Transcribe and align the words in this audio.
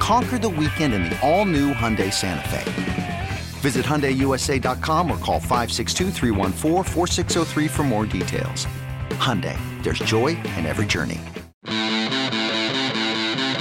Conquer 0.00 0.38
the 0.38 0.48
weekend 0.48 0.94
in 0.94 1.04
the 1.04 1.16
all 1.20 1.44
new 1.44 1.72
Hyundai 1.74 2.12
Santa 2.12 2.48
Fe. 2.48 3.28
Visit 3.60 3.84
HyundaiUSA.com 3.84 5.10
or 5.10 5.18
call 5.18 5.38
562 5.38 6.10
for 7.68 7.82
more 7.82 8.06
details. 8.06 8.66
Hyundai, 9.10 9.58
there's 9.82 9.98
joy 9.98 10.28
in 10.56 10.64
every 10.64 10.86
journey. 10.86 11.20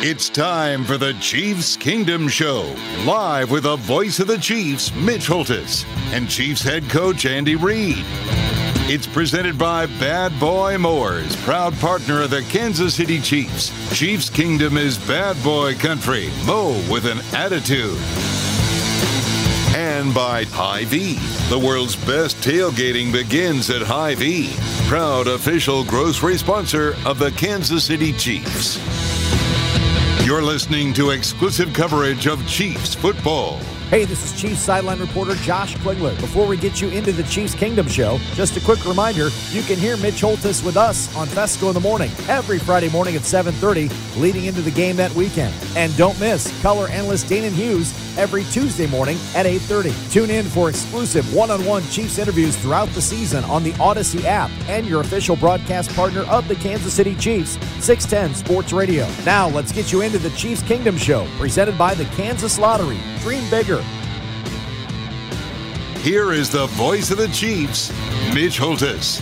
It's 0.01 0.29
time 0.29 0.85
for 0.85 0.97
the 0.97 1.11
Chiefs 1.19 1.75
Kingdom 1.75 2.29
Show, 2.29 2.73
live 3.05 3.51
with 3.51 3.63
the 3.63 3.75
voice 3.75 4.19
of 4.19 4.27
the 4.27 4.37
Chiefs, 4.37 4.95
Mitch 4.95 5.27
Holthus, 5.27 5.83
and 6.13 6.29
Chiefs 6.29 6.61
head 6.63 6.89
coach 6.89 7.25
Andy 7.25 7.57
Reid. 7.57 8.05
It's 8.91 9.05
presented 9.05 9.55
by 9.55 9.85
Bad 9.85 10.39
Boy 10.39 10.75
Mowers, 10.79 11.35
proud 11.43 11.75
partner 11.75 12.23
of 12.23 12.31
the 12.31 12.41
Kansas 12.41 12.95
City 12.95 13.21
Chiefs. 13.21 13.69
Chiefs 13.95 14.31
Kingdom 14.31 14.77
is 14.77 14.97
bad 14.97 15.37
boy 15.43 15.75
country. 15.75 16.31
Mow 16.43 16.71
with 16.89 17.05
an 17.05 17.19
attitude. 17.35 17.99
And 19.77 20.11
by 20.11 20.45
Hy-Vee. 20.45 21.19
The 21.49 21.59
world's 21.59 21.95
best 21.97 22.37
tailgating 22.37 23.11
begins 23.11 23.69
at 23.69 23.83
Hy-Vee. 23.83 24.55
Proud 24.87 25.27
official 25.27 25.83
grocery 25.83 26.39
sponsor 26.39 26.95
of 27.05 27.19
the 27.19 27.29
Kansas 27.33 27.83
City 27.83 28.11
Chiefs. 28.11 28.79
You're 30.25 30.41
listening 30.41 30.95
to 30.95 31.11
exclusive 31.11 31.73
coverage 31.73 32.25
of 32.25 32.43
Chiefs 32.47 32.95
football. 32.95 33.59
Hey, 33.89 34.05
this 34.05 34.23
is 34.23 34.39
Chiefs 34.39 34.59
sideline 34.59 34.99
reporter 34.99 35.33
Josh 35.37 35.75
Klinger. 35.77 36.13
Before 36.21 36.45
we 36.45 36.57
get 36.57 36.79
you 36.79 36.89
into 36.89 37.11
the 37.11 37.23
Chiefs 37.23 37.55
Kingdom 37.55 37.87
show, 37.87 38.19
just 38.35 38.55
a 38.55 38.61
quick 38.61 38.85
reminder, 38.85 39.29
you 39.49 39.63
can 39.63 39.79
hear 39.79 39.97
Mitch 39.97 40.21
Holthus 40.21 40.63
with 40.63 40.77
us 40.77 41.13
on 41.15 41.25
Fescoe 41.25 41.69
in 41.69 41.73
the 41.73 41.79
morning 41.79 42.11
every 42.27 42.59
Friday 42.59 42.89
morning 42.89 43.15
at 43.15 43.23
7:30 43.23 43.89
leading 44.15 44.45
into 44.45 44.61
the 44.61 44.69
game 44.69 44.95
that 44.97 45.11
weekend. 45.15 45.55
And 45.75 45.95
don't 45.97 46.19
miss 46.19 46.53
color 46.61 46.87
analyst 46.89 47.25
Danan 47.25 47.51
Hughes 47.51 47.91
every 48.19 48.43
Tuesday 48.45 48.85
morning 48.85 49.17
at 49.33 49.45
8:30. 49.45 49.93
Tune 50.11 50.29
in 50.29 50.45
for 50.45 50.69
exclusive 50.69 51.33
one-on-one 51.33 51.83
Chiefs 51.89 52.19
interviews 52.19 52.55
throughout 52.57 52.89
the 52.89 53.01
season 53.01 53.43
on 53.45 53.63
the 53.63 53.71
Audacy 53.73 54.25
app 54.25 54.51
and 54.67 54.85
your 54.85 55.01
official 55.01 55.35
broadcast 55.37 55.95
partner 55.95 56.21
of 56.23 56.47
the 56.47 56.55
Kansas 56.55 56.93
City 56.93 57.15
Chiefs, 57.15 57.57
610 57.79 58.35
Sports 58.35 58.73
Radio. 58.73 59.07
Now, 59.25 59.47
let's 59.47 59.71
get 59.71 59.91
you 59.91 60.01
into 60.01 60.19
the 60.19 60.31
Chiefs 60.31 60.61
Kingdom 60.63 60.97
show 60.97 61.25
presented 61.39 61.77
by 61.77 61.95
the 61.95 62.05
Kansas 62.17 62.59
Lottery. 62.59 62.99
Dream 63.21 63.49
bigger. 63.49 63.81
Here 66.01 66.31
is 66.31 66.49
the 66.49 66.67
voice 66.67 67.11
of 67.11 67.17
the 67.17 67.27
Chiefs, 67.29 67.91
Mitch 68.33 68.57
Holthus. 68.57 69.21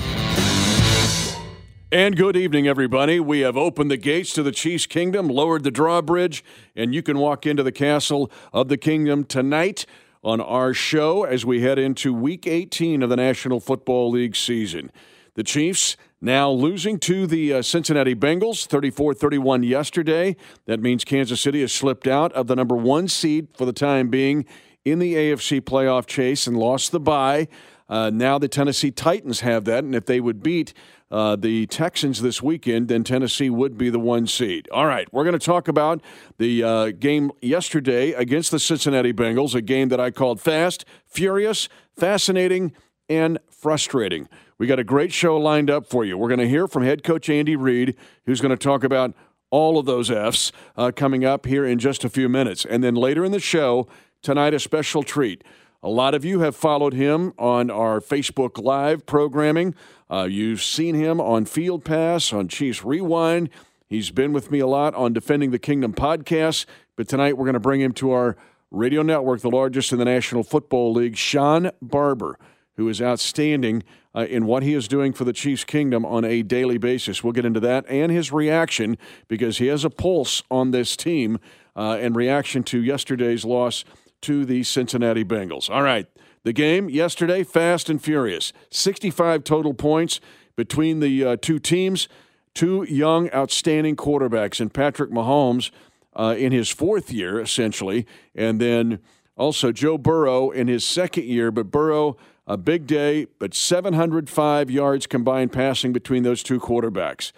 And 1.89 2.17
good 2.17 2.35
evening, 2.35 2.67
everybody. 2.67 3.17
We 3.17 3.39
have 3.39 3.55
opened 3.55 3.89
the 3.89 3.95
gates 3.95 4.33
to 4.33 4.43
the 4.43 4.51
Chiefs 4.51 4.85
Kingdom, 4.85 5.29
lowered 5.29 5.63
the 5.63 5.71
drawbridge, 5.71 6.43
and 6.75 6.93
you 6.93 7.01
can 7.01 7.17
walk 7.17 7.45
into 7.45 7.63
the 7.63 7.71
castle 7.71 8.29
of 8.51 8.67
the 8.67 8.75
kingdom 8.75 9.23
tonight 9.23 9.85
on 10.21 10.41
our 10.41 10.73
show 10.73 11.23
as 11.23 11.45
we 11.45 11.61
head 11.61 11.79
into 11.79 12.13
week 12.13 12.45
18 12.45 13.01
of 13.03 13.09
the 13.09 13.15
National 13.15 13.61
Football 13.61 14.11
League 14.11 14.35
season. 14.35 14.91
The 15.35 15.43
Chiefs 15.43 15.95
now 16.19 16.51
losing 16.51 16.99
to 16.99 17.25
the 17.25 17.53
uh, 17.53 17.61
Cincinnati 17.61 18.15
Bengals 18.15 18.65
34 18.65 19.13
31 19.13 19.63
yesterday. 19.63 20.35
That 20.65 20.81
means 20.81 21.05
Kansas 21.05 21.39
City 21.39 21.61
has 21.61 21.71
slipped 21.71 22.05
out 22.05 22.33
of 22.33 22.47
the 22.47 22.55
number 22.57 22.75
one 22.75 23.07
seed 23.07 23.47
for 23.53 23.63
the 23.63 23.71
time 23.71 24.09
being 24.09 24.43
in 24.83 24.99
the 24.99 25.13
AFC 25.13 25.61
playoff 25.61 26.05
chase 26.05 26.47
and 26.47 26.57
lost 26.57 26.91
the 26.91 26.99
bye. 26.99 27.47
Uh, 27.89 28.09
now 28.09 28.37
the 28.37 28.49
Tennessee 28.49 28.91
Titans 28.91 29.39
have 29.39 29.63
that, 29.65 29.85
and 29.85 29.95
if 29.95 30.05
they 30.05 30.19
would 30.19 30.43
beat 30.43 30.73
uh, 31.09 31.35
the 31.35 31.65
Texans 31.67 32.21
this 32.21 32.41
weekend, 32.41 32.87
then 32.87 33.03
Tennessee 33.03 33.49
would 33.49 33.77
be 33.77 33.89
the 33.89 33.99
one 33.99 34.27
seed. 34.27 34.67
All 34.71 34.85
right, 34.85 35.07
we're 35.13 35.23
going 35.23 35.37
to 35.37 35.45
talk 35.45 35.67
about 35.67 36.01
the 36.37 36.63
uh, 36.63 36.91
game 36.91 37.31
yesterday 37.41 38.11
against 38.11 38.51
the 38.51 38.59
Cincinnati 38.59 39.13
Bengals, 39.13 39.55
a 39.55 39.61
game 39.61 39.89
that 39.89 39.99
I 39.99 40.11
called 40.11 40.41
fast, 40.41 40.85
furious, 41.05 41.69
fascinating, 41.95 42.73
and 43.09 43.39
frustrating. 43.49 44.27
We 44.57 44.67
got 44.67 44.79
a 44.79 44.83
great 44.83 45.13
show 45.13 45.37
lined 45.37 45.69
up 45.69 45.85
for 45.85 46.03
you. 46.03 46.17
We're 46.17 46.29
going 46.29 46.39
to 46.39 46.49
hear 46.49 46.67
from 46.67 46.83
head 46.83 47.03
coach 47.03 47.29
Andy 47.29 47.55
Reid, 47.55 47.95
who's 48.25 48.41
going 48.41 48.49
to 48.49 48.57
talk 48.57 48.83
about 48.83 49.13
all 49.49 49.77
of 49.79 49.85
those 49.85 50.11
F's 50.11 50.51
uh, 50.75 50.91
coming 50.95 51.23
up 51.23 51.45
here 51.45 51.65
in 51.65 51.79
just 51.79 52.03
a 52.03 52.09
few 52.09 52.27
minutes. 52.27 52.65
And 52.65 52.83
then 52.83 52.95
later 52.95 53.23
in 53.23 53.31
the 53.31 53.39
show, 53.39 53.87
tonight, 54.21 54.53
a 54.53 54.59
special 54.59 55.03
treat. 55.03 55.43
A 55.83 55.89
lot 55.89 56.15
of 56.15 56.25
you 56.25 56.39
have 56.39 56.55
followed 56.55 56.93
him 56.93 57.33
on 57.37 57.69
our 57.69 57.99
Facebook 57.99 58.57
Live 58.57 59.05
programming. 59.05 59.75
Uh, 60.09 60.23
you've 60.23 60.63
seen 60.63 60.95
him 60.95 61.21
on 61.21 61.45
Field 61.45 61.85
Pass, 61.85 62.33
on 62.33 62.47
Chiefs 62.47 62.83
Rewind. 62.83 63.51
He's 63.87 64.09
been 64.09 64.33
with 64.33 64.49
me 64.49 64.57
a 64.57 64.65
lot 64.65 64.95
on 64.95 65.13
Defending 65.13 65.51
the 65.51 65.59
Kingdom 65.59 65.93
podcast. 65.93 66.65
But 66.95 67.07
tonight 67.07 67.37
we're 67.37 67.45
going 67.45 67.53
to 67.53 67.59
bring 67.59 67.79
him 67.79 67.93
to 67.93 68.11
our 68.11 68.35
radio 68.71 69.03
network, 69.03 69.41
the 69.41 69.51
largest 69.51 69.91
in 69.91 69.99
the 69.99 70.05
National 70.05 70.43
Football 70.43 70.93
League, 70.93 71.15
Sean 71.15 71.69
Barber, 71.79 72.39
who 72.75 72.89
is 72.89 72.99
outstanding 72.99 73.83
uh, 74.15 74.25
in 74.27 74.47
what 74.47 74.63
he 74.63 74.73
is 74.73 74.87
doing 74.87 75.13
for 75.13 75.25
the 75.25 75.33
Chiefs 75.33 75.63
Kingdom 75.63 76.07
on 76.07 76.25
a 76.25 76.41
daily 76.41 76.79
basis. 76.79 77.23
We'll 77.23 77.33
get 77.33 77.45
into 77.45 77.59
that 77.59 77.85
and 77.87 78.11
his 78.11 78.31
reaction 78.31 78.97
because 79.27 79.59
he 79.59 79.67
has 79.67 79.85
a 79.85 79.91
pulse 79.91 80.41
on 80.49 80.71
this 80.71 80.97
team 80.97 81.39
uh, 81.75 81.99
and 82.01 82.15
reaction 82.15 82.63
to 82.63 82.81
yesterday's 82.81 83.45
loss 83.45 83.85
to 84.21 84.45
the 84.45 84.63
Cincinnati 84.63 85.23
Bengals. 85.23 85.69
All 85.69 85.83
right. 85.83 86.07
The 86.43 86.53
game 86.53 86.89
yesterday, 86.89 87.43
fast 87.43 87.89
and 87.89 88.01
furious. 88.01 88.53
65 88.69 89.43
total 89.43 89.73
points 89.73 90.19
between 90.55 90.99
the 90.99 91.23
uh, 91.23 91.37
two 91.41 91.59
teams. 91.59 92.07
Two 92.53 92.83
young, 92.89 93.29
outstanding 93.31 93.95
quarterbacks, 93.95 94.59
and 94.59 94.73
Patrick 94.73 95.11
Mahomes 95.11 95.69
uh, 96.15 96.33
in 96.35 96.51
his 96.51 96.69
fourth 96.69 97.11
year, 97.11 97.39
essentially, 97.39 98.07
and 98.33 98.59
then 98.59 98.99
also 99.37 99.71
Joe 99.71 99.97
Burrow 99.97 100.49
in 100.49 100.67
his 100.67 100.83
second 100.83 101.25
year. 101.25 101.51
But 101.51 101.69
Burrow, 101.69 102.17
a 102.47 102.57
big 102.57 102.87
day, 102.87 103.27
but 103.37 103.53
705 103.53 104.71
yards 104.71 105.05
combined 105.05 105.51
passing 105.51 105.93
between 105.93 106.23
those 106.23 106.41
two 106.41 106.59
quarterbacks. 106.59 107.31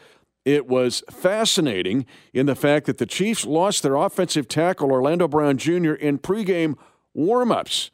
It 0.46 0.68
was 0.68 1.04
fascinating 1.10 2.06
in 2.34 2.46
the 2.46 2.56
fact 2.56 2.86
that 2.86 2.98
the 2.98 3.06
Chiefs 3.06 3.46
lost 3.46 3.84
their 3.84 3.96
offensive 3.96 4.48
tackle, 4.48 4.92
Orlando 4.92 5.28
Brown 5.28 5.58
Jr., 5.58 5.94
in 5.94 6.18
pregame 6.18 6.76
warmups. 7.16 7.90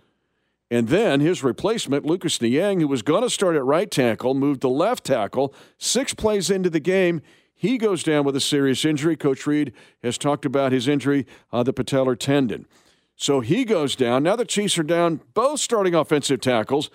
And 0.71 0.87
then 0.87 1.19
his 1.19 1.43
replacement, 1.43 2.05
Lucas 2.05 2.41
Niang, 2.41 2.79
who 2.79 2.87
was 2.87 3.01
going 3.01 3.21
to 3.21 3.29
start 3.29 3.55
at 3.55 3.63
right 3.63 3.89
tackle, 3.89 4.33
moved 4.33 4.61
to 4.61 4.67
left 4.67 5.03
tackle. 5.03 5.53
Six 5.77 6.13
plays 6.13 6.49
into 6.49 6.69
the 6.69 6.79
game, 6.79 7.21
he 7.53 7.77
goes 7.77 8.03
down 8.03 8.25
with 8.25 8.35
a 8.35 8.41
serious 8.41 8.83
injury. 8.83 9.15
Coach 9.15 9.47
Reid 9.47 9.73
has 10.03 10.17
talked 10.17 10.45
about 10.45 10.71
his 10.71 10.87
injury, 10.87 11.25
uh, 11.53 11.63
the 11.63 11.73
patellar 11.73 12.17
tendon. 12.17 12.67
So 13.15 13.39
he 13.39 13.63
goes 13.63 13.95
down. 13.95 14.23
Now 14.23 14.35
the 14.35 14.45
Chiefs 14.45 14.77
are 14.77 14.83
down 14.83 15.21
both 15.33 15.61
starting 15.61 15.95
offensive 15.95 16.41
tackles, 16.41 16.89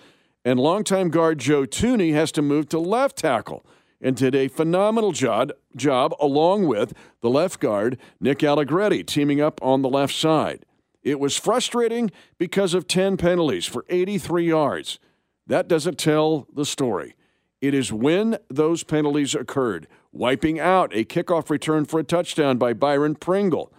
and 0.45 0.59
longtime 0.59 1.09
guard 1.09 1.39
Joe 1.39 1.63
Thuney 1.63 2.13
has 2.13 2.31
to 2.33 2.41
move 2.41 2.69
to 2.69 2.79
left 2.79 3.17
tackle 3.17 3.65
and 4.01 4.15
did 4.15 4.35
a 4.35 4.47
phenomenal 4.47 5.11
job, 5.11 5.51
job 5.75 6.13
along 6.19 6.67
with 6.67 6.93
the 7.21 7.29
left 7.29 7.59
guard, 7.59 7.97
Nick 8.19 8.43
Allegretti, 8.43 9.03
teaming 9.03 9.39
up 9.39 9.61
on 9.61 9.81
the 9.81 9.89
left 9.89 10.13
side. 10.13 10.65
It 11.03 11.19
was 11.19 11.37
frustrating 11.37 12.11
because 12.37 12.73
of 12.73 12.87
10 12.87 13.17
penalties 13.17 13.65
for 13.65 13.85
83 13.89 14.47
yards. 14.47 14.99
That 15.47 15.67
doesn't 15.67 15.97
tell 15.97 16.47
the 16.53 16.65
story. 16.65 17.15
It 17.59 17.73
is 17.73 17.93
when 17.93 18.37
those 18.49 18.83
penalties 18.83 19.35
occurred, 19.35 19.87
wiping 20.11 20.59
out 20.59 20.91
a 20.95 21.05
kickoff 21.05 21.49
return 21.49 21.85
for 21.85 21.99
a 21.99 22.03
touchdown 22.03 22.57
by 22.57 22.73
Byron 22.73 23.15
Pringle. 23.15 23.71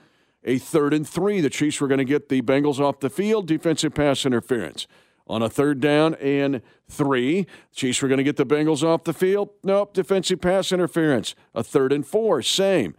A 0.44 0.58
third 0.58 0.92
and 0.94 1.08
three, 1.08 1.40
the 1.40 1.50
Chiefs 1.50 1.80
were 1.80 1.88
going 1.88 1.98
to 1.98 2.04
get 2.04 2.28
the 2.28 2.42
Bengals 2.42 2.80
off 2.80 3.00
the 3.00 3.10
field, 3.10 3.46
defensive 3.46 3.94
pass 3.94 4.26
interference. 4.26 4.86
On 5.32 5.40
a 5.40 5.48
third 5.48 5.80
down 5.80 6.14
and 6.16 6.60
three, 6.90 7.46
Chiefs 7.74 8.02
were 8.02 8.08
going 8.08 8.18
to 8.18 8.22
get 8.22 8.36
the 8.36 8.44
Bengals 8.44 8.82
off 8.82 9.04
the 9.04 9.14
field. 9.14 9.48
Nope, 9.64 9.94
defensive 9.94 10.42
pass 10.42 10.72
interference. 10.72 11.34
A 11.54 11.64
third 11.64 11.90
and 11.90 12.06
four, 12.06 12.42
same. 12.42 12.94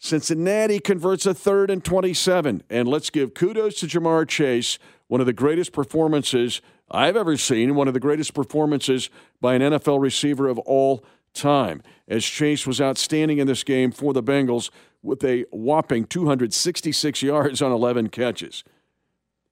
Cincinnati 0.00 0.80
converts 0.80 1.24
a 1.24 1.32
third 1.32 1.70
and 1.70 1.84
27. 1.84 2.64
And 2.68 2.88
let's 2.88 3.10
give 3.10 3.32
kudos 3.32 3.78
to 3.78 3.86
Ja'Marr 3.86 4.26
Chase, 4.26 4.80
one 5.06 5.20
of 5.20 5.28
the 5.28 5.32
greatest 5.32 5.72
performances 5.72 6.60
I've 6.90 7.16
ever 7.16 7.36
seen, 7.36 7.76
one 7.76 7.86
of 7.86 7.94
the 7.94 8.00
greatest 8.00 8.34
performances 8.34 9.08
by 9.40 9.54
an 9.54 9.62
NFL 9.62 10.00
receiver 10.00 10.48
of 10.48 10.58
all 10.58 11.04
time. 11.32 11.80
As 12.08 12.24
Chase 12.24 12.66
was 12.66 12.80
outstanding 12.80 13.38
in 13.38 13.46
this 13.46 13.62
game 13.62 13.92
for 13.92 14.12
the 14.12 14.22
Bengals 14.22 14.70
with 15.00 15.22
a 15.22 15.44
whopping 15.52 16.06
266 16.06 17.22
yards 17.22 17.62
on 17.62 17.70
11 17.70 18.08
catches. 18.08 18.64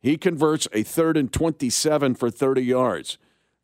He 0.04 0.18
converts 0.18 0.68
a 0.74 0.82
third 0.82 1.16
and 1.16 1.32
27 1.32 2.14
for 2.16 2.28
30 2.28 2.60
yards. 2.62 3.16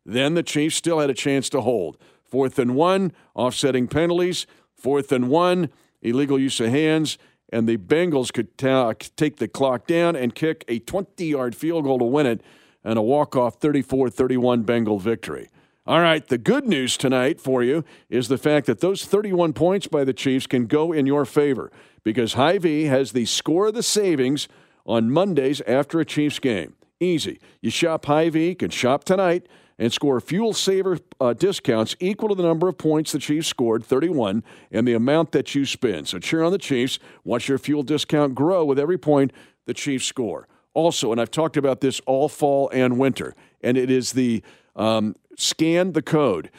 Then 0.03 0.33
the 0.33 0.41
Chiefs 0.41 0.75
still 0.75 0.97
had 0.97 1.11
a 1.11 1.13
chance 1.13 1.49
to 1.49 1.61
hold. 1.61 1.99
Fourth 2.23 2.57
and 2.57 2.73
one, 2.73 3.11
offsetting 3.35 3.87
penalties. 3.87 4.47
Fourth 4.73 5.11
and 5.11 5.29
one, 5.29 5.69
illegal 6.01 6.39
use 6.39 6.59
of 6.59 6.69
hands. 6.71 7.19
And 7.53 7.69
the 7.69 7.77
Bengals 7.77 8.33
could 8.33 8.57
ta- 8.57 8.93
take 9.15 9.35
the 9.35 9.47
clock 9.47 9.85
down 9.85 10.15
and 10.15 10.33
kick 10.33 10.65
a 10.67 10.79
20 10.79 11.23
yard 11.23 11.55
field 11.55 11.83
goal 11.83 11.99
to 11.99 12.05
win 12.05 12.25
it 12.25 12.41
and 12.83 12.97
a 12.97 13.03
walk 13.03 13.35
off 13.35 13.57
34 13.57 14.09
31 14.09 14.63
Bengal 14.63 14.97
victory. 14.97 15.47
All 15.85 15.99
right, 15.99 16.27
the 16.27 16.39
good 16.39 16.67
news 16.67 16.97
tonight 16.97 17.39
for 17.39 17.61
you 17.61 17.85
is 18.09 18.29
the 18.29 18.39
fact 18.39 18.65
that 18.65 18.79
those 18.79 19.05
31 19.05 19.53
points 19.53 19.85
by 19.85 20.03
the 20.03 20.11
Chiefs 20.11 20.47
can 20.47 20.65
go 20.65 20.91
in 20.91 21.05
your 21.05 21.25
favor 21.25 21.71
because 22.03 22.33
Hy-Vee 22.33 22.85
has 22.85 23.11
the 23.11 23.25
score 23.25 23.67
of 23.67 23.75
the 23.75 23.83
savings 23.83 24.47
on 24.85 25.11
Mondays 25.11 25.61
after 25.61 25.99
a 25.99 26.05
Chiefs 26.05 26.39
game. 26.39 26.75
Easy. 26.99 27.39
You 27.61 27.69
shop 27.71 28.05
Hy-Vee, 28.05 28.55
can 28.55 28.69
shop 28.69 29.03
tonight 29.03 29.47
and 29.79 29.91
score 29.91 30.21
fuel 30.21 30.53
saver 30.53 30.99
uh, 31.19 31.33
discounts 31.33 31.95
equal 31.99 32.29
to 32.29 32.35
the 32.35 32.43
number 32.43 32.67
of 32.67 32.77
points 32.77 33.11
the 33.11 33.19
Chiefs 33.19 33.47
scored, 33.47 33.83
31, 33.83 34.43
and 34.71 34.87
the 34.87 34.93
amount 34.93 35.31
that 35.31 35.55
you 35.55 35.65
spend. 35.65 36.07
So 36.07 36.19
cheer 36.19 36.43
on 36.43 36.51
the 36.51 36.59
Chiefs. 36.59 36.99
Watch 37.23 37.47
your 37.47 37.57
fuel 37.57 37.81
discount 37.81 38.35
grow 38.35 38.63
with 38.63 38.77
every 38.77 38.99
point 38.99 39.33
the 39.65 39.73
Chiefs 39.73 40.05
score. 40.05 40.47
Also, 40.75 41.11
and 41.11 41.19
I've 41.19 41.31
talked 41.31 41.57
about 41.57 41.81
this 41.81 41.99
all 42.05 42.29
fall 42.29 42.69
and 42.69 42.99
winter, 42.99 43.35
and 43.61 43.75
it 43.75 43.89
is 43.89 44.11
the 44.11 44.43
um, 44.75 45.15
scan 45.35 45.93
the 45.93 46.03
code. 46.03 46.51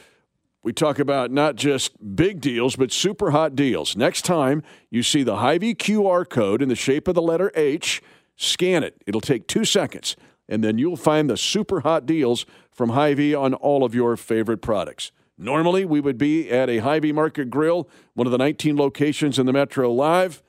We 0.65 0.73
talk 0.73 0.99
about 0.99 1.31
not 1.31 1.57
just 1.57 2.17
big 2.17 2.41
deals, 2.41 2.77
but 2.77 2.93
super 2.93 3.31
hot 3.31 3.57
deals. 3.57 3.97
Next 3.97 4.23
time 4.23 4.63
you 4.91 5.03
see 5.03 5.23
the 5.23 5.37
Hy-Vee 5.37 5.75
QR 5.75 6.29
code 6.29 6.61
in 6.61 6.69
the 6.69 6.77
shape 6.77 7.09
of 7.09 7.15
the 7.15 7.23
letter 7.23 7.51
H, 7.55 8.03
scan 8.37 8.83
it. 8.83 9.03
It'll 9.07 9.21
take 9.21 9.47
two 9.47 9.65
seconds, 9.65 10.17
and 10.49 10.63
then 10.63 10.79
you'll 10.79 10.97
find 10.97 11.29
the 11.29 11.37
super 11.37 11.81
hot 11.81 12.07
deals 12.07 12.47
from 12.71 12.91
Hy-Vee 12.91 13.35
on 13.35 13.55
all 13.55 13.85
of 13.85 13.95
your 13.95 14.17
favorite 14.17 14.63
products. 14.63 15.13
Normally, 15.39 15.85
we 15.85 16.01
would 16.01 16.19
be 16.19 16.51
at 16.51 16.69
a 16.69 16.79
Hy-Vee 16.79 17.13
Market 17.13 17.51
Grill, 17.51 17.89
one 18.15 18.27
of 18.27 18.31
the 18.31 18.39
19 18.39 18.77
locations 18.77 19.39
in 19.39 19.47
the 19.47 19.53
Metro 19.53 19.93
Live, 19.93 20.43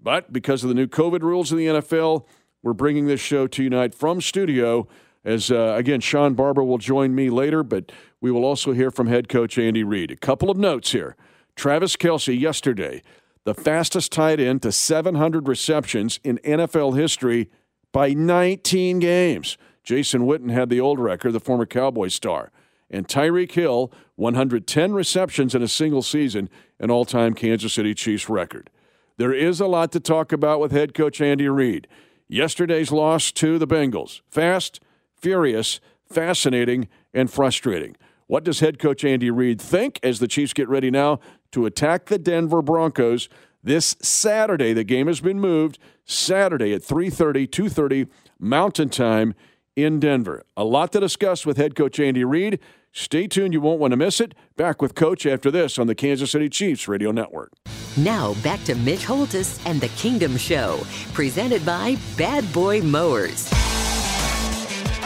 but 0.00 0.32
because 0.32 0.62
of 0.62 0.68
the 0.68 0.74
new 0.74 0.86
COVID 0.86 1.22
rules 1.22 1.52
in 1.52 1.58
the 1.58 1.66
NFL, 1.66 2.26
we're 2.62 2.72
bringing 2.72 3.06
this 3.06 3.20
show 3.20 3.46
to 3.46 3.62
you 3.62 3.70
tonight 3.70 3.94
from 3.94 4.20
studio 4.20 4.86
as 5.26 5.50
uh, 5.50 5.74
again, 5.76 6.00
Sean 6.00 6.34
Barber 6.34 6.62
will 6.62 6.78
join 6.78 7.12
me 7.12 7.30
later, 7.30 7.64
but 7.64 7.90
we 8.20 8.30
will 8.30 8.44
also 8.44 8.72
hear 8.72 8.92
from 8.92 9.08
head 9.08 9.28
coach 9.28 9.58
Andy 9.58 9.82
Reid. 9.82 10.12
A 10.12 10.16
couple 10.16 10.50
of 10.50 10.56
notes 10.56 10.92
here. 10.92 11.16
Travis 11.56 11.96
Kelce 11.96 12.38
yesterday, 12.38 13.02
the 13.46 13.54
fastest 13.54 14.10
tight 14.10 14.40
end 14.40 14.60
to 14.60 14.72
700 14.72 15.46
receptions 15.46 16.18
in 16.24 16.38
NFL 16.38 16.98
history 16.98 17.48
by 17.92 18.12
19 18.12 18.98
games. 18.98 19.56
Jason 19.84 20.22
Witten 20.22 20.50
had 20.50 20.68
the 20.68 20.80
old 20.80 20.98
record, 20.98 21.30
the 21.30 21.38
former 21.38 21.64
Cowboy 21.64 22.08
star. 22.08 22.50
And 22.90 23.06
Tyreek 23.06 23.52
Hill, 23.52 23.92
110 24.16 24.92
receptions 24.92 25.54
in 25.54 25.62
a 25.62 25.68
single 25.68 26.02
season, 26.02 26.50
an 26.80 26.90
all 26.90 27.04
time 27.04 27.34
Kansas 27.34 27.72
City 27.72 27.94
Chiefs 27.94 28.28
record. 28.28 28.68
There 29.16 29.32
is 29.32 29.60
a 29.60 29.68
lot 29.68 29.92
to 29.92 30.00
talk 30.00 30.32
about 30.32 30.58
with 30.58 30.72
head 30.72 30.92
coach 30.92 31.20
Andy 31.20 31.48
Reid. 31.48 31.86
Yesterday's 32.26 32.90
loss 32.90 33.30
to 33.30 33.60
the 33.60 33.66
Bengals. 33.68 34.22
Fast, 34.28 34.80
furious, 35.14 35.78
fascinating, 36.04 36.88
and 37.14 37.30
frustrating. 37.30 37.96
What 38.26 38.42
does 38.42 38.58
head 38.58 38.80
coach 38.80 39.04
Andy 39.04 39.30
Reid 39.30 39.60
think 39.60 40.00
as 40.02 40.18
the 40.18 40.26
Chiefs 40.26 40.52
get 40.52 40.68
ready 40.68 40.90
now 40.90 41.20
to 41.52 41.66
attack 41.66 42.06
the 42.06 42.18
Denver 42.18 42.62
Broncos 42.62 43.28
this 43.62 43.96
Saturday? 44.00 44.72
The 44.72 44.84
game 44.84 45.06
has 45.06 45.20
been 45.20 45.40
moved 45.40 45.78
Saturday 46.04 46.72
at 46.72 46.82
3:30, 46.82 47.46
2:30 47.46 48.08
Mountain 48.38 48.90
Time 48.90 49.34
in 49.74 50.00
Denver. 50.00 50.42
A 50.56 50.64
lot 50.64 50.92
to 50.92 51.00
discuss 51.00 51.44
with 51.44 51.56
head 51.56 51.74
coach 51.74 52.00
Andy 52.00 52.24
Reid. 52.24 52.58
Stay 52.92 53.26
tuned, 53.26 53.52
you 53.52 53.60
won't 53.60 53.78
want 53.78 53.90
to 53.90 53.96
miss 53.96 54.20
it. 54.20 54.34
Back 54.56 54.80
with 54.80 54.94
coach 54.94 55.26
after 55.26 55.50
this 55.50 55.78
on 55.78 55.86
the 55.86 55.94
Kansas 55.94 56.30
City 56.30 56.48
Chiefs 56.48 56.88
Radio 56.88 57.10
Network. 57.10 57.52
Now 57.98 58.34
back 58.42 58.62
to 58.64 58.74
Mitch 58.74 59.04
Holthus 59.04 59.60
and 59.66 59.80
the 59.80 59.88
Kingdom 59.88 60.36
Show, 60.38 60.80
presented 61.12 61.64
by 61.66 61.98
Bad 62.16 62.50
Boy 62.54 62.80
Mowers. 62.80 63.50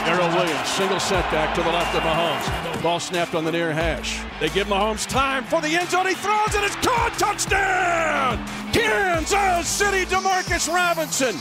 Darrel 0.05 0.29
Williams, 0.29 0.69
single 0.69 0.99
setback 0.99 1.53
to 1.53 1.61
the 1.61 1.69
left 1.69 1.93
of 1.95 2.01
Mahomes. 2.01 2.60
Ball 2.81 2.99
snapped 2.99 3.35
on 3.35 3.43
the 3.43 3.51
near 3.51 3.71
hash. 3.71 4.23
They 4.39 4.49
give 4.49 4.67
Mahomes 4.67 5.07
time 5.07 5.43
for 5.43 5.61
the 5.61 5.67
end 5.67 5.89
zone. 5.89 6.07
He 6.07 6.15
throws 6.15 6.55
and 6.55 6.63
it's 6.65 6.75
caught. 6.77 7.13
Touchdown! 7.19 8.43
Kansas 8.73 9.67
City, 9.67 10.05
Demarcus 10.05 10.67
Robinson. 10.67 11.35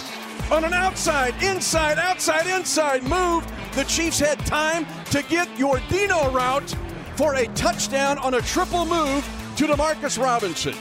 On 0.53 0.65
an 0.65 0.75
outside, 0.75 1.41
inside, 1.43 1.99
outside, 1.99 2.47
inside 2.47 3.03
move, 3.05 3.47
the 3.75 3.85
Chiefs 3.85 4.19
had 4.19 4.39
time 4.45 4.87
to 5.07 5.23
get 5.23 5.49
your 5.59 5.81
Dino 5.89 6.31
route 6.31 6.75
for 7.17 7.35
a 7.37 7.47
touchdown 7.49 8.19
on 8.19 8.35
a 8.35 8.41
triple 8.43 8.85
move 8.85 9.25
to 9.57 9.67
Demarcus 9.67 10.23
Robinson. 10.23 10.75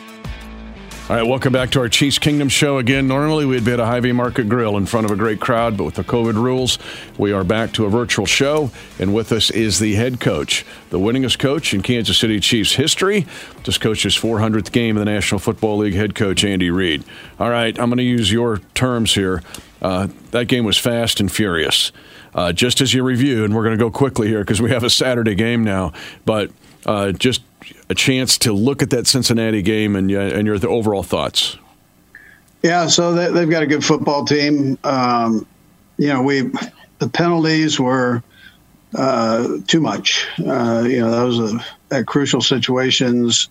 All 1.09 1.15
right, 1.15 1.23
welcome 1.23 1.51
back 1.51 1.71
to 1.71 1.79
our 1.79 1.89
Chiefs 1.89 2.19
Kingdom 2.19 2.49
show 2.49 2.77
again. 2.77 3.07
Normally, 3.07 3.43
we'd 3.43 3.65
be 3.65 3.71
at 3.71 3.79
a 3.79 3.85
Hy-Vee 3.87 4.11
Market 4.11 4.47
Grill 4.47 4.77
in 4.77 4.85
front 4.85 5.05
of 5.05 5.11
a 5.11 5.15
great 5.15 5.39
crowd, 5.39 5.75
but 5.75 5.83
with 5.85 5.95
the 5.95 6.03
COVID 6.03 6.35
rules, 6.35 6.77
we 7.17 7.31
are 7.31 7.43
back 7.43 7.71
to 7.73 7.85
a 7.85 7.89
virtual 7.89 8.27
show. 8.27 8.69
And 8.99 9.11
with 9.11 9.31
us 9.31 9.49
is 9.49 9.79
the 9.79 9.95
head 9.95 10.19
coach, 10.19 10.63
the 10.91 10.99
winningest 10.99 11.39
coach 11.39 11.73
in 11.73 11.81
Kansas 11.81 12.15
City 12.15 12.39
Chiefs 12.39 12.75
history. 12.75 13.25
Just 13.63 13.81
coached 13.81 14.03
his 14.03 14.15
400th 14.15 14.71
game 14.71 14.97
in 14.97 15.03
the 15.03 15.11
National 15.11 15.39
Football 15.39 15.77
League, 15.77 15.95
head 15.95 16.13
coach 16.13 16.43
Andy 16.43 16.69
Reid. 16.69 17.03
All 17.39 17.49
right, 17.49 17.75
I'm 17.79 17.89
going 17.89 17.97
to 17.97 18.03
use 18.03 18.31
your 18.31 18.59
terms 18.75 19.15
here. 19.15 19.41
Uh, 19.81 20.09
that 20.29 20.47
game 20.47 20.63
was 20.63 20.77
fast 20.77 21.19
and 21.19 21.31
furious. 21.31 21.91
Uh, 22.35 22.53
just 22.53 22.81
as 22.81 22.93
you 22.93 23.01
review, 23.01 23.43
and 23.43 23.55
we're 23.55 23.63
going 23.63 23.75
to 23.75 23.83
go 23.83 23.89
quickly 23.89 24.27
here 24.27 24.41
because 24.41 24.61
we 24.61 24.69
have 24.69 24.83
a 24.83 24.91
Saturday 24.91 25.33
game 25.33 25.63
now, 25.63 25.91
but 26.23 26.51
uh, 26.85 27.11
just 27.13 27.41
a 27.89 27.95
chance 27.95 28.37
to 28.39 28.53
look 28.53 28.81
at 28.81 28.89
that 28.91 29.07
Cincinnati 29.07 29.61
game 29.61 29.95
and 29.95 30.11
and 30.11 30.47
your 30.47 30.57
overall 30.67 31.03
thoughts. 31.03 31.57
Yeah, 32.63 32.87
so 32.87 33.13
they, 33.13 33.39
have 33.39 33.49
got 33.49 33.63
a 33.63 33.67
good 33.67 33.85
football 33.85 34.25
team. 34.25 34.77
Um, 34.83 35.47
you 35.97 36.09
know, 36.09 36.21
we 36.21 36.51
the 36.99 37.07
penalties 37.07 37.79
were 37.79 38.21
uh, 38.95 39.57
too 39.67 39.79
much. 39.79 40.27
Uh, 40.39 40.85
you 40.85 40.99
know, 40.99 41.11
those 41.11 41.53
are 41.53 41.65
at 41.91 42.05
crucial 42.05 42.41
situations, 42.41 43.49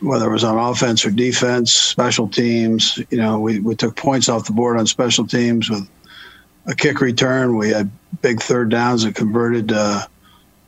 whether 0.00 0.26
it 0.26 0.32
was 0.32 0.44
on 0.44 0.58
offense 0.58 1.04
or 1.06 1.10
defense, 1.10 1.72
special 1.72 2.28
teams. 2.28 2.98
You 3.10 3.18
know, 3.18 3.40
we, 3.40 3.60
we 3.60 3.74
took 3.74 3.96
points 3.96 4.28
off 4.28 4.46
the 4.46 4.52
board 4.52 4.78
on 4.78 4.86
special 4.86 5.26
teams 5.26 5.70
with 5.70 5.88
a 6.66 6.74
kick 6.74 7.00
return. 7.00 7.56
We 7.56 7.70
had 7.70 7.90
big 8.20 8.42
third 8.42 8.70
downs 8.70 9.04
that 9.04 9.14
converted 9.14 9.72
uh, 9.72 10.06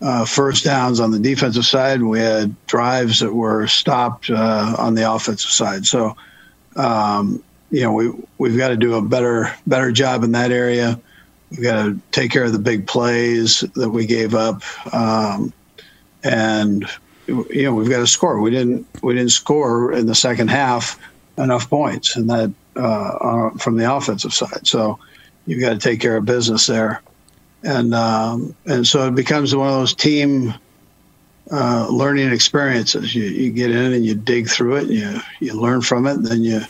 uh, 0.00 0.24
first 0.24 0.64
downs 0.64 1.00
on 1.00 1.10
the 1.10 1.18
defensive 1.18 1.66
side. 1.66 2.02
We 2.02 2.20
had 2.20 2.54
drives 2.66 3.20
that 3.20 3.34
were 3.34 3.66
stopped 3.66 4.30
uh, 4.30 4.76
on 4.78 4.94
the 4.94 5.12
offensive 5.12 5.50
side. 5.50 5.86
So, 5.86 6.16
um, 6.76 7.42
you 7.70 7.82
know, 7.82 7.92
we 7.92 8.12
we've 8.38 8.56
got 8.56 8.68
to 8.68 8.76
do 8.76 8.94
a 8.94 9.02
better 9.02 9.52
better 9.66 9.92
job 9.92 10.22
in 10.22 10.32
that 10.32 10.52
area. 10.52 11.00
We've 11.50 11.62
got 11.62 11.84
to 11.84 11.98
take 12.12 12.30
care 12.30 12.44
of 12.44 12.52
the 12.52 12.58
big 12.58 12.86
plays 12.86 13.60
that 13.74 13.90
we 13.90 14.06
gave 14.06 14.34
up, 14.34 14.62
um, 14.94 15.52
and 16.22 16.86
you 17.26 17.62
know 17.64 17.74
we've 17.74 17.90
got 17.90 17.98
to 17.98 18.06
score. 18.06 18.40
We 18.40 18.50
didn't 18.50 18.86
we 19.02 19.14
didn't 19.14 19.32
score 19.32 19.92
in 19.92 20.06
the 20.06 20.14
second 20.14 20.48
half 20.48 20.98
enough 21.36 21.68
points, 21.68 22.16
and 22.16 22.30
that 22.30 22.52
uh, 22.76 23.50
from 23.50 23.76
the 23.76 23.92
offensive 23.92 24.32
side. 24.32 24.66
So 24.66 24.98
you've 25.46 25.60
got 25.60 25.70
to 25.70 25.78
take 25.78 26.00
care 26.00 26.16
of 26.16 26.24
business 26.24 26.66
there 26.66 27.02
and 27.62 27.94
um, 27.94 28.54
and 28.66 28.86
so 28.86 29.06
it 29.06 29.14
becomes 29.14 29.54
one 29.54 29.68
of 29.68 29.74
those 29.74 29.94
team 29.94 30.54
uh, 31.50 31.88
learning 31.88 32.30
experiences. 32.32 33.14
You, 33.14 33.24
you 33.24 33.50
get 33.50 33.70
in 33.70 33.92
and 33.92 34.04
you 34.04 34.14
dig 34.14 34.48
through 34.48 34.76
it, 34.76 34.82
and 34.84 34.92
you 34.92 35.20
you 35.40 35.54
learn 35.54 35.82
from 35.82 36.06
it, 36.06 36.14
and 36.14 36.26
then 36.26 36.42
you 36.42 36.60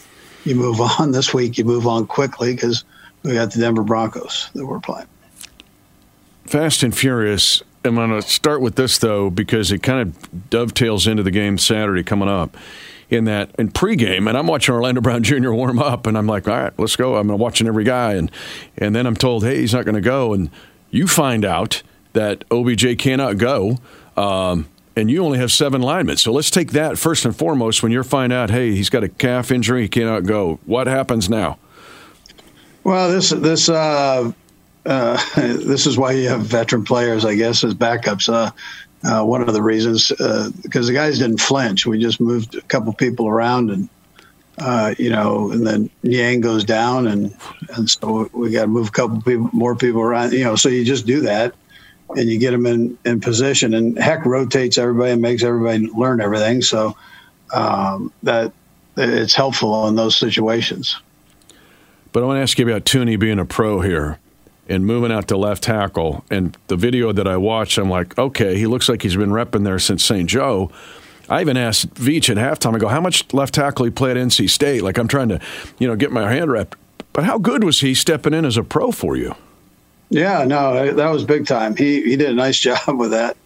you 0.44 0.54
move 0.54 0.80
on. 1.00 1.12
This 1.12 1.34
week 1.34 1.58
you 1.58 1.64
move 1.64 1.86
on 1.86 2.06
quickly 2.06 2.54
because 2.54 2.84
we 3.22 3.34
got 3.34 3.52
the 3.52 3.60
Denver 3.60 3.82
Broncos 3.82 4.50
that 4.54 4.66
we're 4.66 4.80
playing. 4.80 5.08
Fast 6.46 6.82
and 6.82 6.96
Furious. 6.96 7.62
I'm 7.84 7.94
going 7.94 8.10
to 8.10 8.22
start 8.22 8.60
with 8.60 8.74
this 8.74 8.98
though 8.98 9.30
because 9.30 9.70
it 9.70 9.82
kind 9.82 10.00
of 10.00 10.50
dovetails 10.50 11.06
into 11.06 11.22
the 11.22 11.30
game 11.30 11.58
Saturday 11.58 12.02
coming 12.02 12.28
up 12.28 12.56
in 13.08 13.24
that 13.24 13.54
in 13.58 13.70
pregame, 13.70 14.28
and 14.28 14.36
I'm 14.36 14.46
watching 14.46 14.74
Orlando 14.74 15.00
Brown 15.00 15.22
Jr. 15.24 15.52
warm 15.52 15.78
up, 15.78 16.06
and 16.06 16.16
I'm 16.16 16.26
like, 16.26 16.48
all 16.48 16.56
right, 16.56 16.72
let's 16.78 16.96
go. 16.96 17.16
I'm 17.16 17.28
watching 17.38 17.66
every 17.66 17.84
guy, 17.84 18.14
and 18.14 18.30
and 18.76 18.94
then 18.94 19.06
I'm 19.06 19.16
told, 19.16 19.44
hey, 19.44 19.58
he's 19.58 19.74
not 19.74 19.84
going 19.84 19.94
to 19.94 20.00
go, 20.00 20.32
and 20.32 20.50
you 20.90 21.06
find 21.06 21.44
out 21.44 21.82
that 22.12 22.44
OBJ 22.50 22.98
cannot 22.98 23.38
go. 23.38 23.78
Um, 24.16 24.68
and 24.96 25.10
you 25.10 25.24
only 25.24 25.38
have 25.38 25.52
seven 25.52 25.80
linemen. 25.80 26.16
So 26.16 26.32
let's 26.32 26.50
take 26.50 26.72
that 26.72 26.98
first 26.98 27.24
and 27.24 27.36
foremost. 27.36 27.82
When 27.82 27.92
you 27.92 28.02
find 28.02 28.32
out, 28.32 28.50
hey, 28.50 28.74
he's 28.74 28.90
got 28.90 29.04
a 29.04 29.08
calf 29.08 29.52
injury, 29.52 29.82
he 29.82 29.88
cannot 29.88 30.24
go. 30.24 30.58
What 30.66 30.88
happens 30.88 31.30
now? 31.30 31.58
Well, 32.82 33.10
this 33.10 33.30
this 33.30 33.68
uh, 33.68 34.32
uh, 34.84 35.22
this 35.36 35.86
is 35.86 35.96
why 35.96 36.12
you 36.12 36.28
have 36.28 36.40
veteran 36.40 36.84
players, 36.84 37.24
I 37.24 37.36
guess, 37.36 37.62
as 37.62 37.74
backups. 37.74 38.32
Uh, 38.32 38.50
uh 39.04 39.24
one 39.24 39.42
of 39.42 39.54
the 39.54 39.62
reasons 39.62 40.08
because 40.08 40.86
uh, 40.86 40.88
the 40.88 40.92
guys 40.92 41.20
didn't 41.20 41.40
flinch. 41.40 41.86
We 41.86 42.00
just 42.00 42.20
moved 42.20 42.56
a 42.56 42.62
couple 42.62 42.92
people 42.92 43.28
around 43.28 43.70
and 43.70 43.88
uh, 44.60 44.94
you 44.98 45.10
know, 45.10 45.50
and 45.50 45.66
then 45.66 45.90
Niang 46.02 46.40
goes 46.40 46.64
down, 46.64 47.06
and 47.06 47.34
and 47.76 47.88
so 47.88 48.28
we 48.32 48.50
got 48.50 48.62
to 48.62 48.68
move 48.68 48.88
a 48.88 48.90
couple 48.90 49.20
people, 49.22 49.50
more 49.52 49.76
people 49.76 50.00
around, 50.00 50.32
you 50.32 50.44
know. 50.44 50.56
So 50.56 50.68
you 50.68 50.84
just 50.84 51.06
do 51.06 51.20
that, 51.22 51.54
and 52.16 52.28
you 52.28 52.38
get 52.38 52.50
them 52.52 52.66
in 52.66 52.98
in 53.04 53.20
position, 53.20 53.74
and 53.74 53.98
Heck 53.98 54.24
rotates 54.24 54.78
everybody 54.78 55.12
and 55.12 55.22
makes 55.22 55.42
everybody 55.42 55.86
learn 55.86 56.20
everything. 56.20 56.62
So 56.62 56.96
um, 57.52 58.12
that 58.22 58.52
it's 58.96 59.34
helpful 59.34 59.86
in 59.88 59.94
those 59.94 60.16
situations. 60.16 61.00
But 62.12 62.22
I 62.22 62.26
want 62.26 62.38
to 62.38 62.42
ask 62.42 62.58
you 62.58 62.68
about 62.68 62.84
Thuney 62.84 63.18
being 63.18 63.38
a 63.38 63.44
pro 63.44 63.80
here 63.80 64.18
and 64.68 64.84
moving 64.84 65.12
out 65.12 65.28
to 65.28 65.36
left 65.36 65.62
tackle. 65.62 66.24
And 66.30 66.56
the 66.66 66.76
video 66.76 67.12
that 67.12 67.26
I 67.26 67.36
watched, 67.36 67.78
I'm 67.78 67.90
like, 67.90 68.18
okay, 68.18 68.56
he 68.56 68.66
looks 68.66 68.88
like 68.88 69.02
he's 69.02 69.16
been 69.16 69.30
repping 69.30 69.64
there 69.64 69.78
since 69.78 70.04
St. 70.04 70.28
Joe. 70.28 70.70
I 71.28 71.40
even 71.40 71.56
asked 71.56 71.94
Veach 71.94 72.30
at 72.30 72.36
halftime. 72.36 72.74
I 72.74 72.78
go, 72.78 72.88
how 72.88 73.00
much 73.00 73.32
left 73.32 73.54
tackle 73.54 73.84
he 73.84 73.90
played 73.90 74.16
at 74.16 74.26
NC 74.26 74.48
State? 74.50 74.82
Like 74.82 74.98
I'm 74.98 75.08
trying 75.08 75.28
to, 75.28 75.40
you 75.78 75.86
know, 75.86 75.96
get 75.96 76.10
my 76.10 76.30
hand 76.30 76.50
wrapped. 76.50 76.76
But 77.12 77.24
how 77.24 77.38
good 77.38 77.64
was 77.64 77.80
he 77.80 77.94
stepping 77.94 78.34
in 78.34 78.44
as 78.44 78.56
a 78.56 78.62
pro 78.62 78.92
for 78.92 79.16
you? 79.16 79.34
Yeah, 80.10 80.44
no, 80.44 80.92
that 80.92 81.10
was 81.10 81.24
big 81.24 81.46
time. 81.46 81.76
He 81.76 82.02
he 82.02 82.16
did 82.16 82.30
a 82.30 82.34
nice 82.34 82.58
job 82.60 82.98
with 82.98 83.10
that 83.10 83.36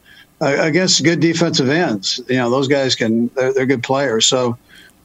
against 0.40 1.04
good 1.04 1.20
defensive 1.20 1.68
ends. 1.68 2.20
You 2.28 2.36
know, 2.36 2.50
those 2.50 2.68
guys 2.68 2.94
can 2.94 3.28
they're, 3.28 3.52
they're 3.52 3.66
good 3.66 3.82
players. 3.82 4.26
So 4.26 4.58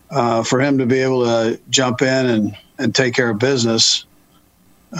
uh, 0.09 0.43
for 0.43 0.59
him 0.59 0.77
to 0.77 0.85
be 0.85 0.99
able 0.99 1.23
to 1.25 1.59
jump 1.69 2.01
in 2.01 2.25
and 2.25 2.57
and 2.79 2.93
take 2.93 3.13
care 3.13 3.29
of 3.29 3.39
business 3.39 4.05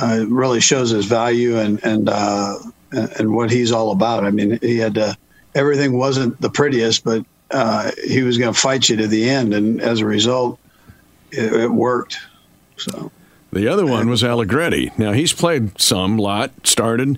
uh, 0.01 0.25
really 0.27 0.60
shows 0.60 0.89
his 0.89 1.05
value 1.05 1.57
and 1.57 1.84
and 1.84 2.10
uh, 2.10 2.55
and 2.91 3.34
what 3.34 3.51
he's 3.51 3.72
all 3.72 3.91
about. 3.91 4.25
I 4.25 4.31
mean, 4.31 4.60
he 4.62 4.77
had 4.77 4.96
to, 4.96 5.17
everything 5.55 5.98
wasn't 5.98 6.39
the 6.39 6.50
prettiest, 6.50 7.03
but 7.03 7.25
uh, 7.51 7.91
he 8.05 8.23
was 8.23 8.37
going 8.37 8.53
to 8.53 8.59
fight 8.59 8.89
you 8.89 8.97
to 8.97 9.07
the 9.07 9.29
end, 9.29 9.53
and 9.53 9.81
as 9.81 10.01
a 10.01 10.05
result, 10.05 10.59
it, 11.31 11.53
it 11.53 11.71
worked. 11.71 12.17
So. 12.77 13.11
The 13.51 13.67
other 13.67 13.85
one 13.85 14.09
was 14.09 14.23
Allegretti. 14.23 14.91
Now 14.97 15.13
he's 15.13 15.33
played 15.33 15.79
some 15.79 16.17
lot, 16.17 16.51
started. 16.67 17.17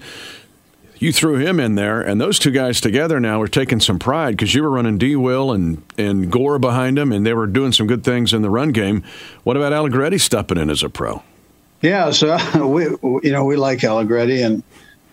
You 0.97 1.11
threw 1.13 1.37
him 1.37 1.59
in 1.59 1.75
there, 1.75 2.01
and 2.01 2.19
those 2.19 2.39
two 2.39 2.51
guys 2.51 2.81
together 2.81 3.19
now 3.19 3.41
are 3.41 3.47
taking 3.47 3.79
some 3.79 3.99
pride 3.99 4.31
because 4.31 4.53
you 4.53 4.61
were 4.61 4.69
running 4.69 4.97
D. 4.97 5.15
Will 5.15 5.51
and 5.51 5.81
and 5.97 6.31
Gore 6.31 6.59
behind 6.59 6.99
him, 6.99 7.11
and 7.11 7.25
they 7.25 7.33
were 7.33 7.47
doing 7.47 7.71
some 7.71 7.87
good 7.87 8.03
things 8.03 8.33
in 8.33 8.41
the 8.41 8.49
run 8.49 8.71
game. 8.71 9.03
What 9.43 9.55
about 9.57 9.73
Allegretti 9.73 10.17
stepping 10.17 10.57
in 10.57 10.69
as 10.69 10.83
a 10.83 10.89
pro? 10.89 11.23
Yeah, 11.81 12.11
so 12.11 12.37
we 12.67 12.83
you 12.83 13.31
know 13.31 13.45
we 13.45 13.55
like 13.55 13.83
Allegretti, 13.83 14.41
and 14.41 14.61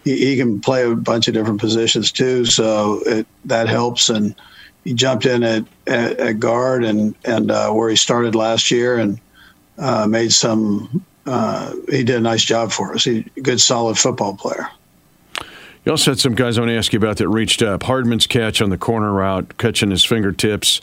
he, 0.04 0.16
he 0.18 0.36
can 0.36 0.60
play 0.60 0.84
a 0.84 0.94
bunch 0.94 1.28
of 1.28 1.34
different 1.34 1.60
positions 1.60 2.10
too, 2.10 2.44
so 2.44 3.00
it, 3.06 3.26
that 3.44 3.68
helps 3.68 4.10
and 4.10 4.34
he 4.86 4.94
jumped 4.94 5.26
in 5.26 5.42
at, 5.42 5.64
at, 5.88 6.18
at 6.20 6.38
guard 6.38 6.84
and 6.84 7.14
and 7.24 7.50
uh, 7.50 7.70
where 7.72 7.90
he 7.90 7.96
started 7.96 8.36
last 8.36 8.70
year 8.70 8.98
and 8.98 9.20
uh, 9.78 10.06
made 10.06 10.32
some. 10.32 11.04
Uh, 11.26 11.74
he 11.90 12.04
did 12.04 12.16
a 12.16 12.20
nice 12.20 12.44
job 12.44 12.70
for 12.70 12.94
us. 12.94 13.02
He 13.02 13.28
a 13.36 13.40
good, 13.40 13.60
solid 13.60 13.98
football 13.98 14.36
player. 14.36 14.68
You 15.84 15.90
also 15.90 16.12
had 16.12 16.20
some 16.20 16.36
guys 16.36 16.56
I 16.56 16.60
want 16.60 16.70
to 16.70 16.76
ask 16.76 16.92
you 16.92 16.98
about 16.98 17.16
that 17.16 17.28
reached 17.28 17.62
up. 17.62 17.82
Hardman's 17.82 18.28
catch 18.28 18.62
on 18.62 18.70
the 18.70 18.78
corner 18.78 19.12
route, 19.12 19.58
catching 19.58 19.90
his 19.90 20.04
fingertips. 20.04 20.80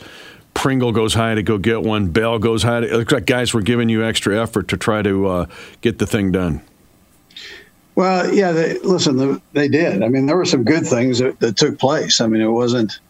Pringle 0.52 0.92
goes 0.92 1.14
high 1.14 1.34
to 1.34 1.42
go 1.42 1.56
get 1.56 1.82
one. 1.82 2.08
Bell 2.08 2.38
goes 2.38 2.62
high. 2.62 2.80
To, 2.80 2.86
it 2.86 2.92
looks 2.92 3.12
like 3.12 3.24
guys 3.24 3.54
were 3.54 3.62
giving 3.62 3.88
you 3.88 4.04
extra 4.04 4.40
effort 4.40 4.68
to 4.68 4.76
try 4.76 5.00
to 5.00 5.26
uh, 5.26 5.46
get 5.80 5.98
the 5.98 6.06
thing 6.06 6.30
done. 6.30 6.60
Well, 7.94 8.32
yeah. 8.32 8.52
They, 8.52 8.78
listen, 8.80 9.40
they 9.54 9.68
did. 9.68 10.02
I 10.02 10.08
mean, 10.08 10.26
there 10.26 10.36
were 10.36 10.44
some 10.44 10.64
good 10.64 10.86
things 10.86 11.20
that, 11.20 11.40
that 11.40 11.56
took 11.56 11.78
place. 11.78 12.20
I 12.20 12.26
mean, 12.26 12.42
it 12.42 12.48
wasn't 12.48 13.00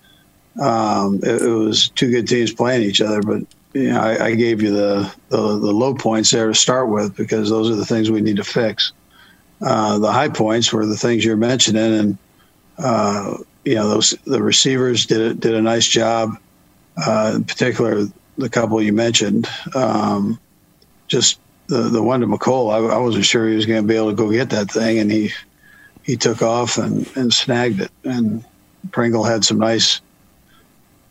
um, 0.61 1.20
it, 1.23 1.42
it, 1.42 1.49
was 1.49 1.88
two 1.90 2.11
good 2.11 2.28
teams 2.28 2.52
playing 2.52 2.82
each 2.82 3.00
other, 3.00 3.23
but 3.23 3.42
you 3.73 3.90
know, 3.90 4.00
I, 4.00 4.26
I 4.26 4.34
gave 4.34 4.62
you 4.62 4.73
the, 4.73 5.12
the, 5.30 5.37
the 5.37 5.73
low 5.73 5.94
points 5.94 6.30
there 6.30 6.46
to 6.46 6.54
start 6.54 6.88
with 6.88 7.16
because 7.16 7.50
those 7.50 7.70
are 7.70 7.75
the 7.75 7.84
things 7.84 8.11
we 8.11 8.20
need 8.20 8.37
to 8.37 8.44
fix. 8.44 8.92
Uh, 9.61 9.99
the 9.99 10.12
high 10.12 10.28
points 10.28 10.73
were 10.73 10.87
the 10.87 10.96
things 10.96 11.25
you're 11.25 11.37
mentioning, 11.37 11.94
and 11.94 12.18
uh, 12.78 13.37
you 13.64 13.75
know 13.75 13.88
those 13.88 14.11
the 14.26 14.42
receivers 14.42 15.06
did 15.06 15.20
a, 15.20 15.34
did 15.34 15.54
a 15.54 15.62
nice 15.62 15.87
job. 15.87 16.38
Uh, 16.96 17.32
in 17.37 17.44
particular, 17.44 18.04
the 18.37 18.49
couple 18.49 18.80
you 18.82 18.92
mentioned, 18.92 19.49
um, 19.75 20.38
just 21.08 21.38
the 21.68 21.82
the 21.82 22.02
one 22.02 22.20
to 22.20 22.26
Mecole, 22.26 22.73
I, 22.73 22.94
I 22.94 22.99
wasn't 22.99 23.25
sure 23.25 23.49
he 23.49 23.56
was 23.56 23.66
going 23.66 23.82
to 23.82 23.88
be 23.88 23.96
able 23.96 24.11
to 24.11 24.16
go 24.16 24.30
get 24.30 24.50
that 24.50 24.70
thing, 24.70 24.99
and 24.99 25.11
he 25.11 25.30
he 26.02 26.16
took 26.16 26.42
off 26.42 26.76
and, 26.76 27.11
and 27.16 27.32
snagged 27.32 27.80
it. 27.80 27.90
And 28.04 28.44
Pringle 28.92 29.25
had 29.25 29.44
some 29.44 29.58
nice 29.58 30.00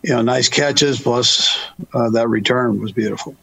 you 0.03 0.13
know, 0.13 0.21
nice 0.21 0.49
catches 0.49 1.01
plus 1.01 1.57
uh, 1.93 2.09
that 2.11 2.27
return 2.27 2.79
was 2.79 2.91
beautiful. 2.91 3.35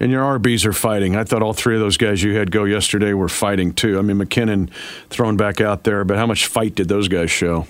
And 0.00 0.10
your 0.10 0.22
RBs 0.38 0.64
are 0.64 0.72
fighting. 0.72 1.14
I 1.14 1.24
thought 1.24 1.42
all 1.42 1.52
three 1.52 1.74
of 1.74 1.80
those 1.80 1.96
guys 1.96 2.22
you 2.22 2.36
had 2.36 2.50
go 2.50 2.64
yesterday 2.64 3.12
were 3.12 3.28
fighting 3.28 3.72
too. 3.72 3.98
I 3.98 4.02
mean, 4.02 4.16
McKinnon 4.16 4.70
thrown 5.10 5.36
back 5.36 5.60
out 5.60 5.84
there, 5.84 6.04
but 6.04 6.16
how 6.16 6.26
much 6.26 6.46
fight 6.46 6.74
did 6.74 6.88
those 6.88 7.08
guys 7.08 7.30
show? 7.30 7.66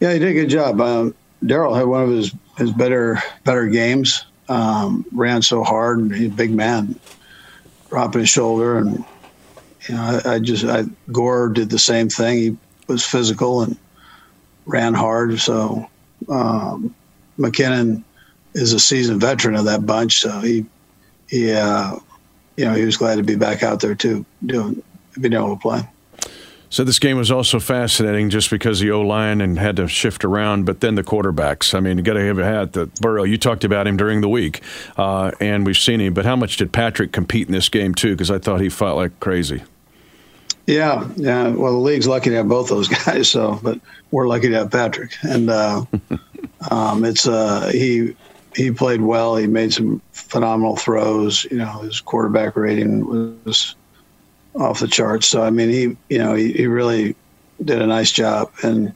Yeah, 0.00 0.12
he 0.12 0.18
did 0.18 0.28
a 0.28 0.32
good 0.34 0.48
job. 0.48 0.80
Um, 0.80 1.14
Darrel 1.44 1.74
had 1.74 1.86
one 1.86 2.02
of 2.02 2.10
his, 2.10 2.32
his 2.56 2.72
better 2.72 3.20
better 3.44 3.66
games. 3.66 4.24
Um, 4.48 5.04
ran 5.12 5.42
so 5.42 5.62
hard, 5.62 5.98
and 5.98 6.14
he's 6.14 6.28
a 6.28 6.34
big 6.34 6.52
man, 6.52 6.98
dropping 7.90 8.20
his 8.20 8.30
shoulder, 8.30 8.78
and 8.78 9.04
you 9.88 9.94
know, 9.94 10.20
I, 10.24 10.34
I 10.34 10.38
just 10.38 10.64
I, 10.64 10.84
Gore 11.12 11.48
did 11.48 11.68
the 11.68 11.78
same 11.78 12.08
thing. 12.08 12.38
He 12.38 12.56
was 12.86 13.04
physical 13.04 13.62
and 13.62 13.76
ran 14.66 14.94
hard. 14.94 15.38
So 15.40 15.88
um, 16.28 16.94
McKinnon 17.38 18.02
is 18.54 18.72
a 18.72 18.80
seasoned 18.80 19.20
veteran 19.20 19.54
of 19.54 19.64
that 19.66 19.86
bunch, 19.86 20.20
so 20.20 20.40
he 20.40 20.66
he 21.28 21.52
uh, 21.52 21.96
you 22.56 22.64
know 22.64 22.74
he 22.74 22.84
was 22.84 22.96
glad 22.96 23.16
to 23.16 23.22
be 23.22 23.36
back 23.36 23.62
out 23.62 23.80
there 23.80 23.94
too, 23.94 24.24
doing 24.44 24.82
being 25.20 25.34
able 25.34 25.56
to 25.56 25.60
play. 25.60 25.88
So 26.70 26.84
this 26.84 26.98
game 26.98 27.16
was 27.16 27.30
also 27.30 27.60
fascinating 27.60 28.28
just 28.28 28.50
because 28.50 28.80
the 28.80 28.90
O 28.90 29.00
line 29.00 29.40
and 29.40 29.58
had 29.58 29.76
to 29.76 29.88
shift 29.88 30.22
around, 30.22 30.66
but 30.66 30.80
then 30.80 30.96
the 30.96 31.02
quarterbacks. 31.02 31.74
I 31.74 31.80
mean, 31.80 31.96
you 31.96 32.04
got 32.04 32.14
to 32.14 32.26
have 32.26 32.38
a 32.38 32.44
hat 32.44 32.74
that 32.74 32.94
Burrow. 33.00 33.22
You 33.22 33.38
talked 33.38 33.64
about 33.64 33.86
him 33.86 33.96
during 33.96 34.20
the 34.20 34.28
week, 34.28 34.62
uh, 34.98 35.32
and 35.40 35.64
we've 35.64 35.78
seen 35.78 36.00
him. 36.00 36.12
But 36.12 36.26
how 36.26 36.36
much 36.36 36.58
did 36.58 36.72
Patrick 36.72 37.10
compete 37.10 37.46
in 37.46 37.52
this 37.52 37.70
game 37.70 37.94
too? 37.94 38.10
Because 38.10 38.30
I 38.30 38.38
thought 38.38 38.60
he 38.60 38.68
fought 38.68 38.96
like 38.96 39.18
crazy. 39.18 39.62
Yeah, 40.68 41.08
yeah. 41.16 41.48
Well, 41.48 41.72
the 41.72 41.78
league's 41.78 42.06
lucky 42.06 42.28
to 42.28 42.36
have 42.36 42.48
both 42.48 42.68
those 42.68 42.88
guys. 43.06 43.30
So, 43.30 43.58
but 43.62 43.80
we're 44.10 44.28
lucky 44.28 44.48
to 44.50 44.54
have 44.54 44.70
Patrick, 44.70 45.14
and 45.22 45.48
uh, 45.48 45.86
um, 46.70 47.06
it's 47.06 47.26
uh, 47.26 47.70
he 47.72 48.14
he 48.54 48.70
played 48.70 49.00
well. 49.00 49.36
He 49.36 49.46
made 49.46 49.72
some 49.72 50.02
phenomenal 50.12 50.76
throws. 50.76 51.44
You 51.44 51.56
know, 51.56 51.78
his 51.78 52.02
quarterback 52.02 52.54
rating 52.54 53.06
was 53.06 53.76
off 54.56 54.80
the 54.80 54.88
charts. 54.88 55.26
So, 55.26 55.42
I 55.42 55.48
mean, 55.48 55.70
he 55.70 55.96
you 56.14 56.18
know 56.18 56.34
he, 56.34 56.52
he 56.52 56.66
really 56.66 57.16
did 57.64 57.80
a 57.80 57.86
nice 57.86 58.12
job, 58.12 58.52
and 58.62 58.92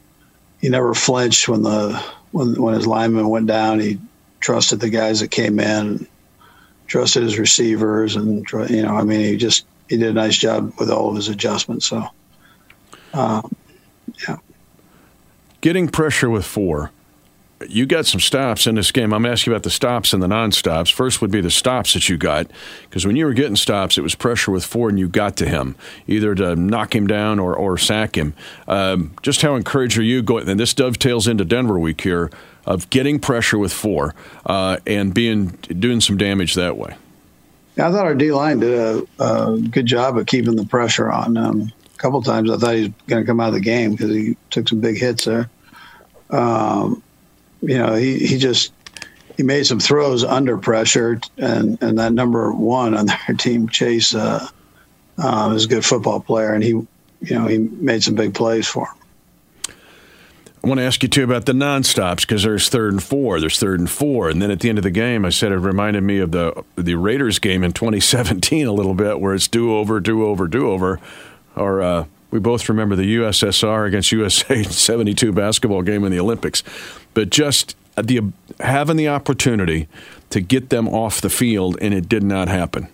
he 0.60 0.68
never 0.68 0.92
flinched 0.92 1.48
when 1.48 1.62
the 1.62 1.98
when 2.32 2.60
when 2.60 2.74
his 2.74 2.86
lineman 2.86 3.30
went 3.30 3.46
down. 3.46 3.80
He 3.80 3.98
trusted 4.40 4.80
the 4.80 4.90
guys 4.90 5.20
that 5.20 5.28
came 5.28 5.58
in, 5.58 6.06
trusted 6.86 7.22
his 7.22 7.38
receivers, 7.38 8.14
and 8.14 8.46
you 8.68 8.82
know, 8.82 8.94
I 8.94 9.04
mean, 9.04 9.20
he 9.20 9.38
just 9.38 9.64
he 9.92 9.98
did 9.98 10.08
a 10.08 10.14
nice 10.14 10.38
job 10.38 10.72
with 10.78 10.90
all 10.90 11.10
of 11.10 11.16
his 11.16 11.28
adjustments. 11.28 11.84
So, 11.84 12.08
um, 13.12 13.54
yeah. 14.26 14.38
Getting 15.60 15.86
pressure 15.86 16.30
with 16.30 16.46
four. 16.46 16.90
You 17.68 17.84
got 17.84 18.06
some 18.06 18.18
stops 18.18 18.66
in 18.66 18.76
this 18.76 18.90
game. 18.90 19.12
I'm 19.12 19.26
asking 19.26 19.52
about 19.52 19.64
the 19.64 19.70
stops 19.70 20.14
and 20.14 20.22
the 20.22 20.28
non-stops. 20.28 20.88
First 20.88 21.20
would 21.20 21.30
be 21.30 21.42
the 21.42 21.50
stops 21.50 21.92
that 21.92 22.08
you 22.08 22.16
got, 22.16 22.46
because 22.84 23.06
when 23.06 23.16
you 23.16 23.26
were 23.26 23.34
getting 23.34 23.54
stops, 23.54 23.98
it 23.98 24.00
was 24.00 24.14
pressure 24.14 24.50
with 24.50 24.64
four, 24.64 24.88
and 24.88 24.98
you 24.98 25.08
got 25.08 25.36
to 25.36 25.46
him 25.46 25.76
either 26.06 26.34
to 26.36 26.56
knock 26.56 26.96
him 26.96 27.06
down 27.06 27.38
or, 27.38 27.54
or 27.54 27.76
sack 27.76 28.16
him. 28.16 28.32
Um, 28.66 29.12
just 29.20 29.42
how 29.42 29.56
encouraged 29.56 29.98
are 29.98 30.02
you 30.02 30.22
going? 30.22 30.48
And 30.48 30.58
this 30.58 30.72
dovetails 30.72 31.28
into 31.28 31.44
Denver 31.44 31.78
week 31.78 32.00
here 32.00 32.30
of 32.64 32.88
getting 32.88 33.20
pressure 33.20 33.58
with 33.58 33.74
four 33.74 34.14
uh, 34.46 34.78
and 34.86 35.12
being 35.12 35.48
doing 35.48 36.00
some 36.00 36.16
damage 36.16 36.54
that 36.54 36.78
way. 36.78 36.96
I 37.78 37.90
thought 37.90 38.04
our 38.04 38.14
D 38.14 38.32
line 38.32 38.60
did 38.60 38.78
a, 38.78 39.02
a, 39.18 39.58
good 39.58 39.86
job 39.86 40.18
of 40.18 40.26
keeping 40.26 40.56
the 40.56 40.66
pressure 40.66 41.10
on. 41.10 41.36
Um, 41.36 41.72
a 41.94 41.98
couple 41.98 42.20
times 42.22 42.50
I 42.50 42.58
thought 42.58 42.74
he 42.74 42.82
was 42.82 42.92
going 43.06 43.22
to 43.22 43.26
come 43.26 43.40
out 43.40 43.48
of 43.48 43.54
the 43.54 43.60
game 43.60 43.92
because 43.92 44.10
he 44.10 44.36
took 44.50 44.68
some 44.68 44.80
big 44.80 44.98
hits 44.98 45.24
there. 45.24 45.48
Um, 46.28 47.02
you 47.62 47.78
know, 47.78 47.94
he, 47.94 48.18
he 48.18 48.38
just 48.38 48.72
he 49.36 49.42
made 49.42 49.66
some 49.66 49.80
throws 49.80 50.24
under 50.24 50.58
pressure, 50.58 51.20
and, 51.38 51.82
and 51.82 51.98
that 51.98 52.12
number 52.12 52.52
one 52.52 52.94
on 52.94 53.06
their 53.26 53.36
team, 53.36 53.68
Chase, 53.68 54.14
uh, 54.14 54.46
uh, 55.18 55.52
is 55.54 55.64
a 55.64 55.68
good 55.68 55.84
football 55.84 56.20
player, 56.20 56.52
and 56.52 56.62
he, 56.62 56.70
you 56.70 56.88
know, 57.30 57.46
he 57.46 57.58
made 57.58 58.02
some 58.02 58.14
big 58.14 58.34
plays 58.34 58.66
for 58.66 58.86
him. 58.86 59.01
I 60.64 60.68
want 60.68 60.78
to 60.78 60.84
ask 60.84 61.02
you 61.02 61.08
too 61.08 61.24
about 61.24 61.46
the 61.46 61.54
non-stops 61.54 62.24
because 62.24 62.44
there's 62.44 62.68
third 62.68 62.92
and 62.92 63.02
four, 63.02 63.40
there's 63.40 63.58
third 63.58 63.80
and 63.80 63.90
four, 63.90 64.28
and 64.28 64.40
then 64.40 64.52
at 64.52 64.60
the 64.60 64.68
end 64.68 64.78
of 64.78 64.84
the 64.84 64.92
game, 64.92 65.24
I 65.24 65.30
said 65.30 65.50
it 65.50 65.56
reminded 65.56 66.04
me 66.04 66.18
of 66.18 66.30
the 66.30 66.64
the 66.76 66.94
Raiders 66.94 67.40
game 67.40 67.64
in 67.64 67.72
2017 67.72 68.66
a 68.66 68.72
little 68.72 68.94
bit, 68.94 69.18
where 69.18 69.34
it's 69.34 69.48
do 69.48 69.74
over, 69.74 69.98
do 69.98 70.24
over, 70.24 70.46
do 70.46 70.70
over, 70.70 71.00
or 71.56 71.82
uh, 71.82 72.04
we 72.30 72.38
both 72.38 72.68
remember 72.68 72.94
the 72.94 73.16
USSR 73.16 73.88
against 73.88 74.12
USA 74.12 74.62
72 74.62 75.32
basketball 75.32 75.82
game 75.82 76.04
in 76.04 76.12
the 76.12 76.20
Olympics, 76.20 76.62
but 77.12 77.30
just 77.30 77.76
the 77.96 78.32
having 78.60 78.96
the 78.96 79.08
opportunity 79.08 79.88
to 80.30 80.40
get 80.40 80.70
them 80.70 80.88
off 80.88 81.20
the 81.20 81.30
field, 81.30 81.76
and 81.80 81.92
it 81.92 82.08
did 82.08 82.22
not 82.22 82.46
happen. 82.46 82.86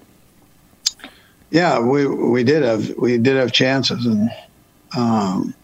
Yeah, 1.50 1.80
we 1.80 2.06
we 2.06 2.44
did 2.44 2.62
have 2.62 2.94
we 2.96 3.18
did 3.18 3.36
have 3.36 3.52
chances, 3.52 4.06
and 4.06 4.30
um, 4.96 5.54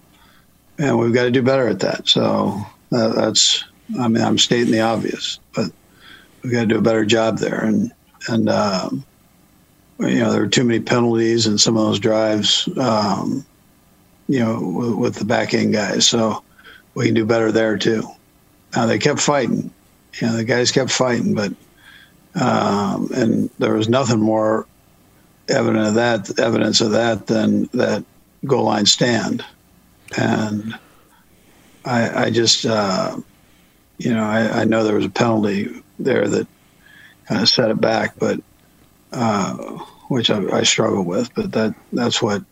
and 0.79 0.99
we've 0.99 1.15
got 1.15 1.25
to 1.25 1.31
do 1.31 1.43
better 1.43 1.69
at 1.69 1.81
that. 1.81 2.09
So 2.09 2.61
uh, 2.93 3.09
that's 3.09 3.65
I 3.99 4.09
mean 4.09 4.23
I'm 4.23 4.39
stating 4.39 4.73
the 4.73 4.81
obvious, 4.81 5.39
but 5.55 5.71
we've 6.43 6.53
got 6.53 6.61
to 6.61 6.67
do 6.67 6.79
a 6.79 6.83
better 6.83 7.05
job 7.05 7.39
there, 7.39 7.65
and 7.65 7.93
and 8.29 8.49
um, 8.49 9.05
you 10.01 10.19
know 10.19 10.33
there 10.33 10.43
were 10.43 10.49
too 10.49 10.65
many 10.65 10.81
penalties 10.81 11.47
in 11.47 11.59
some 11.59 11.77
of 11.77 11.87
those 11.87 11.99
drives, 11.99 12.69
um, 12.79 13.45
you 14.29 14.41
know, 14.41 14.61
with, 14.61 14.95
with 14.95 15.15
the 15.17 15.25
back 15.25 15.55
end 15.55 15.73
guys. 15.73 16.07
So 16.07 16.43
we 16.95 17.07
can 17.07 17.15
do 17.15 17.27
better 17.27 17.53
there 17.53 17.77
too. 17.77 18.03
Now 18.75 18.87
they 18.87 18.99
kept 18.99 19.21
fighting, 19.21 19.71
you 20.21 20.27
know, 20.27 20.37
the 20.37 20.45
guys 20.45 20.73
kept 20.73 20.91
fighting, 20.91 21.35
but 21.35 21.53
um, 22.35 23.11
and 23.15 23.51
there 23.59 23.75
was 23.75 23.89
nothing 23.89 24.21
more 24.21 24.67
evident 25.49 25.87
of 25.87 25.95
that 25.95 26.39
evidence 26.39 26.81
of 26.81 26.93
that 26.93 27.27
than 27.27 27.65
that 27.75 28.05
goal 28.45 28.65
line 28.65 28.87
stand, 28.87 29.45
and 30.17 30.79
I, 31.85 32.27
I 32.27 32.31
just 32.31 32.67
uh, 32.67 33.17
you 33.99 34.13
know 34.13 34.25
I, 34.25 34.61
I, 34.61 34.65
know 34.65 34.85
there 34.85 34.97
was 34.97 35.05
a 35.05 35.11
penalty 35.11 35.83
there 35.99 36.29
that 36.29 36.47
kind 37.27 37.43
of 37.43 37.49
set 37.49 37.71
it 37.71 37.81
back, 37.81 38.15
but 38.19 38.41
uh, 39.13 39.55
which 40.09 40.31
I, 40.31 40.45
I 40.51 40.63
struggle 40.63 41.05
with, 41.05 41.35
but 41.35 41.53
that 41.53 41.75
that's 41.93 42.23
what 42.23 42.43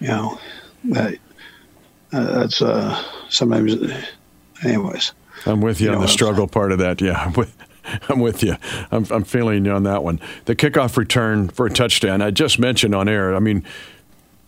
you 0.00 0.08
know 0.08 0.38
that 0.84 1.14
uh, 2.12 2.38
that's 2.38 2.62
uh, 2.62 3.02
sometimes 3.28 3.74
anyways. 4.64 5.12
I'm 5.46 5.60
with 5.60 5.80
you, 5.80 5.90
you 5.90 5.96
on 5.96 6.02
the 6.02 6.08
struggle 6.08 6.48
part 6.48 6.72
of 6.72 6.78
that. 6.78 7.00
Yeah, 7.00 7.22
I'm 7.24 7.32
with, 7.34 7.54
I'm 8.08 8.20
with 8.20 8.42
you. 8.42 8.56
I'm, 8.90 9.06
I'm 9.10 9.24
feeling 9.24 9.64
you 9.64 9.72
on 9.72 9.84
that 9.84 10.02
one. 10.02 10.20
The 10.46 10.56
kickoff 10.56 10.96
return 10.96 11.48
for 11.48 11.66
a 11.66 11.70
touchdown. 11.70 12.22
I 12.22 12.30
just 12.30 12.58
mentioned 12.58 12.94
on 12.94 13.08
air. 13.08 13.34
I 13.34 13.38
mean, 13.38 13.64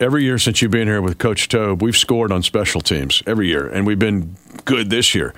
every 0.01 0.25
year 0.25 0.39
since 0.39 0.63
you've 0.63 0.71
been 0.71 0.89
here 0.89 1.03
with 1.03 1.19
Coach 1.19 1.49
Toub, 1.49 1.83
we've 1.83 1.97
scored 1.97 2.33
on 2.33 2.43
special 2.43 2.81
teams 2.81 3.23
every 3.27 3.49
year, 3.49 3.69
and 3.69 3.87
we've 3.87 3.99
been 3.99 4.37
good 4.65 4.91
this 4.91 5.15
year. 5.15 5.35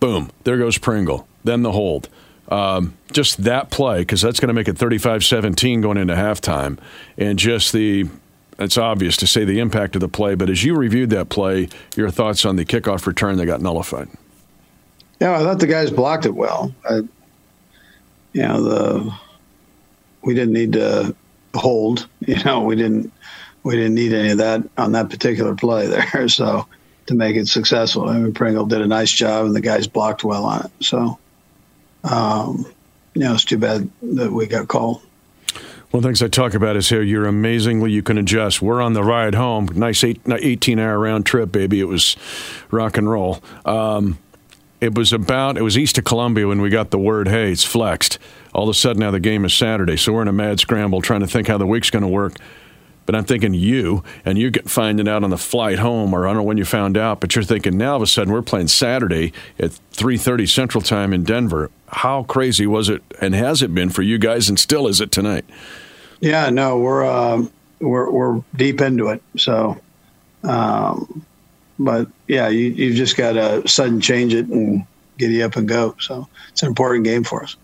Boom, 0.00 0.30
there 0.44 0.56
goes 0.56 0.78
Pringle. 0.78 1.28
Then 1.44 1.62
the 1.62 1.72
hold. 1.72 2.08
Um, 2.48 2.94
just 3.12 3.44
that 3.44 3.70
play, 3.70 4.00
because 4.00 4.22
that's 4.22 4.40
going 4.40 4.48
to 4.48 4.54
make 4.54 4.66
it 4.66 4.76
35 4.76 5.22
17 5.22 5.82
going 5.82 5.98
into 5.98 6.14
halftime. 6.14 6.78
And 7.16 7.38
just 7.38 7.72
the, 7.72 8.08
it's 8.58 8.78
obvious 8.78 9.16
to 9.18 9.26
say 9.26 9.44
the 9.44 9.60
impact 9.60 9.94
of 9.94 10.00
the 10.00 10.08
play, 10.08 10.34
but 10.34 10.50
as 10.50 10.64
you 10.64 10.74
reviewed 10.74 11.10
that 11.10 11.28
play, 11.28 11.68
your 11.96 12.10
thoughts 12.10 12.44
on 12.44 12.56
the 12.56 12.64
kickoff 12.64 13.06
return 13.06 13.36
that 13.36 13.46
got 13.46 13.60
nullified? 13.60 14.08
Yeah, 15.20 15.38
I 15.38 15.40
thought 15.40 15.60
the 15.60 15.66
guys 15.66 15.90
blocked 15.90 16.24
it 16.24 16.34
well. 16.34 16.74
I, 16.88 16.96
you 18.32 18.42
know, 18.42 18.62
the 18.62 19.14
we 20.22 20.34
didn't 20.34 20.54
need 20.54 20.72
to 20.72 21.14
hold. 21.54 22.08
You 22.26 22.42
know, 22.44 22.60
we 22.60 22.76
didn't 22.76 23.12
we 23.62 23.76
didn't 23.76 23.94
need 23.94 24.12
any 24.12 24.30
of 24.30 24.38
that 24.38 24.62
on 24.78 24.92
that 24.92 25.10
particular 25.10 25.54
play 25.54 25.86
there. 25.86 26.28
So 26.28 26.66
to 27.06 27.14
make 27.14 27.36
it 27.36 27.48
successful, 27.48 28.08
I 28.08 28.18
mean, 28.18 28.32
Pringle 28.32 28.66
did 28.66 28.80
a 28.80 28.86
nice 28.86 29.10
job, 29.10 29.46
and 29.46 29.54
the 29.54 29.60
guys 29.60 29.86
blocked 29.86 30.24
well 30.24 30.44
on 30.44 30.66
it. 30.66 30.84
So, 30.84 31.18
um, 32.04 32.66
you 33.14 33.22
know, 33.22 33.34
it's 33.34 33.44
too 33.44 33.58
bad 33.58 33.90
that 34.02 34.30
we 34.32 34.46
got 34.46 34.68
called. 34.68 35.02
One 35.90 35.98
of 35.98 36.02
the 36.02 36.08
things 36.08 36.22
I 36.22 36.28
talk 36.28 36.54
about 36.54 36.76
is 36.76 36.88
how 36.88 36.98
you're 36.98 37.26
amazingly 37.26 37.90
you 37.90 38.02
can 38.02 38.16
adjust. 38.16 38.62
We're 38.62 38.80
on 38.80 38.92
the 38.92 39.02
ride 39.02 39.34
home, 39.34 39.66
nice 39.74 40.04
eight, 40.04 40.20
18 40.24 40.78
hour 40.78 40.96
round 40.96 41.26
trip, 41.26 41.50
baby. 41.50 41.80
It 41.80 41.88
was 41.88 42.16
rock 42.70 42.96
and 42.96 43.10
roll. 43.10 43.42
Um, 43.64 44.18
it 44.80 44.94
was 44.94 45.12
about 45.12 45.58
it 45.58 45.62
was 45.62 45.76
east 45.76 45.98
of 45.98 46.04
Columbia 46.04 46.46
when 46.46 46.60
we 46.60 46.70
got 46.70 46.90
the 46.90 46.98
word, 46.98 47.26
hey, 47.26 47.50
it's 47.50 47.64
flexed. 47.64 48.18
All 48.54 48.64
of 48.64 48.68
a 48.68 48.74
sudden 48.74 49.00
now 49.00 49.10
the 49.10 49.20
game 49.20 49.44
is 49.44 49.52
Saturday, 49.52 49.96
so 49.96 50.12
we're 50.12 50.22
in 50.22 50.28
a 50.28 50.32
mad 50.32 50.60
scramble 50.60 51.02
trying 51.02 51.20
to 51.20 51.26
think 51.26 51.48
how 51.48 51.58
the 51.58 51.66
week's 51.66 51.90
going 51.90 52.02
to 52.02 52.08
work. 52.08 52.36
But 53.06 53.14
I'm 53.14 53.24
thinking 53.24 53.54
you, 53.54 54.04
and 54.24 54.38
you 54.38 54.50
get 54.50 54.70
finding 54.70 55.08
out 55.08 55.24
on 55.24 55.30
the 55.30 55.38
flight 55.38 55.78
home, 55.78 56.14
or 56.14 56.26
I 56.26 56.30
don't 56.30 56.38
know 56.38 56.42
when 56.44 56.58
you 56.58 56.64
found 56.64 56.96
out, 56.96 57.20
but 57.20 57.34
you're 57.34 57.44
thinking 57.44 57.76
now 57.76 57.90
all 57.90 57.96
of 57.96 58.02
a 58.02 58.06
sudden 58.06 58.32
we're 58.32 58.42
playing 58.42 58.68
Saturday 58.68 59.32
at 59.58 59.72
3:30 59.92 60.46
Central 60.48 60.82
Time 60.82 61.12
in 61.12 61.24
Denver. 61.24 61.70
How 61.88 62.22
crazy 62.24 62.66
was 62.66 62.88
it, 62.88 63.02
and 63.20 63.34
has 63.34 63.62
it 63.62 63.74
been 63.74 63.90
for 63.90 64.02
you 64.02 64.18
guys, 64.18 64.48
and 64.48 64.58
still 64.58 64.86
is 64.86 65.00
it 65.00 65.10
tonight? 65.10 65.44
Yeah, 66.20 66.50
no, 66.50 66.78
we're 66.78 67.04
uh, 67.04 67.42
we're 67.80 68.10
we're 68.10 68.42
deep 68.54 68.80
into 68.80 69.08
it. 69.08 69.22
So, 69.36 69.80
um, 70.44 71.24
but 71.78 72.08
yeah, 72.28 72.48
you, 72.48 72.68
you've 72.68 72.96
just 72.96 73.16
got 73.16 73.32
to 73.32 73.66
sudden 73.66 74.00
change 74.00 74.34
it 74.34 74.46
and 74.46 74.84
get 75.18 75.30
you 75.30 75.44
up 75.44 75.56
and 75.56 75.68
go. 75.68 75.96
So 75.98 76.28
it's 76.50 76.62
an 76.62 76.68
important 76.68 77.04
game 77.04 77.24
for 77.24 77.42
us. 77.42 77.56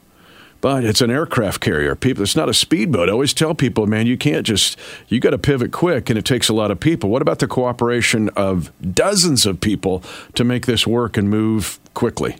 But 0.67 0.83
it's 0.83 1.01
an 1.01 1.13
aircraft 1.13 1.61
carrier. 1.61 1.95
People, 1.95 2.25
it's 2.25 2.35
not 2.35 2.49
a 2.49 2.53
speedboat. 2.53 3.09
I 3.09 3.13
always 3.13 3.33
tell 3.33 3.55
people, 3.55 3.87
man, 3.87 4.09
you 4.09 4.17
can't 4.17 4.45
just 4.45 4.77
you 5.07 5.21
got 5.21 5.31
to 5.31 5.39
pivot 5.39 5.71
quick, 5.71 6.11
and 6.11 6.19
it 6.19 6.25
takes 6.25 6.49
a 6.49 6.53
lot 6.53 6.73
of 6.73 6.81
people. 6.81 7.09
What 7.09 7.23
about 7.23 7.39
the 7.39 7.47
cooperation 7.47 8.31
of 8.31 8.73
dozens 8.93 9.47
of 9.47 9.61
people 9.61 10.03
to 10.35 10.43
make 10.43 10.67
this 10.67 10.85
work 10.85 11.17
and 11.17 11.31
move 11.31 11.79
quickly? 11.95 12.39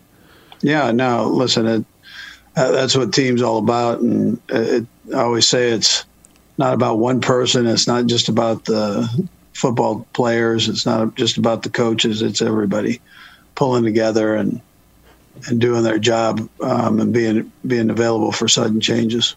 Yeah, 0.59 0.91
no, 0.91 1.29
listen, 1.29 1.67
it, 1.67 1.85
uh, 2.57 2.71
that's 2.71 2.97
what 2.97 3.13
team's 3.13 3.41
all 3.41 3.59
about, 3.59 4.01
and 4.01 4.41
it, 4.49 4.85
I 5.15 5.19
always 5.19 5.47
say 5.47 5.69
it's 5.69 6.03
not 6.57 6.73
about 6.73 6.99
one 6.99 7.21
person. 7.21 7.65
It's 7.65 7.87
not 7.87 8.07
just 8.07 8.27
about 8.27 8.65
the 8.65 9.07
football 9.53 10.05
players. 10.11 10.67
It's 10.67 10.85
not 10.85 11.15
just 11.15 11.37
about 11.37 11.63
the 11.63 11.69
coaches. 11.69 12.21
It's 12.21 12.41
everybody 12.41 12.99
pulling 13.55 13.85
together 13.85 14.35
and 14.35 14.59
and 15.47 15.59
doing 15.59 15.83
their 15.83 15.99
job 15.99 16.47
um, 16.61 16.99
and 16.99 17.13
being 17.13 17.51
being 17.65 17.89
available 17.89 18.31
for 18.31 18.47
sudden 18.47 18.81
changes. 18.81 19.35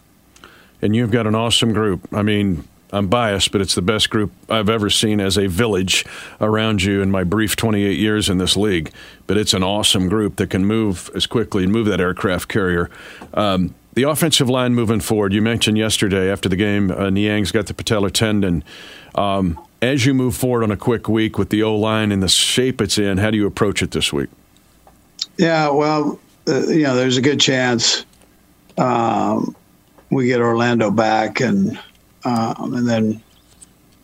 And 0.81 0.95
you've 0.95 1.11
got 1.11 1.27
an 1.27 1.35
awesome 1.35 1.73
group. 1.73 2.07
I 2.11 2.23
mean, 2.23 2.63
I'm 2.93 3.07
biased, 3.07 3.51
but 3.51 3.61
it's 3.61 3.75
the 3.75 3.81
best 3.81 4.09
group 4.09 4.31
I've 4.49 4.69
ever 4.69 4.89
seen 4.89 5.19
as 5.21 5.37
a 5.37 5.47
village 5.47 6.05
around 6.39 6.83
you 6.83 7.01
in 7.01 7.11
my 7.11 7.23
brief 7.23 7.55
28 7.55 7.97
years 7.97 8.29
in 8.29 8.37
this 8.37 8.57
league. 8.57 8.91
But 9.27 9.37
it's 9.37 9.53
an 9.53 9.63
awesome 9.63 10.09
group 10.09 10.35
that 10.37 10.49
can 10.49 10.65
move 10.65 11.09
as 11.15 11.25
quickly 11.25 11.63
and 11.63 11.71
move 11.71 11.87
that 11.87 12.01
aircraft 12.01 12.49
carrier. 12.49 12.89
Um, 13.33 13.75
the 13.93 14.03
offensive 14.03 14.49
line 14.49 14.73
moving 14.73 15.01
forward, 15.01 15.33
you 15.33 15.41
mentioned 15.41 15.77
yesterday 15.77 16.31
after 16.31 16.49
the 16.49 16.55
game, 16.55 16.91
uh, 16.91 17.09
Niang's 17.09 17.51
got 17.51 17.67
the 17.67 17.73
patellar 17.73 18.11
tendon. 18.11 18.63
Um, 19.15 19.59
as 19.81 20.05
you 20.05 20.13
move 20.13 20.35
forward 20.35 20.63
on 20.63 20.71
a 20.71 20.77
quick 20.77 21.09
week 21.09 21.37
with 21.37 21.49
the 21.49 21.63
O 21.63 21.75
line 21.75 22.11
and 22.11 22.21
the 22.21 22.29
shape 22.29 22.81
it's 22.81 22.97
in, 22.97 23.17
how 23.17 23.31
do 23.31 23.37
you 23.37 23.47
approach 23.47 23.81
it 23.81 23.91
this 23.91 24.13
week? 24.13 24.29
Yeah, 25.37 25.69
well, 25.69 26.19
uh, 26.47 26.67
you 26.67 26.83
know, 26.83 26.95
there's 26.95 27.17
a 27.17 27.21
good 27.21 27.39
chance 27.39 28.05
um, 28.77 29.55
we 30.09 30.27
get 30.27 30.41
Orlando 30.41 30.91
back, 30.91 31.39
and 31.39 31.79
um, 32.25 32.73
and 32.73 32.87
then 32.87 33.21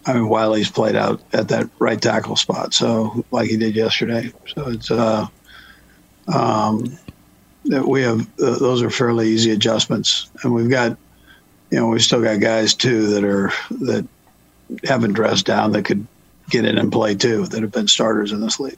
I 0.05 0.13
mean 0.13 0.23
Wylie's 0.23 0.69
played 0.69 0.95
out 0.95 1.21
at 1.33 1.49
that 1.49 1.69
right 1.79 2.01
tackle 2.01 2.35
spot, 2.35 2.73
so 2.73 3.25
like 3.31 3.49
he 3.49 3.57
did 3.57 3.75
yesterday. 3.75 4.31
So 4.55 4.69
it's 4.69 4.91
uh, 4.91 5.27
um, 6.33 6.97
we 7.65 8.01
have 8.01 8.21
uh, 8.39 8.57
those 8.59 8.81
are 8.81 8.89
fairly 8.89 9.29
easy 9.29 9.51
adjustments, 9.51 10.29
and 10.43 10.53
we've 10.53 10.69
got 10.69 10.97
you 11.71 11.79
know 11.79 11.87
we've 11.87 12.01
still 12.01 12.21
got 12.21 12.39
guys 12.39 12.73
too 12.73 13.07
that 13.07 13.23
are 13.23 13.51
that 13.71 14.07
haven't 14.83 15.13
dressed 15.13 15.45
down 15.45 15.71
that 15.73 15.85
could 15.85 16.05
get 16.49 16.65
in 16.65 16.77
and 16.77 16.91
play 16.91 17.15
too 17.15 17.45
that 17.47 17.61
have 17.61 17.71
been 17.71 17.87
starters 17.87 18.31
in 18.31 18.41
this 18.41 18.59
league. 18.59 18.77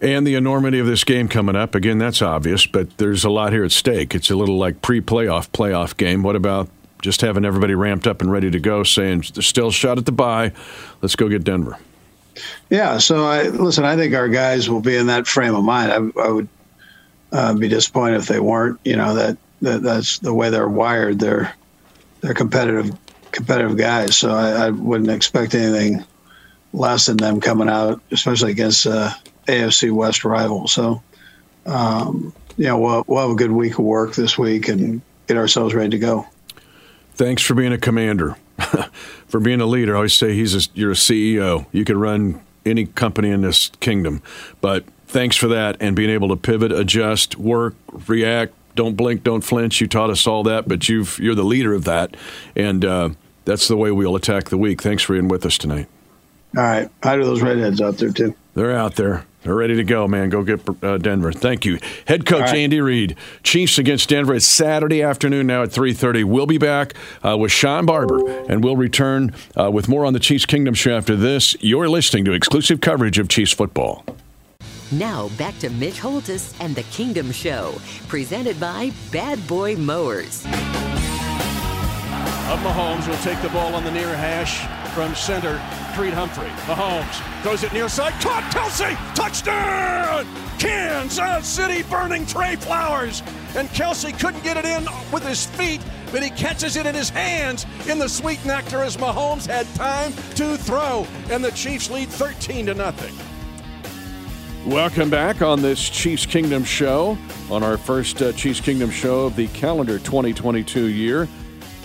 And 0.00 0.26
the 0.26 0.36
enormity 0.36 0.78
of 0.78 0.86
this 0.86 1.02
game 1.02 1.26
coming 1.28 1.56
up, 1.56 1.74
again, 1.74 1.98
that's 1.98 2.22
obvious, 2.22 2.66
but 2.66 2.98
there's 2.98 3.24
a 3.24 3.30
lot 3.30 3.52
here 3.52 3.64
at 3.64 3.72
stake. 3.72 4.14
It's 4.14 4.30
a 4.30 4.36
little 4.36 4.56
like 4.56 4.80
pre 4.80 5.00
playoff, 5.00 5.50
playoff 5.50 5.96
game. 5.96 6.22
What 6.22 6.36
about 6.36 6.68
just 7.02 7.20
having 7.20 7.44
everybody 7.44 7.74
ramped 7.74 8.06
up 8.06 8.20
and 8.20 8.30
ready 8.30 8.50
to 8.50 8.60
go, 8.60 8.84
saying 8.84 9.24
still 9.24 9.72
shot 9.72 9.98
at 9.98 10.06
the 10.06 10.12
bye? 10.12 10.52
Let's 11.02 11.16
go 11.16 11.28
get 11.28 11.42
Denver. 11.42 11.78
Yeah, 12.70 12.98
so 12.98 13.24
I 13.24 13.48
listen. 13.48 13.84
I 13.84 13.96
think 13.96 14.14
our 14.14 14.28
guys 14.28 14.70
will 14.70 14.80
be 14.80 14.96
in 14.96 15.08
that 15.08 15.26
frame 15.26 15.54
of 15.54 15.64
mind. 15.64 15.90
I, 15.90 16.22
I 16.22 16.30
would 16.30 16.48
uh, 17.32 17.54
be 17.54 17.68
disappointed 17.68 18.18
if 18.18 18.26
they 18.28 18.38
weren't. 18.38 18.78
You 18.84 18.94
know 18.94 19.14
that, 19.14 19.36
that 19.62 19.82
that's 19.82 20.20
the 20.20 20.32
way 20.32 20.50
they're 20.50 20.68
wired. 20.68 21.18
They're 21.18 21.52
they're 22.20 22.34
competitive 22.34 22.96
competitive 23.32 23.76
guys, 23.76 24.16
so 24.16 24.30
I, 24.30 24.66
I 24.66 24.70
wouldn't 24.70 25.10
expect 25.10 25.54
anything 25.54 26.04
less 26.72 27.06
than 27.06 27.16
them 27.16 27.40
coming 27.40 27.68
out, 27.68 28.00
especially 28.12 28.52
against 28.52 28.86
uh, 28.86 29.10
AFC 29.48 29.90
West 29.90 30.24
rival. 30.24 30.68
So, 30.68 31.02
um, 31.66 32.32
know, 32.58 32.78
we'll, 32.78 33.04
we'll 33.06 33.22
have 33.22 33.30
a 33.30 33.34
good 33.34 33.50
week 33.50 33.72
of 33.72 33.84
work 33.84 34.14
this 34.14 34.38
week 34.38 34.68
and 34.68 35.00
get 35.26 35.36
ourselves 35.36 35.74
ready 35.74 35.90
to 35.90 35.98
go. 35.98 36.26
Thanks 37.14 37.42
for 37.42 37.54
being 37.54 37.72
a 37.72 37.78
commander, 37.78 38.36
for 39.26 39.40
being 39.40 39.60
a 39.60 39.66
leader. 39.66 39.94
I 39.94 39.96
always 39.96 40.14
say 40.14 40.34
he's 40.34 40.54
a, 40.54 40.70
you're 40.74 40.92
a 40.92 40.94
CEO. 40.94 41.66
You 41.72 41.84
could 41.84 41.96
run 41.96 42.40
any 42.64 42.86
company 42.86 43.30
in 43.30 43.40
this 43.40 43.70
kingdom, 43.80 44.22
but 44.60 44.84
thanks 45.06 45.36
for 45.36 45.48
that 45.48 45.76
and 45.80 45.96
being 45.96 46.10
able 46.10 46.28
to 46.28 46.36
pivot, 46.36 46.70
adjust, 46.70 47.36
work, 47.36 47.74
react. 48.06 48.54
Don't 48.74 48.94
blink, 48.94 49.24
don't 49.24 49.40
flinch. 49.40 49.80
You 49.80 49.88
taught 49.88 50.10
us 50.10 50.26
all 50.26 50.44
that, 50.44 50.68
but 50.68 50.88
you've 50.88 51.18
you're 51.18 51.34
the 51.34 51.42
leader 51.42 51.72
of 51.74 51.84
that, 51.84 52.16
and 52.54 52.84
uh, 52.84 53.08
that's 53.44 53.66
the 53.66 53.76
way 53.76 53.90
we'll 53.90 54.14
attack 54.14 54.50
the 54.50 54.58
week. 54.58 54.80
Thanks 54.80 55.02
for 55.02 55.14
being 55.14 55.26
with 55.26 55.44
us 55.44 55.58
tonight. 55.58 55.88
All 56.56 56.62
right, 56.62 56.88
how 57.02 57.16
do 57.16 57.24
those 57.24 57.42
redheads 57.42 57.80
out 57.80 57.98
there 57.98 58.12
too? 58.12 58.36
They're 58.54 58.76
out 58.76 58.94
there. 58.94 59.24
They're 59.42 59.54
ready 59.54 59.76
to 59.76 59.84
go, 59.84 60.08
man. 60.08 60.30
Go 60.30 60.42
get 60.42 60.60
uh, 60.82 60.98
Denver. 60.98 61.32
Thank 61.32 61.64
you, 61.64 61.78
head 62.06 62.26
coach 62.26 62.42
right. 62.42 62.56
Andy 62.56 62.80
Reid. 62.80 63.16
Chiefs 63.42 63.78
against 63.78 64.08
Denver. 64.08 64.34
It's 64.34 64.44
Saturday 64.44 65.02
afternoon 65.02 65.46
now 65.46 65.62
at 65.62 65.70
three 65.70 65.92
thirty. 65.92 66.24
We'll 66.24 66.46
be 66.46 66.58
back 66.58 66.94
uh, 67.24 67.36
with 67.38 67.52
Sean 67.52 67.86
Barber, 67.86 68.28
and 68.50 68.64
we'll 68.64 68.76
return 68.76 69.32
uh, 69.56 69.70
with 69.70 69.88
more 69.88 70.04
on 70.04 70.12
the 70.12 70.18
Chiefs 70.18 70.44
Kingdom 70.44 70.74
show 70.74 70.96
after 70.96 71.14
this. 71.14 71.56
You're 71.60 71.88
listening 71.88 72.24
to 72.24 72.32
exclusive 72.32 72.80
coverage 72.80 73.18
of 73.18 73.28
Chiefs 73.28 73.52
football. 73.52 74.04
Now 74.90 75.28
back 75.38 75.58
to 75.58 75.70
Mitch 75.70 76.00
Holthus 76.00 76.54
and 76.60 76.74
the 76.74 76.82
Kingdom 76.84 77.30
Show, 77.30 77.74
presented 78.08 78.58
by 78.58 78.90
Bad 79.12 79.46
Boy 79.46 79.76
Mowers. 79.76 80.44
Up 82.48 82.58
Mahomes 82.60 83.06
will 83.06 83.18
take 83.18 83.40
the 83.42 83.50
ball 83.50 83.74
on 83.74 83.84
the 83.84 83.90
near 83.90 84.16
hash 84.16 84.64
from 84.98 85.14
center. 85.14 85.62
Creed 85.94 86.12
Humphrey. 86.12 86.48
Mahomes 86.66 87.42
throws 87.44 87.62
it 87.62 87.72
near 87.72 87.88
side. 87.88 88.12
Caught 88.20 88.42
Kelce. 88.52 89.14
Touchdown! 89.14 90.26
Kansas 90.58 91.46
City 91.46 91.84
burning 91.84 92.26
Trey 92.26 92.56
Flowers. 92.56 93.22
And 93.54 93.68
Kelce 93.68 94.18
couldn't 94.18 94.42
get 94.42 94.56
it 94.56 94.64
in 94.64 94.88
with 95.12 95.24
his 95.24 95.46
feet, 95.46 95.80
but 96.10 96.20
he 96.20 96.30
catches 96.30 96.74
it 96.74 96.84
in 96.84 96.96
his 96.96 97.10
hands 97.10 97.64
in 97.88 98.00
the 98.00 98.08
sweet 98.08 98.44
nectar 98.44 98.82
as 98.82 98.96
Mahomes 98.96 99.46
had 99.46 99.72
time 99.76 100.12
to 100.34 100.56
throw. 100.56 101.06
And 101.30 101.44
the 101.44 101.52
Chiefs 101.52 101.88
lead 101.92 102.08
13 102.08 102.66
to 102.66 102.74
nothing. 102.74 103.14
Welcome 104.66 105.10
back 105.10 105.42
on 105.42 105.62
this 105.62 105.88
Chiefs 105.88 106.26
Kingdom 106.26 106.64
show, 106.64 107.16
on 107.52 107.62
our 107.62 107.76
first 107.76 108.20
uh, 108.20 108.32
Chiefs 108.32 108.60
Kingdom 108.60 108.90
show 108.90 109.26
of 109.26 109.36
the 109.36 109.46
calendar 109.48 110.00
2022 110.00 110.88
year. 110.88 111.28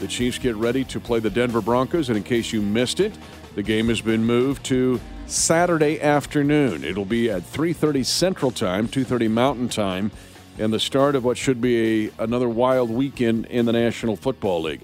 The 0.04 0.10
Chiefs 0.10 0.38
get 0.38 0.58
ready 0.58 0.84
to 0.84 1.00
play 1.00 1.20
the 1.20 1.30
Denver 1.30 1.62
Broncos, 1.62 2.10
and 2.10 2.18
in 2.18 2.24
case 2.24 2.52
you 2.52 2.62
missed 2.62 3.00
it, 3.00 3.14
the 3.56 3.64
game 3.64 3.88
has 3.88 4.02
been 4.02 4.26
moved 4.26 4.66
to 4.66 5.00
Saturday 5.28 6.02
afternoon. 6.02 6.84
It'll 6.84 7.06
be 7.06 7.30
at 7.30 7.42
3:30 7.44 8.04
Central 8.04 8.52
Time, 8.52 8.90
2:30 8.90 9.30
Mountain 9.30 9.70
Time, 9.70 10.12
and 10.60 10.74
the 10.74 10.80
start 10.80 11.16
of 11.16 11.24
what 11.24 11.38
should 11.38 11.62
be 11.62 12.08
a, 12.08 12.12
another 12.20 12.50
wild 12.50 12.90
weekend 12.90 13.46
in 13.46 13.66
the 13.66 13.72
National 13.72 14.18
Football 14.18 14.64
League. 14.64 14.82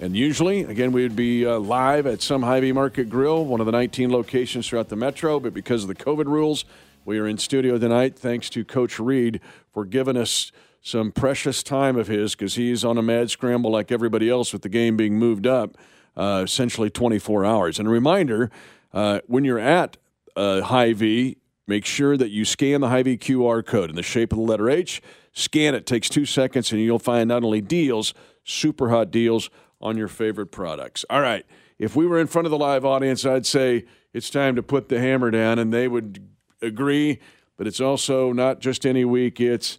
And 0.00 0.16
usually, 0.16 0.62
again, 0.62 0.92
we 0.92 1.02
would 1.02 1.14
be 1.14 1.44
uh, 1.44 1.58
live 1.58 2.06
at 2.06 2.22
some 2.22 2.42
Hy-Vee 2.42 2.72
Market 2.72 3.10
Grill, 3.10 3.44
one 3.44 3.60
of 3.60 3.66
the 3.66 3.72
19 3.72 4.10
locations 4.10 4.66
throughout 4.66 4.88
the 4.88 4.96
metro, 4.96 5.38
but 5.38 5.52
because 5.52 5.82
of 5.82 5.88
the 5.88 5.94
COVID 5.94 6.24
rules, 6.24 6.64
we 7.04 7.18
are 7.18 7.26
in 7.26 7.36
studio 7.36 7.76
tonight 7.76 8.18
thanks 8.18 8.48
to 8.48 8.64
Coach 8.64 8.98
Reid 8.98 9.42
for 9.74 9.84
giving 9.84 10.16
us 10.16 10.52
some 10.84 11.10
precious 11.10 11.62
time 11.62 11.96
of 11.96 12.08
his 12.08 12.34
because 12.34 12.56
he's 12.56 12.84
on 12.84 12.98
a 12.98 13.02
mad 13.02 13.30
scramble 13.30 13.70
like 13.70 13.90
everybody 13.90 14.28
else 14.28 14.52
with 14.52 14.60
the 14.60 14.68
game 14.68 14.98
being 14.98 15.18
moved 15.18 15.46
up 15.46 15.78
uh, 16.14 16.42
essentially 16.44 16.90
24 16.90 17.44
hours. 17.44 17.78
And 17.78 17.88
a 17.88 17.90
reminder 17.90 18.50
uh, 18.92 19.20
when 19.26 19.44
you're 19.44 19.58
at 19.58 19.96
uh, 20.36 20.60
Hy-Vee, 20.60 21.38
make 21.66 21.86
sure 21.86 22.18
that 22.18 22.28
you 22.28 22.44
scan 22.44 22.82
the 22.82 22.90
Hy-Vee 22.90 23.16
QR 23.16 23.64
code 23.64 23.88
in 23.88 23.96
the 23.96 24.02
shape 24.02 24.30
of 24.30 24.38
the 24.38 24.44
letter 24.44 24.68
H. 24.68 25.00
Scan 25.32 25.74
it, 25.74 25.86
takes 25.86 26.10
two 26.10 26.26
seconds, 26.26 26.70
and 26.70 26.80
you'll 26.82 26.98
find 26.98 27.28
not 27.28 27.42
only 27.42 27.62
deals, 27.62 28.12
super 28.44 28.90
hot 28.90 29.10
deals 29.10 29.48
on 29.80 29.96
your 29.96 30.06
favorite 30.06 30.48
products. 30.48 31.04
All 31.08 31.22
right. 31.22 31.46
If 31.78 31.96
we 31.96 32.06
were 32.06 32.20
in 32.20 32.26
front 32.26 32.46
of 32.46 32.50
the 32.50 32.58
live 32.58 32.84
audience, 32.84 33.24
I'd 33.24 33.46
say 33.46 33.86
it's 34.12 34.28
time 34.28 34.54
to 34.56 34.62
put 34.62 34.90
the 34.90 35.00
hammer 35.00 35.30
down, 35.30 35.58
and 35.58 35.72
they 35.72 35.88
would 35.88 36.28
agree, 36.60 37.20
but 37.56 37.66
it's 37.66 37.80
also 37.80 38.32
not 38.34 38.60
just 38.60 38.84
any 38.84 39.06
week, 39.06 39.40
it's 39.40 39.78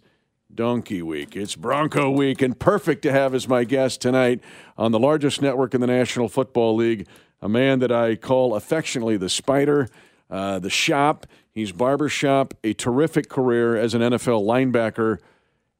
Donkey 0.56 1.02
Week. 1.02 1.36
It's 1.36 1.54
Bronco 1.54 2.10
Week, 2.10 2.40
and 2.40 2.58
perfect 2.58 3.02
to 3.02 3.12
have 3.12 3.34
as 3.34 3.46
my 3.46 3.64
guest 3.64 4.00
tonight 4.00 4.40
on 4.78 4.90
the 4.90 4.98
largest 4.98 5.42
network 5.42 5.74
in 5.74 5.82
the 5.82 5.86
National 5.86 6.28
Football 6.28 6.76
League, 6.76 7.06
a 7.42 7.48
man 7.48 7.78
that 7.80 7.92
I 7.92 8.16
call 8.16 8.54
affectionately 8.54 9.18
the 9.18 9.28
Spider, 9.28 9.90
uh, 10.30 10.58
the 10.58 10.70
Shop. 10.70 11.26
He's 11.52 11.72
barbershop, 11.72 12.54
a 12.64 12.72
terrific 12.72 13.28
career 13.28 13.76
as 13.76 13.92
an 13.92 14.00
NFL 14.00 14.44
linebacker, 14.44 15.18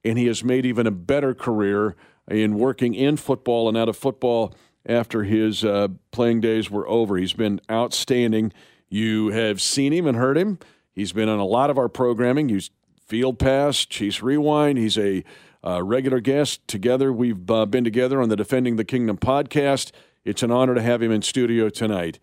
and 0.05 0.19
he 0.19 0.27
has 0.27 0.45
made 0.45 0.67
even 0.67 0.87
a 0.87 0.91
better 0.91 1.35
career 1.35 1.97
in 2.31 2.59
working 2.59 2.95
in 2.95 3.17
football 3.17 3.69
and 3.69 3.79
out 3.79 3.89
of 3.89 3.97
football 3.97 4.55
after 4.85 5.25
his 5.25 5.65
uh, 5.65 5.89
playing 6.11 6.43
days 6.43 6.71
were 6.71 6.87
over. 6.87 7.17
He's 7.17 7.33
been 7.33 7.62
outstanding. 7.71 8.53
You 8.91 9.29
have 9.29 9.62
seen 9.62 9.93
him 9.93 10.07
and 10.07 10.19
heard 10.19 10.37
him. 10.37 10.59
He's 10.93 11.12
been 11.12 11.31
on 11.31 11.39
a 11.39 11.47
lot 11.47 11.71
of 11.71 11.79
our 11.79 11.89
programming. 11.89 12.51
You 12.51 12.61
Field 13.07 13.38
Pass, 13.38 13.87
Chiefs 13.87 14.21
Rewind. 14.21 14.79
He's 14.79 14.99
a 14.99 15.23
uh, 15.64 15.83
regular 15.83 16.19
guest. 16.19 16.66
Together, 16.66 17.12
we've 17.12 17.49
uh, 17.49 17.64
been 17.64 17.85
together 17.85 18.21
on 18.21 18.29
the 18.29 18.37
Defending 18.37 18.77
the 18.77 18.85
Kingdom 18.85 19.16
podcast. 19.16 19.92
It's 20.25 20.42
an 20.42 20.51
honor 20.51 20.75
to 20.75 20.83
have 20.83 21.01
him 21.01 21.12
in 21.12 21.23
studio 21.23 21.69
tonight. 21.69 22.19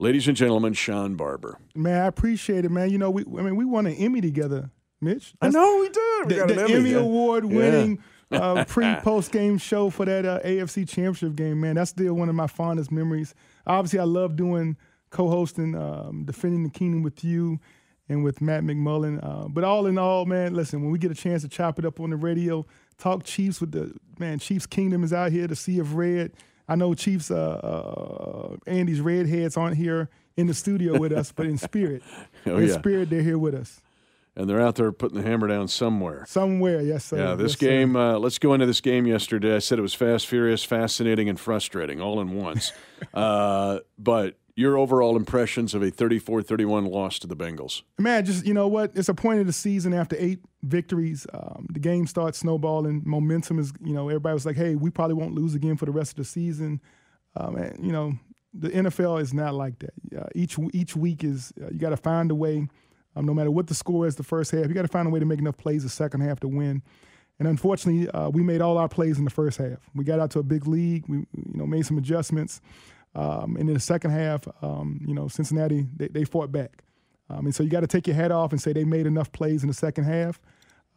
Ladies 0.00 0.26
and 0.26 0.36
gentlemen, 0.36 0.72
Sean 0.72 1.14
Barber. 1.14 1.58
Man, 1.76 2.02
I 2.02 2.06
appreciate 2.06 2.64
it, 2.64 2.70
man. 2.70 2.90
You 2.90 2.98
know, 2.98 3.10
we 3.10 3.22
I 3.22 3.42
mean, 3.42 3.54
we 3.54 3.64
won 3.64 3.86
an 3.86 3.94
Emmy 3.94 4.20
together, 4.20 4.70
Mitch. 5.00 5.34
That's 5.40 5.54
I 5.54 5.58
know 5.58 5.78
we 5.80 5.88
did. 5.88 6.26
We 6.26 6.34
the, 6.34 6.54
the 6.54 6.62
Emmy, 6.64 6.74
Emmy 6.74 6.92
Award 6.94 7.44
winning 7.44 8.00
yeah. 8.30 8.38
uh, 8.38 8.64
pre 8.68 8.96
post 8.96 9.30
game 9.30 9.56
show 9.56 9.88
for 9.88 10.04
that 10.04 10.24
uh, 10.24 10.40
AFC 10.44 10.88
Championship 10.88 11.36
game, 11.36 11.60
man. 11.60 11.76
That's 11.76 11.90
still 11.90 12.14
one 12.14 12.28
of 12.28 12.34
my 12.34 12.48
fondest 12.48 12.90
memories. 12.90 13.34
Obviously, 13.68 14.00
I 14.00 14.04
love 14.04 14.34
doing 14.34 14.76
co 15.10 15.28
hosting, 15.28 15.76
um, 15.76 16.24
Defending 16.24 16.64
the 16.64 16.70
Kingdom 16.70 17.02
with 17.04 17.22
you 17.22 17.60
and 18.08 18.24
with 18.24 18.40
Matt 18.40 18.62
McMullen. 18.62 19.22
Uh, 19.22 19.48
but 19.48 19.64
all 19.64 19.86
in 19.86 19.98
all, 19.98 20.24
man, 20.24 20.54
listen, 20.54 20.82
when 20.82 20.90
we 20.90 20.98
get 20.98 21.10
a 21.10 21.14
chance 21.14 21.42
to 21.42 21.48
chop 21.48 21.78
it 21.78 21.84
up 21.84 22.00
on 22.00 22.10
the 22.10 22.16
radio, 22.16 22.66
talk 22.96 23.24
Chiefs 23.24 23.60
with 23.60 23.72
the 23.72 23.94
man, 24.18 24.38
Chiefs 24.38 24.66
Kingdom 24.66 25.04
is 25.04 25.12
out 25.12 25.32
here, 25.32 25.46
the 25.46 25.56
Sea 25.56 25.78
of 25.78 25.94
Red. 25.94 26.32
I 26.68 26.76
know 26.76 26.94
Chiefs, 26.94 27.30
uh, 27.30 27.34
uh, 27.36 28.56
Andy's 28.66 29.00
Redheads 29.00 29.56
aren't 29.56 29.76
here 29.76 30.10
in 30.36 30.46
the 30.46 30.54
studio 30.54 30.98
with 30.98 31.12
us, 31.12 31.32
but 31.32 31.46
in 31.46 31.58
spirit, 31.58 32.02
oh, 32.46 32.56
in 32.58 32.68
yeah. 32.68 32.78
spirit, 32.78 33.10
they're 33.10 33.22
here 33.22 33.38
with 33.38 33.54
us. 33.54 33.80
And 34.36 34.48
they're 34.48 34.60
out 34.60 34.76
there 34.76 34.92
putting 34.92 35.18
the 35.20 35.28
hammer 35.28 35.48
down 35.48 35.66
somewhere. 35.66 36.24
Somewhere, 36.28 36.80
yes, 36.80 37.06
sir. 37.06 37.16
Yeah, 37.16 37.34
this 37.34 37.52
yes, 37.54 37.56
game, 37.56 37.96
uh, 37.96 38.18
let's 38.18 38.38
go 38.38 38.54
into 38.54 38.66
this 38.66 38.80
game 38.80 39.04
yesterday. 39.04 39.56
I 39.56 39.58
said 39.58 39.80
it 39.80 39.82
was 39.82 39.94
fast, 39.94 40.28
furious, 40.28 40.62
fascinating, 40.62 41.28
and 41.28 41.40
frustrating 41.40 42.00
all 42.00 42.20
in 42.20 42.34
once. 42.34 42.72
Uh, 43.14 43.78
but 43.96 44.34
your 44.58 44.76
overall 44.76 45.16
impressions 45.16 45.72
of 45.72 45.82
a 45.82 45.90
34-31 45.90 46.90
loss 46.90 47.20
to 47.20 47.28
the 47.28 47.36
Bengals. 47.36 47.82
Man, 47.96 48.24
just 48.24 48.44
you 48.44 48.52
know 48.52 48.66
what? 48.66 48.90
It's 48.96 49.08
a 49.08 49.14
point 49.14 49.40
of 49.40 49.46
the 49.46 49.52
season 49.52 49.94
after 49.94 50.16
eight 50.18 50.40
victories. 50.64 51.28
Um, 51.32 51.68
the 51.70 51.78
game 51.78 52.08
starts 52.08 52.38
snowballing. 52.38 53.02
Momentum 53.06 53.60
is, 53.60 53.72
you 53.80 53.94
know, 53.94 54.08
everybody 54.08 54.34
was 54.34 54.44
like, 54.44 54.56
"Hey, 54.56 54.74
we 54.74 54.90
probably 54.90 55.14
won't 55.14 55.32
lose 55.32 55.54
again 55.54 55.76
for 55.76 55.86
the 55.86 55.92
rest 55.92 56.12
of 56.12 56.16
the 56.16 56.24
season." 56.24 56.80
Um, 57.36 57.54
and 57.54 57.86
you 57.86 57.92
know, 57.92 58.14
the 58.52 58.70
NFL 58.70 59.22
is 59.22 59.32
not 59.32 59.54
like 59.54 59.78
that. 59.78 60.20
Uh, 60.20 60.26
each 60.34 60.58
each 60.72 60.96
week 60.96 61.22
is 61.22 61.52
uh, 61.62 61.68
you 61.70 61.78
got 61.78 61.90
to 61.90 61.96
find 61.96 62.32
a 62.32 62.34
way. 62.34 62.66
Um, 63.14 63.26
no 63.26 63.34
matter 63.34 63.52
what 63.52 63.68
the 63.68 63.74
score 63.74 64.08
is, 64.08 64.16
the 64.16 64.24
first 64.24 64.50
half, 64.50 64.66
you 64.66 64.74
got 64.74 64.82
to 64.82 64.88
find 64.88 65.06
a 65.06 65.10
way 65.10 65.20
to 65.20 65.26
make 65.26 65.38
enough 65.38 65.56
plays 65.56 65.84
the 65.84 65.88
second 65.88 66.22
half 66.22 66.40
to 66.40 66.48
win. 66.48 66.82
And 67.38 67.46
unfortunately, 67.46 68.10
uh, 68.10 68.28
we 68.28 68.42
made 68.42 68.60
all 68.60 68.76
our 68.76 68.88
plays 68.88 69.18
in 69.18 69.24
the 69.24 69.30
first 69.30 69.58
half. 69.58 69.78
We 69.94 70.02
got 70.02 70.18
out 70.18 70.32
to 70.32 70.40
a 70.40 70.42
big 70.42 70.66
league. 70.66 71.04
We, 71.08 71.18
you 71.18 71.26
know, 71.54 71.66
made 71.66 71.86
some 71.86 71.96
adjustments. 71.96 72.60
Um, 73.18 73.56
and 73.56 73.68
in 73.68 73.74
the 73.74 73.80
second 73.80 74.12
half, 74.12 74.46
um, 74.62 75.00
you 75.04 75.12
know, 75.12 75.26
Cincinnati 75.26 75.88
they, 75.96 76.06
they 76.06 76.24
fought 76.24 76.52
back. 76.52 76.84
Um, 77.28 77.46
and 77.46 77.54
so 77.54 77.64
you 77.64 77.68
got 77.68 77.80
to 77.80 77.88
take 77.88 78.06
your 78.06 78.14
hat 78.14 78.30
off 78.30 78.52
and 78.52 78.62
say 78.62 78.72
they 78.72 78.84
made 78.84 79.06
enough 79.06 79.32
plays 79.32 79.62
in 79.62 79.68
the 79.68 79.74
second 79.74 80.04
half. 80.04 80.40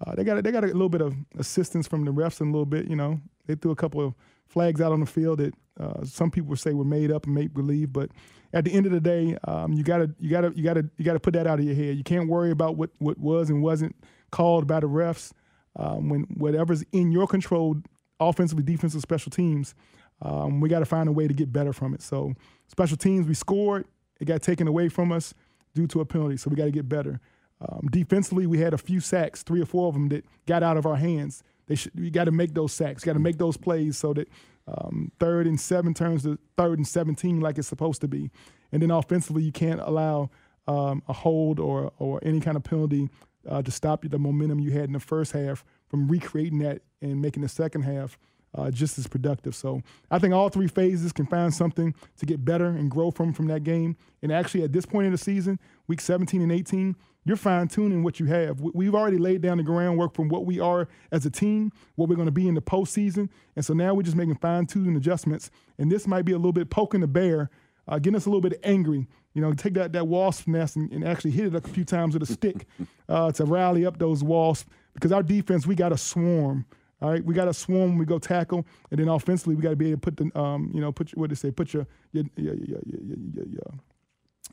Uh, 0.06 0.16
they 0.16 0.24
got 0.24 0.44
they 0.44 0.52
got 0.52 0.64
a 0.64 0.68
little 0.68 0.90
bit 0.90 1.02
of 1.02 1.16
assistance 1.38 1.88
from 1.88 2.06
the 2.06 2.12
refs 2.12 2.40
and 2.40 2.50
a 2.50 2.52
little 2.52 2.66
bit. 2.66 2.88
You 2.88 2.96
know, 2.96 3.20
they 3.48 3.56
threw 3.56 3.72
a 3.72 3.76
couple 3.76 4.06
of 4.06 4.14
flags 4.48 4.82
out 4.82 4.92
on 4.92 5.00
the 5.00 5.06
field 5.06 5.40
that 5.40 5.54
uh, 5.80 6.04
some 6.04 6.30
people 6.30 6.50
would 6.50 6.60
say 6.60 6.74
were 6.74 6.86
made 6.86 7.12
up 7.12 7.26
and 7.26 7.34
make 7.34 7.54
believe. 7.54 7.92
But 7.92 8.12
at 8.54 8.66
the 8.66 8.72
end 8.72 8.86
of 8.86 8.92
the 8.92 9.02
day, 9.02 9.36
um, 9.48 9.74
you 9.74 9.84
gotta 9.84 10.14
you 10.20 10.30
gotta 10.30 10.54
you 10.56 10.64
gotta 10.64 10.86
you 10.98 11.06
gotta 11.06 11.20
put 11.20 11.34
that 11.34 11.48
out 11.48 11.60
of 11.60 11.66
your 11.66 11.76
head. 11.76 11.98
You 11.98 12.04
can't 12.04 12.30
worry 12.30 12.52
about 12.52 12.78
what 12.78 12.92
what 13.00 13.18
was 13.18 13.50
and 13.50 13.64
wasn't 13.64 13.96
called 14.32 14.68
by 14.68 14.80
the 14.80 14.88
refs. 14.88 15.32
Um, 15.76 16.10
when 16.10 16.22
whatever's 16.36 16.84
in 16.92 17.12
your 17.12 17.28
control, 17.28 17.78
offensively, 18.20 18.64
defensive, 18.64 19.02
special 19.02 19.32
teams, 19.32 19.74
um, 20.22 20.60
we 20.60 20.70
got 20.70 20.80
to 20.80 20.86
find 20.86 21.10
a 21.10 21.12
way 21.12 21.28
to 21.28 21.34
get 21.34 21.52
better 21.52 21.74
from 21.74 21.94
it. 21.94 22.02
So 22.02 22.34
special 22.68 22.98
teams, 22.98 23.28
we 23.28 23.34
scored. 23.34 23.86
It 24.20 24.26
got 24.26 24.42
taken 24.42 24.68
away 24.68 24.90
from 24.90 25.12
us 25.12 25.34
due 25.74 25.88
to 25.88 26.02
a 26.02 26.06
penalty. 26.06 26.38
So 26.38 26.50
we 26.50 26.56
got 26.56 26.66
to 26.66 26.72
get 26.72 26.88
better. 26.88 27.20
Um, 27.62 27.88
defensively, 27.92 28.48
we 28.48 28.60
had 28.60 28.74
a 28.74 28.78
few 28.78 29.00
sacks, 29.00 29.44
three 29.44 29.62
or 29.62 29.66
four 29.66 29.88
of 29.88 29.94
them 29.94 30.10
that 30.10 30.26
got 30.48 30.64
out 30.64 30.78
of 30.78 30.86
our 30.86 30.96
hands. 30.96 31.44
They 31.68 31.76
should, 31.76 31.92
we 32.00 32.10
got 32.10 32.26
to 32.26 32.32
make 32.32 32.54
those 32.54 32.74
sacks, 32.74 33.04
got 33.04 33.14
to 33.14 33.20
make 33.20 33.38
those 33.38 33.58
plays 33.58 33.98
so 33.98 34.14
that 34.14 34.28
um, 34.68 35.12
third 35.20 35.48
and 35.48 35.60
seven 35.60 35.94
turns 35.94 36.24
to 36.24 36.38
third 36.58 36.80
and 36.80 36.88
17 36.88 37.40
like 37.40 37.58
it's 37.58 37.68
supposed 37.68 38.02
to 38.02 38.08
be. 38.08 38.32
And 38.72 38.82
then 38.82 38.92
offensively, 38.92 39.44
you 39.44 39.52
can't 39.52 39.80
allow 39.80 40.30
um, 40.68 41.04
a 41.08 41.14
hold 41.14 41.60
or, 41.60 41.92
or 41.98 42.20
any 42.24 42.40
kind 42.40 42.58
of 42.58 42.64
penalty 42.64 43.10
uh, 43.48 43.62
to 43.62 43.72
stop 43.72 44.04
the 44.08 44.20
momentum 44.20 44.60
you 44.60 44.72
had 44.72 44.86
in 44.86 44.94
the 44.94 45.00
first 45.00 45.32
half 45.32 45.64
from 45.88 46.08
recreating 46.08 46.60
that 46.60 46.82
and 47.02 47.22
making 47.22 47.42
the 47.42 47.50
second 47.50 47.82
half 47.84 48.18
uh, 48.56 48.72
just 48.72 48.98
as 48.98 49.08
productive. 49.08 49.56
So 49.56 49.82
I 50.10 50.20
think 50.20 50.34
all 50.34 50.50
three 50.50 50.68
phases 50.68 51.12
can 51.12 51.26
find 51.26 51.54
something 51.54 51.94
to 52.18 52.26
get 52.26 52.44
better 52.44 52.68
and 52.68 52.90
grow 52.90 53.12
from 53.12 53.34
from 53.34 53.48
that 53.48 53.64
game. 53.64 53.96
And 54.22 54.32
actually, 54.32 54.64
at 54.64 54.72
this 54.72 54.86
point 54.86 55.06
in 55.06 55.12
the 55.12 55.18
season, 55.18 55.60
week 55.88 56.02
17 56.02 56.42
and 56.42 56.52
18, 56.52 56.96
you're 57.24 57.38
fine 57.38 57.68
tuning 57.68 58.04
what 58.04 58.20
you 58.20 58.26
have. 58.26 58.60
We've 58.60 58.96
already 58.96 59.18
laid 59.18 59.42
down 59.42 59.58
the 59.58 59.64
groundwork 59.64 60.16
from 60.16 60.28
what 60.28 60.46
we 60.46 60.60
are 60.60 60.88
as 61.12 61.26
a 61.26 61.30
team, 61.30 61.72
what 61.96 62.10
we're 62.10 62.16
going 62.16 62.26
to 62.26 62.32
be 62.32 62.48
in 62.48 62.56
the 62.56 62.62
postseason, 62.62 63.30
and 63.56 63.64
so 63.64 63.74
now 63.74 63.94
we're 63.94 64.02
just 64.02 64.18
making 64.18 64.36
fine 64.36 64.66
tuning 64.66 64.96
adjustments. 64.96 65.52
And 65.78 65.92
this 65.92 66.08
might 66.08 66.24
be 66.24 66.32
a 66.32 66.38
little 66.38 66.52
bit 66.52 66.70
poking 66.70 67.02
the 67.02 67.08
bear 67.08 67.50
uh, 67.88 68.00
getting 68.00 68.16
us 68.16 68.26
a 68.26 68.30
little 68.30 68.42
bit 68.42 68.60
angry. 68.64 69.08
You 69.34 69.42
know, 69.42 69.54
take 69.54 69.74
that 69.76 69.94
that 69.94 70.08
wasp 70.08 70.48
nest 70.48 70.76
and, 70.76 70.92
and 70.92 71.08
actually 71.08 71.32
hit 71.32 71.48
it 71.48 71.56
a 71.56 71.62
few 71.62 71.86
times 71.86 72.14
with 72.14 72.30
a 72.30 72.32
stick 72.32 72.66
uh, 73.10 73.32
to 73.34 73.46
rally 73.46 73.86
up 73.86 73.98
those 73.98 74.24
wasps. 74.24 74.70
Because 74.94 75.12
our 75.12 75.24
defense, 75.24 75.66
we 75.66 75.76
got 75.76 75.90
to 75.90 75.98
swarm. 75.98 76.66
All 77.02 77.10
right, 77.10 77.24
we 77.24 77.34
got 77.34 77.46
to 77.46 77.54
swarm 77.54 77.98
we 77.98 78.06
go 78.06 78.20
tackle, 78.20 78.66
and 78.92 79.00
then 79.00 79.08
offensively, 79.08 79.56
we 79.56 79.64
got 79.64 79.72
to 79.72 79.76
be 79.76 79.92
able 79.92 80.02
to 80.02 80.12
put 80.12 80.18
the, 80.18 80.40
um, 80.40 80.70
you 80.74 80.82
know, 80.82 80.92
put 80.92 81.12
your, 81.12 81.22
what 81.22 81.30
they 81.30 81.36
say, 81.36 81.50
put 81.50 81.74
your 81.74 81.88
your 82.12 82.26
your 82.36 82.54
your, 82.54 82.80
your, 82.86 83.02
your, 83.02 83.46
your, 83.46 83.74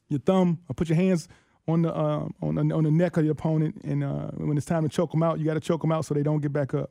your 0.08 0.20
thumb, 0.20 0.58
or 0.68 0.74
put 0.74 0.88
your 0.88 0.96
hands 0.96 1.28
on 1.66 1.82
the 1.82 1.94
um, 1.96 2.34
on 2.40 2.54
the 2.54 2.74
on 2.74 2.84
the 2.84 2.90
neck 2.90 3.18
of 3.18 3.24
your 3.24 3.32
opponent, 3.32 3.80
and 3.84 4.02
uh, 4.02 4.30
when 4.36 4.56
it's 4.56 4.66
time 4.66 4.82
to 4.82 4.88
choke 4.88 5.12
them 5.12 5.22
out, 5.22 5.38
you 5.38 5.44
got 5.44 5.54
to 5.54 5.60
choke 5.60 5.82
them 5.82 5.92
out 5.92 6.06
so 6.06 6.14
they 6.14 6.22
don't 6.22 6.40
get 6.40 6.52
back 6.52 6.72
up. 6.72 6.90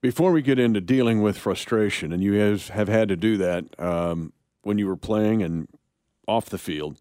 Before 0.00 0.30
we 0.30 0.42
get 0.42 0.60
into 0.60 0.80
dealing 0.80 1.22
with 1.22 1.36
frustration, 1.36 2.12
and 2.12 2.22
you 2.22 2.34
have, 2.34 2.68
have 2.68 2.86
had 2.86 3.08
to 3.08 3.16
do 3.16 3.36
that 3.38 3.64
um, 3.80 4.32
when 4.62 4.78
you 4.78 4.86
were 4.86 4.96
playing 4.96 5.42
and 5.42 5.66
off 6.28 6.46
the 6.46 6.58
field, 6.58 7.00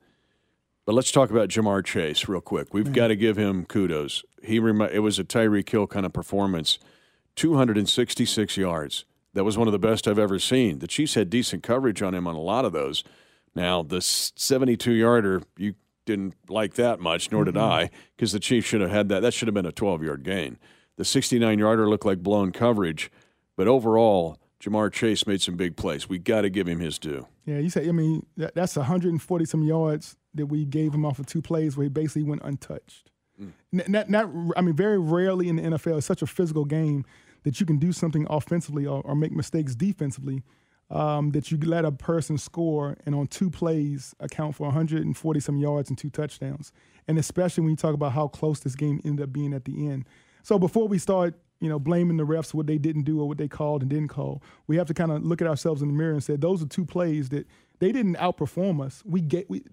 but 0.83 0.95
let's 0.95 1.11
talk 1.11 1.29
about 1.29 1.49
Ja'Marr 1.49 1.85
Chase 1.85 2.27
real 2.27 2.41
quick. 2.41 2.73
We've 2.73 2.91
got 2.91 3.09
to 3.09 3.15
give 3.15 3.37
him 3.37 3.65
kudos. 3.65 4.23
He 4.41 4.57
remi- 4.57 4.89
it 4.91 4.99
was 4.99 5.19
a 5.19 5.23
Tyreek 5.23 5.69
Hill 5.69 5.85
kind 5.85 6.07
of 6.07 6.13
performance. 6.13 6.79
266 7.37 8.57
yards. 8.57 9.05
That 9.33 9.43
was 9.43 9.57
one 9.57 9.67
of 9.67 9.71
the 9.71 9.79
best 9.79 10.07
I've 10.07 10.19
ever 10.19 10.39
seen. 10.39 10.79
The 10.79 10.87
Chiefs 10.87 11.13
had 11.13 11.29
decent 11.29 11.63
coverage 11.63 12.01
on 12.01 12.13
him 12.13 12.27
on 12.27 12.35
a 12.35 12.41
lot 12.41 12.65
of 12.65 12.73
those. 12.73 13.03
Now, 13.55 13.83
the 13.83 14.01
72 14.01 14.91
yarder, 14.91 15.43
you 15.57 15.75
didn't 16.05 16.33
like 16.49 16.73
that 16.73 16.99
much, 16.99 17.31
nor 17.31 17.45
did 17.45 17.55
mm-hmm. 17.55 17.63
I, 17.63 17.89
because 18.15 18.31
the 18.31 18.39
Chiefs 18.39 18.67
should 18.67 18.81
have 18.81 18.89
had 18.89 19.09
that. 19.09 19.21
That 19.21 19.33
should 19.33 19.47
have 19.47 19.53
been 19.53 19.65
a 19.65 19.71
12 19.71 20.03
yard 20.03 20.23
gain. 20.23 20.57
The 20.97 21.05
69 21.05 21.59
yarder 21.59 21.87
looked 21.87 22.05
like 22.05 22.23
blown 22.23 22.51
coverage, 22.51 23.11
but 23.55 23.67
overall, 23.67 24.39
Ja'Marr 24.59 24.91
Chase 24.91 25.27
made 25.27 25.41
some 25.41 25.55
big 25.55 25.75
plays. 25.75 26.09
We 26.09 26.17
got 26.17 26.41
to 26.41 26.49
give 26.49 26.67
him 26.67 26.79
his 26.79 26.97
due. 26.97 27.27
Yeah, 27.45 27.59
you 27.59 27.69
said, 27.69 27.87
I 27.87 27.91
mean, 27.91 28.25
that, 28.37 28.55
that's 28.55 28.75
140 28.75 29.45
some 29.45 29.63
yards 29.63 30.15
that 30.33 30.47
we 30.47 30.65
gave 30.65 30.93
him 30.93 31.05
off 31.05 31.19
of 31.19 31.27
two 31.27 31.41
plays 31.41 31.77
where 31.77 31.83
he 31.83 31.89
basically 31.89 32.23
went 32.23 32.41
untouched. 32.43 33.11
Mm. 33.39 33.51
Not, 33.87 34.09
not, 34.09 34.29
I 34.55 34.61
mean, 34.61 34.75
very 34.75 34.97
rarely 34.97 35.47
in 35.47 35.57
the 35.57 35.61
NFL, 35.61 35.97
it's 35.97 36.07
such 36.07 36.23
a 36.23 36.27
physical 36.27 36.65
game 36.65 37.05
that 37.47 37.61
you 37.61 37.65
can 37.65 37.77
do 37.77 37.93
something 37.93 38.27
offensively 38.29 38.85
or, 38.85 39.01
or 39.05 39.15
make 39.15 39.31
mistakes 39.31 39.73
defensively 39.73 40.43
um, 40.89 41.31
that 41.31 41.49
you 41.49 41.57
let 41.59 41.85
a 41.85 41.93
person 41.93 42.37
score 42.37 42.97
and 43.05 43.15
on 43.15 43.25
two 43.25 43.49
plays 43.49 44.13
account 44.19 44.53
for 44.53 44.63
140 44.63 45.39
some 45.39 45.55
yards 45.55 45.87
and 45.87 45.97
two 45.97 46.09
touchdowns. 46.09 46.73
And 47.07 47.17
especially 47.17 47.61
when 47.61 47.71
you 47.71 47.77
talk 47.77 47.93
about 47.93 48.11
how 48.11 48.27
close 48.27 48.59
this 48.59 48.75
game 48.75 48.99
ended 49.05 49.23
up 49.23 49.31
being 49.31 49.53
at 49.53 49.63
the 49.63 49.87
end. 49.87 50.09
So 50.43 50.59
before 50.59 50.89
we 50.89 50.97
start, 50.97 51.35
you 51.61 51.69
know, 51.69 51.79
blaming 51.79 52.17
the 52.17 52.25
refs 52.25 52.53
what 52.53 52.67
they 52.67 52.77
didn't 52.77 53.03
do 53.03 53.21
or 53.21 53.29
what 53.29 53.37
they 53.37 53.47
called 53.47 53.81
and 53.81 53.89
didn't 53.89 54.09
call, 54.09 54.43
we 54.67 54.75
have 54.75 54.87
to 54.87 54.93
kind 54.93 55.13
of 55.13 55.23
look 55.23 55.41
at 55.41 55.47
ourselves 55.47 55.81
in 55.81 55.87
the 55.87 55.93
mirror 55.93 56.11
and 56.11 56.23
say 56.25 56.35
those 56.35 56.61
are 56.61 56.67
two 56.67 56.83
plays 56.83 57.29
that 57.29 57.47
they 57.79 57.93
didn't 57.93 58.17
outperform 58.17 58.85
us. 58.85 59.03
We 59.05 59.21
get 59.21 59.49
we 59.49 59.63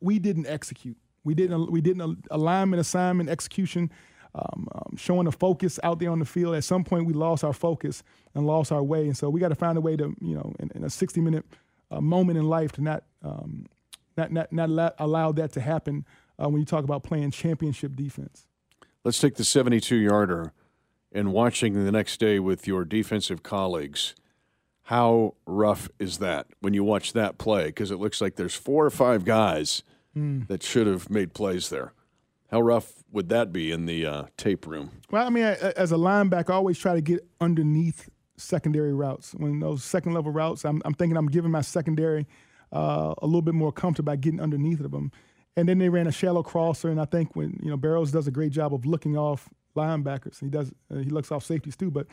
we 0.00 0.18
didn't 0.18 0.48
execute. 0.48 0.96
We 1.22 1.36
didn't 1.36 1.70
we 1.70 1.80
didn't 1.80 2.26
alignment, 2.32 2.80
assignment, 2.80 3.30
execution 3.30 3.92
um, 4.34 4.68
um, 4.74 4.96
showing 4.96 5.26
a 5.26 5.32
focus 5.32 5.78
out 5.82 5.98
there 5.98 6.10
on 6.10 6.18
the 6.18 6.24
field. 6.24 6.54
At 6.54 6.64
some 6.64 6.84
point, 6.84 7.06
we 7.06 7.12
lost 7.12 7.44
our 7.44 7.52
focus 7.52 8.02
and 8.34 8.46
lost 8.46 8.72
our 8.72 8.82
way, 8.82 9.06
and 9.06 9.16
so 9.16 9.28
we 9.28 9.40
got 9.40 9.48
to 9.48 9.54
find 9.54 9.76
a 9.76 9.80
way 9.80 9.96
to, 9.96 10.14
you 10.20 10.34
know, 10.34 10.54
in, 10.58 10.70
in 10.74 10.84
a 10.84 10.90
60 10.90 11.20
minute 11.20 11.44
uh, 11.90 12.00
moment 12.00 12.38
in 12.38 12.48
life, 12.48 12.72
to 12.72 12.82
not 12.82 13.04
um, 13.22 13.66
not 14.16 14.32
not 14.32 14.52
not 14.52 14.68
allow, 14.68 14.92
allow 14.98 15.32
that 15.32 15.52
to 15.52 15.60
happen 15.60 16.06
uh, 16.42 16.48
when 16.48 16.60
you 16.60 16.66
talk 16.66 16.84
about 16.84 17.02
playing 17.02 17.30
championship 17.30 17.94
defense. 17.94 18.46
Let's 19.04 19.18
take 19.18 19.34
the 19.34 19.44
72 19.44 19.96
yarder 19.96 20.52
and 21.10 21.32
watching 21.32 21.84
the 21.84 21.92
next 21.92 22.18
day 22.18 22.38
with 22.38 22.66
your 22.66 22.84
defensive 22.84 23.42
colleagues. 23.42 24.14
How 24.84 25.34
rough 25.46 25.88
is 25.98 26.18
that 26.18 26.46
when 26.60 26.74
you 26.74 26.84
watch 26.84 27.12
that 27.12 27.38
play? 27.38 27.66
Because 27.66 27.90
it 27.90 27.98
looks 27.98 28.20
like 28.20 28.36
there's 28.36 28.54
four 28.54 28.84
or 28.84 28.90
five 28.90 29.24
guys 29.24 29.82
mm. 30.16 30.46
that 30.48 30.62
should 30.62 30.86
have 30.86 31.10
made 31.10 31.34
plays 31.34 31.68
there. 31.68 31.92
How 32.52 32.60
rough 32.60 32.92
would 33.10 33.30
that 33.30 33.50
be 33.50 33.72
in 33.72 33.86
the 33.86 34.04
uh, 34.04 34.24
tape 34.36 34.66
room? 34.66 34.90
Well, 35.10 35.26
I 35.26 35.30
mean, 35.30 35.44
as 35.44 35.90
a 35.90 35.96
linebacker, 35.96 36.50
I 36.50 36.54
always 36.54 36.78
try 36.78 36.94
to 36.94 37.00
get 37.00 37.26
underneath 37.40 38.10
secondary 38.36 38.92
routes. 38.92 39.32
When 39.32 39.60
those 39.60 39.82
second 39.82 40.12
level 40.12 40.32
routes, 40.32 40.66
I'm, 40.66 40.82
I'm 40.84 40.92
thinking 40.92 41.16
I'm 41.16 41.28
giving 41.28 41.50
my 41.50 41.62
secondary 41.62 42.26
uh, 42.70 43.14
a 43.22 43.26
little 43.26 43.40
bit 43.40 43.54
more 43.54 43.72
comfort 43.72 44.02
by 44.02 44.16
getting 44.16 44.38
underneath 44.38 44.80
of 44.80 44.90
them. 44.90 45.12
And 45.56 45.66
then 45.66 45.78
they 45.78 45.88
ran 45.88 46.06
a 46.06 46.12
shallow 46.12 46.42
crosser, 46.42 46.90
and 46.90 47.00
I 47.00 47.06
think 47.06 47.34
when 47.34 47.58
you 47.62 47.70
know 47.70 47.76
Barrows 47.78 48.12
does 48.12 48.26
a 48.26 48.30
great 48.30 48.52
job 48.52 48.74
of 48.74 48.84
looking 48.84 49.16
off 49.16 49.48
linebackers. 49.74 50.38
He 50.40 50.48
does 50.48 50.70
uh, 50.90 50.98
he 50.98 51.08
looks 51.08 51.32
off 51.32 51.44
safeties 51.44 51.76
too, 51.76 51.90
but 51.90 52.06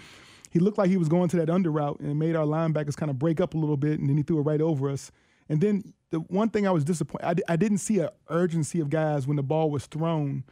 he 0.52 0.60
looked 0.60 0.78
like 0.78 0.89
he 0.89 0.97
was 0.97 1.10
going 1.10 1.30
to 1.30 1.38
that 1.38 1.49
under 1.49 1.71
route 1.71 1.99
and 1.99 2.17
made 2.17 2.36
our 2.36 2.45
linebackers 2.45 2.95
kind 2.95 3.10
of 3.10 3.19
break 3.19 3.41
up 3.41 3.54
a 3.54 3.58
little 3.58 3.78
bit, 3.78 3.99
and 3.99 4.10
then 4.10 4.15
he 4.15 4.23
threw 4.23 4.39
it 4.39 4.43
right 4.43 4.62
over 4.62 4.89
us. 4.89 5.12
And 5.49 5.60
then 5.60 5.93
the 6.11 6.19
one 6.19 6.49
thing 6.49 6.67
I 6.67 6.71
was 6.71 6.83
disappointed, 6.83 7.25
I 7.25 7.33
d- 7.33 7.43
I 7.47 7.55
didn't 7.55 7.79
see 7.79 7.99
an 7.99 8.09
urgency 8.29 8.79
of 8.79 8.89
guys 8.89 9.27
when 9.27 9.37
the 9.37 9.43
ball 9.43 9.69
was 9.69 9.85
thrown 9.85 10.43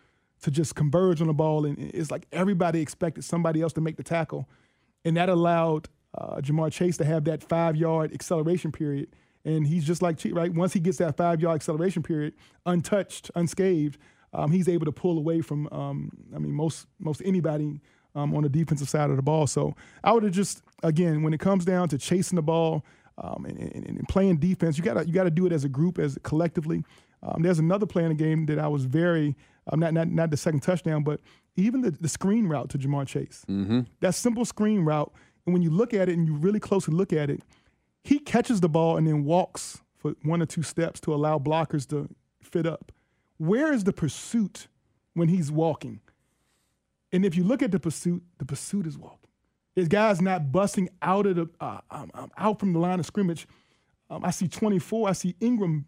to 0.42 0.52
just 0.52 0.76
converge 0.76 1.22
on 1.22 1.28
the 1.28 1.34
ball. 1.34 1.66
And 1.66 1.78
it's 1.80 2.12
like 2.12 2.28
everybody 2.32 2.80
expected 2.80 3.24
somebody 3.24 3.62
else 3.62 3.74
to 3.74 3.82
make 3.82 3.98
the 3.98 4.04
tackle. 4.04 4.48
And 5.04 5.18
that 5.18 5.30
allowed 5.30 5.90
uh, 6.16 6.38
Ja'Marr 6.38 6.72
Chase 6.72 6.98
to 6.98 7.06
have 7.06 7.24
that 7.26 7.44
five 7.44 7.76
yard 7.76 8.14
acceleration 8.14 8.72
period. 8.72 9.16
And 9.46 9.66
he's 9.66 9.86
just 9.86 10.02
like, 10.02 10.20
right? 10.32 10.54
Once 10.54 10.74
he 10.74 10.80
gets 10.80 10.98
that 10.98 11.18
five 11.18 11.42
yard 11.42 11.56
acceleration 11.56 12.04
period, 12.04 12.34
untouched, 12.66 13.32
unscathed, 13.36 13.98
um, 14.34 14.52
he's 14.52 14.68
able 14.68 14.86
to 14.86 14.92
pull 14.92 15.18
away 15.18 15.42
from, 15.42 15.68
um, 15.72 16.12
I 16.36 16.40
mean, 16.40 16.52
most 16.52 16.86
most 17.00 17.22
anybody 17.26 17.82
um, 18.14 18.36
on 18.36 18.44
the 18.44 18.50
defensive 18.50 18.90
side 18.90 19.10
of 19.10 19.16
the 19.16 19.22
ball. 19.22 19.48
So 19.48 19.76
I 20.04 20.12
would 20.12 20.24
have 20.24 20.34
just, 20.34 20.62
again, 20.84 21.24
when 21.24 21.34
it 21.34 21.40
comes 21.40 21.66
down 21.66 21.88
to 21.90 21.98
chasing 21.98 22.36
the 22.36 22.42
ball, 22.42 22.84
um, 23.18 23.46
and, 23.46 23.58
and, 23.58 23.86
and, 23.86 24.08
playing 24.08 24.38
defense. 24.38 24.78
You 24.78 24.84
gotta 24.84 25.06
you 25.06 25.14
gotta 25.14 25.32
do 25.32 25.46
it 25.46 25.52
as 25.52 25.64
a 25.64 25.70
group, 25.70 26.00
as 26.00 26.18
collectively. 26.24 26.84
Um, 27.24 27.42
there's 27.42 27.60
another 27.60 27.86
play 27.86 28.04
in 28.04 28.10
the 28.10 28.16
game 28.16 28.46
that 28.46 28.60
I 28.60 28.68
was 28.68 28.86
very 28.86 29.36
um, 29.72 29.80
not 29.80 29.94
not 29.94 30.08
not 30.08 30.30
the 30.30 30.38
second 30.38 30.62
touchdown, 30.62 31.04
but 31.04 31.20
even 31.56 31.82
the, 31.82 31.92
the 31.92 32.10
screen 32.10 32.48
route 32.48 32.70
to 32.70 32.78
Ja'Marr 32.78 33.08
Chase. 33.08 33.44
Mm-hmm. 33.50 33.82
That 34.02 34.14
simple 34.14 34.46
screen 34.46 34.82
route, 34.82 35.12
and 35.46 35.54
when 35.54 35.64
you 35.64 35.72
look 35.72 35.94
at 35.94 36.10
it 36.10 36.18
and 36.18 36.28
you 36.28 36.36
really 36.36 36.60
closely 36.60 36.94
look 36.94 37.12
at 37.12 37.30
it, 37.30 37.42
he 38.04 38.20
catches 38.20 38.62
the 38.62 38.70
ball 38.70 38.98
and 38.98 39.08
then 39.08 39.24
walks 39.24 39.82
for 39.98 40.14
one 40.24 40.42
or 40.42 40.46
two 40.46 40.64
steps 40.64 41.00
to 41.02 41.14
allow 41.14 41.40
blockers 41.40 41.88
to 41.90 42.08
fit 42.42 42.66
up. 42.66 42.92
Where 43.38 43.74
is 43.74 43.84
the 43.84 43.94
pursuit 43.94 44.68
when 45.14 45.28
he's 45.28 45.52
walking? 45.52 46.02
And 47.12 47.26
if 47.26 47.36
you 47.36 47.44
look 47.44 47.62
at 47.62 47.72
the 47.72 47.80
pursuit, 47.80 48.24
the 48.38 48.46
pursuit 48.46 48.86
is 48.86 48.98
walking. 48.98 49.27
His 49.78 49.88
guys 49.88 50.20
not 50.24 50.52
busting 50.52 50.90
out 51.04 51.28
of 51.28 51.36
the 51.36 51.48
uh, 51.62 51.82
um, 51.92 52.10
um, 52.16 52.32
out 52.36 52.60
from 52.60 52.74
the 52.74 52.80
line 52.80 53.00
of 53.00 53.06
scrimmage. 53.06 53.48
Um, 54.10 54.26
I 54.26 54.32
see 54.32 54.48
24. 54.48 55.08
I 55.08 55.12
see 55.12 55.36
Ingram 55.40 55.86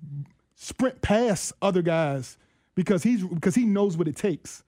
sprint 0.54 1.02
past 1.02 1.54
other 1.60 1.82
guys 1.82 2.38
because 2.76 3.02
he's 3.02 3.26
because 3.26 3.56
he 3.56 3.66
knows 3.66 3.98
what 3.98 4.08
it 4.08 4.16
takes 4.16 4.64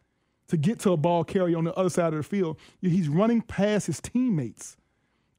to 0.47 0.57
get 0.57 0.79
to 0.79 0.93
a 0.93 0.97
ball 0.97 1.23
carrier 1.23 1.55
on 1.55 1.65
the 1.65 1.73
other 1.75 1.91
side 1.91 2.13
of 2.13 2.17
the 2.17 2.23
field. 2.23 2.57
He's 2.81 3.10
running 3.10 3.43
past 3.43 3.86
his 3.86 4.01
teammates. 4.01 4.75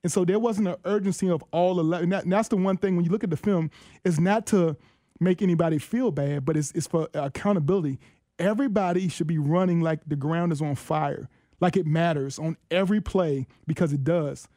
And 0.05 0.12
so 0.12 0.25
there 0.25 0.38
wasn't 0.38 0.68
an 0.68 0.77
urgency 0.85 1.29
of 1.29 1.42
all 1.51 1.81
11. 1.81 2.12
And 2.12 2.33
that's 2.33 2.47
the 2.47 2.57
one 2.57 2.77
thing 2.77 2.95
when 2.95 3.05
you 3.05 3.11
look 3.11 3.25
at 3.25 3.31
the 3.31 3.37
film, 3.37 3.68
it's 4.05 4.21
not 4.21 4.47
to 4.47 4.77
make 5.18 5.42
anybody 5.42 5.79
feel 5.79 6.12
bad, 6.12 6.45
but 6.45 6.57
it's, 6.57 6.71
it's 6.77 6.87
for 6.87 7.09
accountability. 7.14 7.99
Everybody 8.38 9.09
should 9.09 9.27
be 9.27 9.38
running 9.38 9.81
like 9.81 9.99
the 10.07 10.16
ground 10.16 10.53
is 10.53 10.62
on 10.62 10.77
fire 10.77 11.29
like 11.62 11.77
it 11.77 11.87
matters 11.87 12.40
on 12.40 12.57
every 12.72 13.01
play 13.01 13.46
because 13.68 13.92
it 13.92 14.03
does. 14.03 14.48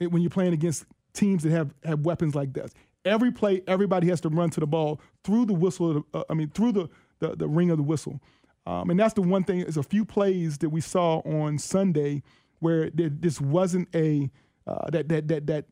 It, 0.00 0.10
when 0.10 0.22
you're 0.22 0.30
playing 0.30 0.52
against 0.52 0.84
teams 1.14 1.44
that 1.44 1.52
have, 1.52 1.72
have 1.84 2.00
weapons 2.00 2.34
like 2.34 2.52
this, 2.52 2.72
every 3.04 3.30
play, 3.30 3.62
everybody 3.68 4.08
has 4.08 4.20
to 4.22 4.28
run 4.28 4.50
to 4.50 4.60
the 4.60 4.66
ball 4.66 5.00
through 5.22 5.46
the 5.46 5.54
whistle. 5.54 5.94
The, 5.94 6.18
uh, 6.18 6.24
I 6.28 6.34
mean, 6.34 6.50
through 6.50 6.72
the, 6.72 6.88
the, 7.20 7.36
the 7.36 7.48
ring 7.48 7.70
of 7.70 7.76
the 7.76 7.84
whistle. 7.84 8.20
Um, 8.66 8.90
and 8.90 8.98
that's 8.98 9.14
the 9.14 9.22
one 9.22 9.44
thing. 9.44 9.60
There's 9.60 9.76
a 9.76 9.84
few 9.84 10.04
plays 10.04 10.58
that 10.58 10.70
we 10.70 10.80
saw 10.80 11.20
on 11.20 11.58
Sunday 11.58 12.24
where 12.58 12.90
there, 12.90 13.08
this 13.08 13.40
wasn't 13.40 13.88
a 13.94 14.28
uh, 14.66 14.90
that 14.90 15.08
that 15.08 15.28
that 15.28 15.46
that 15.46 15.64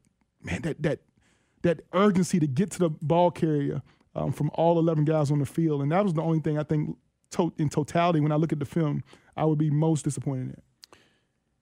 man 0.43 0.63
that 0.63 0.83
that 0.83 1.01
that 1.63 1.81
urgency 1.93 2.39
to 2.39 2.47
get 2.47 2.71
to 2.71 2.79
the 2.79 2.91
ball 2.91 3.33
carrier 3.33 3.83
um, 4.15 4.33
from 4.33 4.51
all 4.55 4.79
11 4.79 5.05
guys 5.05 5.31
on 5.33 5.41
the 5.41 5.47
field, 5.47 5.83
and 5.83 5.91
that 5.93 6.05
was 6.05 6.15
the 6.15 6.23
only 6.23 6.39
thing 6.39 6.59
I 6.59 6.63
think 6.63 6.97
to- 7.33 7.53
in 7.59 7.69
totality 7.69 8.21
when 8.21 8.33
I 8.33 8.37
look 8.37 8.53
at 8.53 8.61
the 8.61 8.65
film 8.65 9.03
I 9.37 9.45
would 9.45 9.59
be 9.59 9.69
most 9.69 10.05
disappointed 10.05 10.51
in. 10.51 10.63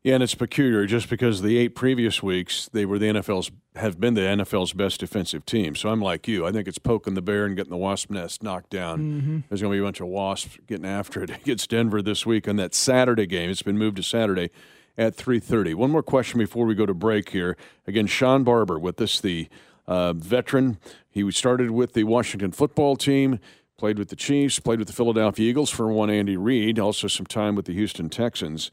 Yeah, 0.04 0.16
and 0.16 0.22
it's 0.22 0.34
peculiar 0.34 0.84
just 0.84 1.08
because 1.08 1.40
the 1.40 1.56
eight 1.56 1.70
previous 1.70 2.22
weeks 2.22 2.68
they 2.74 2.84
were 2.84 2.98
the 2.98 3.06
NFL's 3.06 3.50
have 3.74 3.98
been 3.98 4.12
the 4.12 4.20
NFL's 4.20 4.74
best 4.74 5.00
defensive 5.00 5.46
team. 5.46 5.74
So 5.74 5.88
I'm 5.88 6.02
like 6.02 6.28
you. 6.28 6.46
I 6.46 6.52
think 6.52 6.68
it's 6.68 6.78
poking 6.78 7.14
the 7.14 7.22
bear 7.22 7.46
and 7.46 7.56
getting 7.56 7.70
the 7.70 7.78
wasp 7.78 8.10
nest 8.10 8.42
knocked 8.42 8.68
down. 8.68 8.98
Mm-hmm. 8.98 9.38
There's 9.48 9.62
going 9.62 9.72
to 9.72 9.76
be 9.76 9.80
a 9.80 9.86
bunch 9.86 10.02
of 10.02 10.08
wasps 10.08 10.58
getting 10.66 10.84
after 10.84 11.22
it 11.22 11.30
against 11.42 11.70
Denver 11.70 12.02
this 12.02 12.26
week 12.26 12.46
on 12.46 12.56
that 12.56 12.74
Saturday 12.74 13.24
game. 13.24 13.48
It's 13.48 13.62
been 13.62 13.78
moved 13.78 13.96
to 13.96 14.02
Saturday 14.02 14.50
at 14.98 15.16
3:30. 15.16 15.74
One 15.74 15.90
more 15.90 16.02
question 16.02 16.38
before 16.38 16.66
we 16.66 16.74
go 16.74 16.84
to 16.84 16.94
break 16.94 17.30
here. 17.30 17.56
Again, 17.86 18.06
Sean 18.06 18.44
Barber 18.44 18.78
with 18.78 19.00
us, 19.00 19.18
the 19.18 19.48
uh, 19.86 20.12
veteran. 20.12 20.76
He 21.08 21.28
started 21.30 21.70
with 21.70 21.94
the 21.94 22.04
Washington 22.04 22.52
football 22.52 22.96
team. 22.96 23.40
Played 23.78 23.98
with 23.98 24.08
the 24.08 24.16
Chiefs, 24.16 24.60
played 24.60 24.78
with 24.78 24.86
the 24.86 24.94
Philadelphia 24.94 25.48
Eagles 25.48 25.68
for 25.68 25.90
one 25.90 26.08
Andy 26.08 26.36
Reid, 26.36 26.78
also 26.78 27.08
some 27.08 27.26
time 27.26 27.56
with 27.56 27.64
the 27.64 27.74
Houston 27.74 28.08
Texans. 28.08 28.70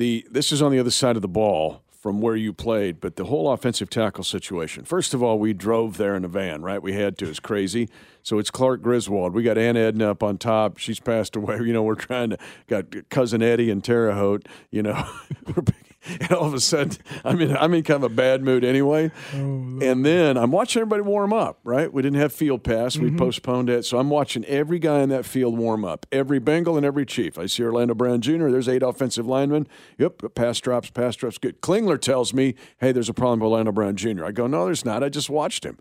The 0.00 0.26
this 0.30 0.50
is 0.50 0.62
on 0.62 0.72
the 0.72 0.78
other 0.78 0.90
side 0.90 1.16
of 1.16 1.20
the 1.20 1.28
ball 1.28 1.82
from 1.90 2.22
where 2.22 2.34
you 2.34 2.54
played, 2.54 3.02
but 3.02 3.16
the 3.16 3.26
whole 3.26 3.52
offensive 3.52 3.90
tackle 3.90 4.24
situation. 4.24 4.86
First 4.86 5.12
of 5.12 5.22
all, 5.22 5.38
we 5.38 5.52
drove 5.52 5.98
there 5.98 6.16
in 6.16 6.24
a 6.24 6.28
van, 6.28 6.62
right? 6.62 6.82
We 6.82 6.94
had 6.94 7.18
to. 7.18 7.28
It's 7.28 7.38
crazy. 7.38 7.86
So 8.22 8.38
it's 8.38 8.50
Clark 8.50 8.80
Griswold. 8.80 9.34
We 9.34 9.42
got 9.42 9.58
Aunt 9.58 9.76
Edna 9.76 10.10
up 10.10 10.22
on 10.22 10.38
top. 10.38 10.78
She's 10.78 11.00
passed 11.00 11.36
away. 11.36 11.58
You 11.60 11.74
know, 11.74 11.82
we're 11.82 11.96
trying 11.96 12.30
to 12.30 12.38
got 12.66 13.10
cousin 13.10 13.42
Eddie 13.42 13.70
and 13.70 13.84
Terre 13.84 14.12
Haute. 14.12 14.48
You 14.70 14.82
know, 14.84 15.06
we're 15.46 15.64
and 16.20 16.32
all 16.32 16.46
of 16.46 16.54
a 16.54 16.60
sudden, 16.60 16.96
I'm 17.24 17.40
in, 17.40 17.56
I'm 17.56 17.74
in 17.74 17.82
kind 17.82 18.02
of 18.02 18.10
a 18.10 18.14
bad 18.14 18.42
mood 18.42 18.64
anyway. 18.64 19.10
Oh, 19.34 19.38
and 19.38 20.04
then 20.04 20.36
I'm 20.38 20.50
watching 20.50 20.80
everybody 20.80 21.02
warm 21.02 21.32
up, 21.32 21.58
right? 21.64 21.92
We 21.92 22.02
didn't 22.02 22.18
have 22.18 22.32
field 22.32 22.64
pass. 22.64 22.96
We 22.96 23.08
mm-hmm. 23.08 23.18
postponed 23.18 23.68
it. 23.68 23.84
So 23.84 23.98
I'm 23.98 24.10
watching 24.10 24.44
every 24.46 24.78
guy 24.78 25.00
in 25.00 25.10
that 25.10 25.26
field 25.26 25.58
warm 25.58 25.84
up, 25.84 26.06
every 26.10 26.38
Bengal 26.38 26.76
and 26.76 26.86
every 26.86 27.04
Chief. 27.04 27.38
I 27.38 27.46
see 27.46 27.62
Orlando 27.62 27.94
Brown 27.94 28.20
Jr., 28.20 28.48
there's 28.48 28.68
eight 28.68 28.82
offensive 28.82 29.26
linemen. 29.26 29.66
Yep, 29.98 30.34
pass 30.34 30.60
drops, 30.60 30.90
pass 30.90 31.16
drops, 31.16 31.38
good. 31.38 31.60
Klinger 31.60 31.98
tells 31.98 32.32
me, 32.32 32.54
hey, 32.78 32.92
there's 32.92 33.08
a 33.08 33.14
problem 33.14 33.40
with 33.40 33.50
Orlando 33.50 33.72
Brown 33.72 33.96
Jr. 33.96 34.24
I 34.24 34.32
go, 34.32 34.46
no, 34.46 34.66
there's 34.66 34.84
not. 34.84 35.02
I 35.02 35.08
just 35.08 35.28
watched 35.28 35.64
him. 35.64 35.78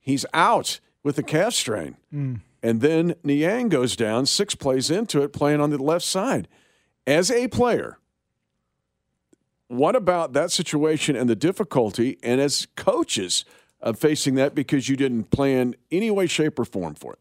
He's 0.00 0.26
out 0.32 0.80
with 1.02 1.18
a 1.18 1.22
calf 1.22 1.54
strain. 1.54 1.96
Mm. 2.12 2.40
And 2.62 2.80
then 2.80 3.14
Niang 3.22 3.68
goes 3.68 3.94
down 3.94 4.26
six 4.26 4.56
plays 4.56 4.90
into 4.90 5.22
it, 5.22 5.32
playing 5.32 5.60
on 5.60 5.70
the 5.70 5.78
left 5.78 6.04
side. 6.04 6.48
As 7.06 7.30
a 7.30 7.46
player, 7.46 7.98
what 9.68 9.96
about 9.96 10.32
that 10.34 10.50
situation 10.50 11.16
and 11.16 11.28
the 11.28 11.36
difficulty, 11.36 12.18
and 12.22 12.40
as 12.40 12.66
coaches 12.76 13.44
of 13.80 13.98
facing 13.98 14.34
that 14.36 14.54
because 14.54 14.88
you 14.88 14.96
didn't 14.96 15.30
plan 15.30 15.74
any 15.90 16.10
way, 16.10 16.26
shape, 16.26 16.58
or 16.58 16.64
form 16.64 16.94
for 16.94 17.14
it? 17.14 17.18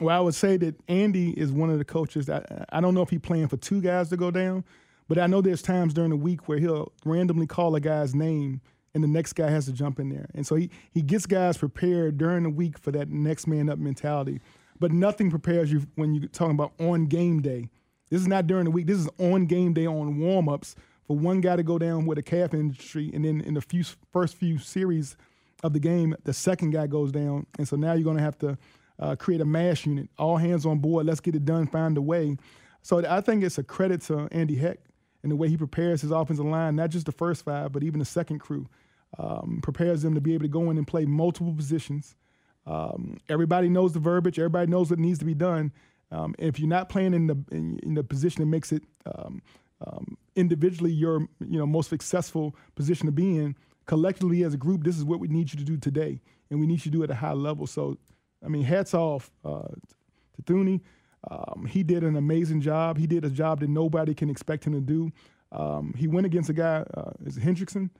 Well, 0.00 0.16
I 0.16 0.20
would 0.20 0.34
say 0.34 0.56
that 0.58 0.76
Andy 0.88 1.30
is 1.30 1.50
one 1.50 1.70
of 1.70 1.78
the 1.78 1.84
coaches 1.84 2.26
that 2.26 2.66
I 2.70 2.80
don't 2.80 2.94
know 2.94 3.02
if 3.02 3.10
he 3.10 3.18
planned 3.18 3.50
for 3.50 3.56
two 3.56 3.80
guys 3.80 4.08
to 4.10 4.16
go 4.16 4.30
down, 4.30 4.64
but 5.08 5.18
I 5.18 5.26
know 5.26 5.40
there's 5.40 5.62
times 5.62 5.92
during 5.92 6.10
the 6.10 6.16
week 6.16 6.48
where 6.48 6.58
he'll 6.58 6.92
randomly 7.04 7.46
call 7.46 7.74
a 7.74 7.80
guy's 7.80 8.14
name 8.14 8.60
and 8.94 9.02
the 9.02 9.08
next 9.08 9.34
guy 9.34 9.50
has 9.50 9.66
to 9.66 9.72
jump 9.72 9.98
in 9.98 10.08
there. 10.08 10.28
And 10.34 10.46
so 10.46 10.54
he, 10.54 10.70
he 10.92 11.02
gets 11.02 11.26
guys 11.26 11.56
prepared 11.56 12.16
during 12.16 12.44
the 12.44 12.50
week 12.50 12.78
for 12.78 12.90
that 12.92 13.08
next 13.08 13.46
man 13.46 13.68
up 13.68 13.78
mentality. 13.78 14.40
But 14.80 14.92
nothing 14.92 15.30
prepares 15.30 15.72
you 15.72 15.86
when 15.96 16.14
you're 16.14 16.28
talking 16.28 16.54
about 16.54 16.72
on 16.78 17.06
game 17.06 17.42
day. 17.42 17.68
This 18.10 18.20
is 18.20 18.28
not 18.28 18.46
during 18.46 18.64
the 18.64 18.70
week. 18.70 18.86
This 18.86 18.98
is 18.98 19.08
on 19.18 19.46
game 19.46 19.72
day 19.72 19.86
on 19.86 20.18
warm 20.18 20.48
ups 20.48 20.76
for 21.08 21.16
one 21.16 21.40
guy 21.40 21.56
to 21.56 21.62
go 21.62 21.78
down 21.78 22.06
with 22.06 22.18
a 22.18 22.22
calf 22.22 22.52
injury, 22.54 23.10
and 23.12 23.24
then 23.24 23.40
in 23.40 23.54
the 23.54 23.62
few 23.62 23.82
first 24.12 24.36
few 24.36 24.58
series 24.58 25.16
of 25.64 25.72
the 25.72 25.80
game, 25.80 26.14
the 26.24 26.34
second 26.34 26.70
guy 26.70 26.86
goes 26.86 27.10
down, 27.10 27.46
and 27.58 27.66
so 27.66 27.76
now 27.76 27.94
you're 27.94 28.04
going 28.04 28.18
to 28.18 28.22
have 28.22 28.38
to 28.38 28.58
uh, 29.00 29.16
create 29.16 29.40
a 29.40 29.44
mash 29.44 29.86
unit. 29.86 30.10
All 30.18 30.36
hands 30.36 30.66
on 30.66 30.78
board. 30.78 31.06
Let's 31.06 31.20
get 31.20 31.34
it 31.34 31.44
done. 31.44 31.66
Find 31.66 31.96
a 31.96 32.02
way. 32.02 32.36
So 32.82 33.04
I 33.08 33.22
think 33.22 33.42
it's 33.42 33.58
a 33.58 33.62
credit 33.62 34.02
to 34.02 34.28
Andy 34.30 34.54
Heck 34.54 34.78
and 35.22 35.32
the 35.32 35.36
way 35.36 35.48
he 35.48 35.56
prepares 35.56 36.02
his 36.02 36.10
offensive 36.10 36.44
line, 36.44 36.76
not 36.76 36.90
just 36.90 37.06
the 37.06 37.12
first 37.12 37.44
five, 37.44 37.72
but 37.72 37.82
even 37.82 37.98
the 37.98 38.04
second 38.04 38.38
crew. 38.38 38.68
Um, 39.18 39.60
prepares 39.62 40.02
them 40.02 40.14
to 40.14 40.20
be 40.20 40.34
able 40.34 40.44
to 40.44 40.48
go 40.48 40.70
in 40.70 40.76
and 40.76 40.86
play 40.86 41.06
multiple 41.06 41.54
positions. 41.54 42.14
Um, 42.66 43.16
everybody 43.30 43.70
knows 43.70 43.94
the 43.94 44.00
verbiage. 44.00 44.38
Everybody 44.38 44.70
knows 44.70 44.90
what 44.90 44.98
needs 44.98 45.18
to 45.20 45.24
be 45.24 45.34
done. 45.34 45.72
Um, 46.10 46.34
if 46.38 46.60
you're 46.60 46.68
not 46.68 46.90
playing 46.90 47.14
in 47.14 47.26
the 47.26 47.36
in, 47.50 47.78
in 47.82 47.94
the 47.94 48.04
position 48.04 48.42
that 48.42 48.46
makes 48.46 48.70
it 48.70 48.82
um, 49.86 50.16
individually 50.36 50.92
your 50.92 51.20
you 51.40 51.58
know 51.58 51.66
most 51.66 51.90
successful 51.90 52.54
position 52.74 53.06
to 53.06 53.12
be 53.12 53.36
in. 53.36 53.56
Collectively 53.86 54.44
as 54.44 54.52
a 54.52 54.58
group, 54.58 54.84
this 54.84 54.98
is 54.98 55.04
what 55.04 55.18
we 55.18 55.28
need 55.28 55.52
you 55.52 55.58
to 55.58 55.64
do 55.64 55.76
today, 55.76 56.20
and 56.50 56.60
we 56.60 56.66
need 56.66 56.84
you 56.84 56.90
to 56.90 56.98
do 56.98 57.02
it 57.02 57.04
at 57.04 57.10
a 57.10 57.14
high 57.14 57.32
level. 57.32 57.66
So, 57.66 57.96
I 58.44 58.48
mean, 58.48 58.62
hats 58.62 58.92
off 58.92 59.30
uh, 59.44 59.68
to 60.36 60.42
Thuney. 60.44 60.82
Um, 61.30 61.66
he 61.66 61.82
did 61.82 62.04
an 62.04 62.16
amazing 62.16 62.60
job. 62.60 62.98
He 62.98 63.06
did 63.06 63.24
a 63.24 63.30
job 63.30 63.60
that 63.60 63.70
nobody 63.70 64.14
can 64.14 64.28
expect 64.28 64.66
him 64.66 64.74
to 64.74 64.80
do. 64.80 65.10
Um, 65.52 65.94
he 65.96 66.06
went 66.06 66.26
against 66.26 66.50
a 66.50 66.52
guy, 66.52 66.84
uh, 66.94 67.12
is 67.24 67.38
it 67.38 67.42
Hendrickson? 67.42 67.90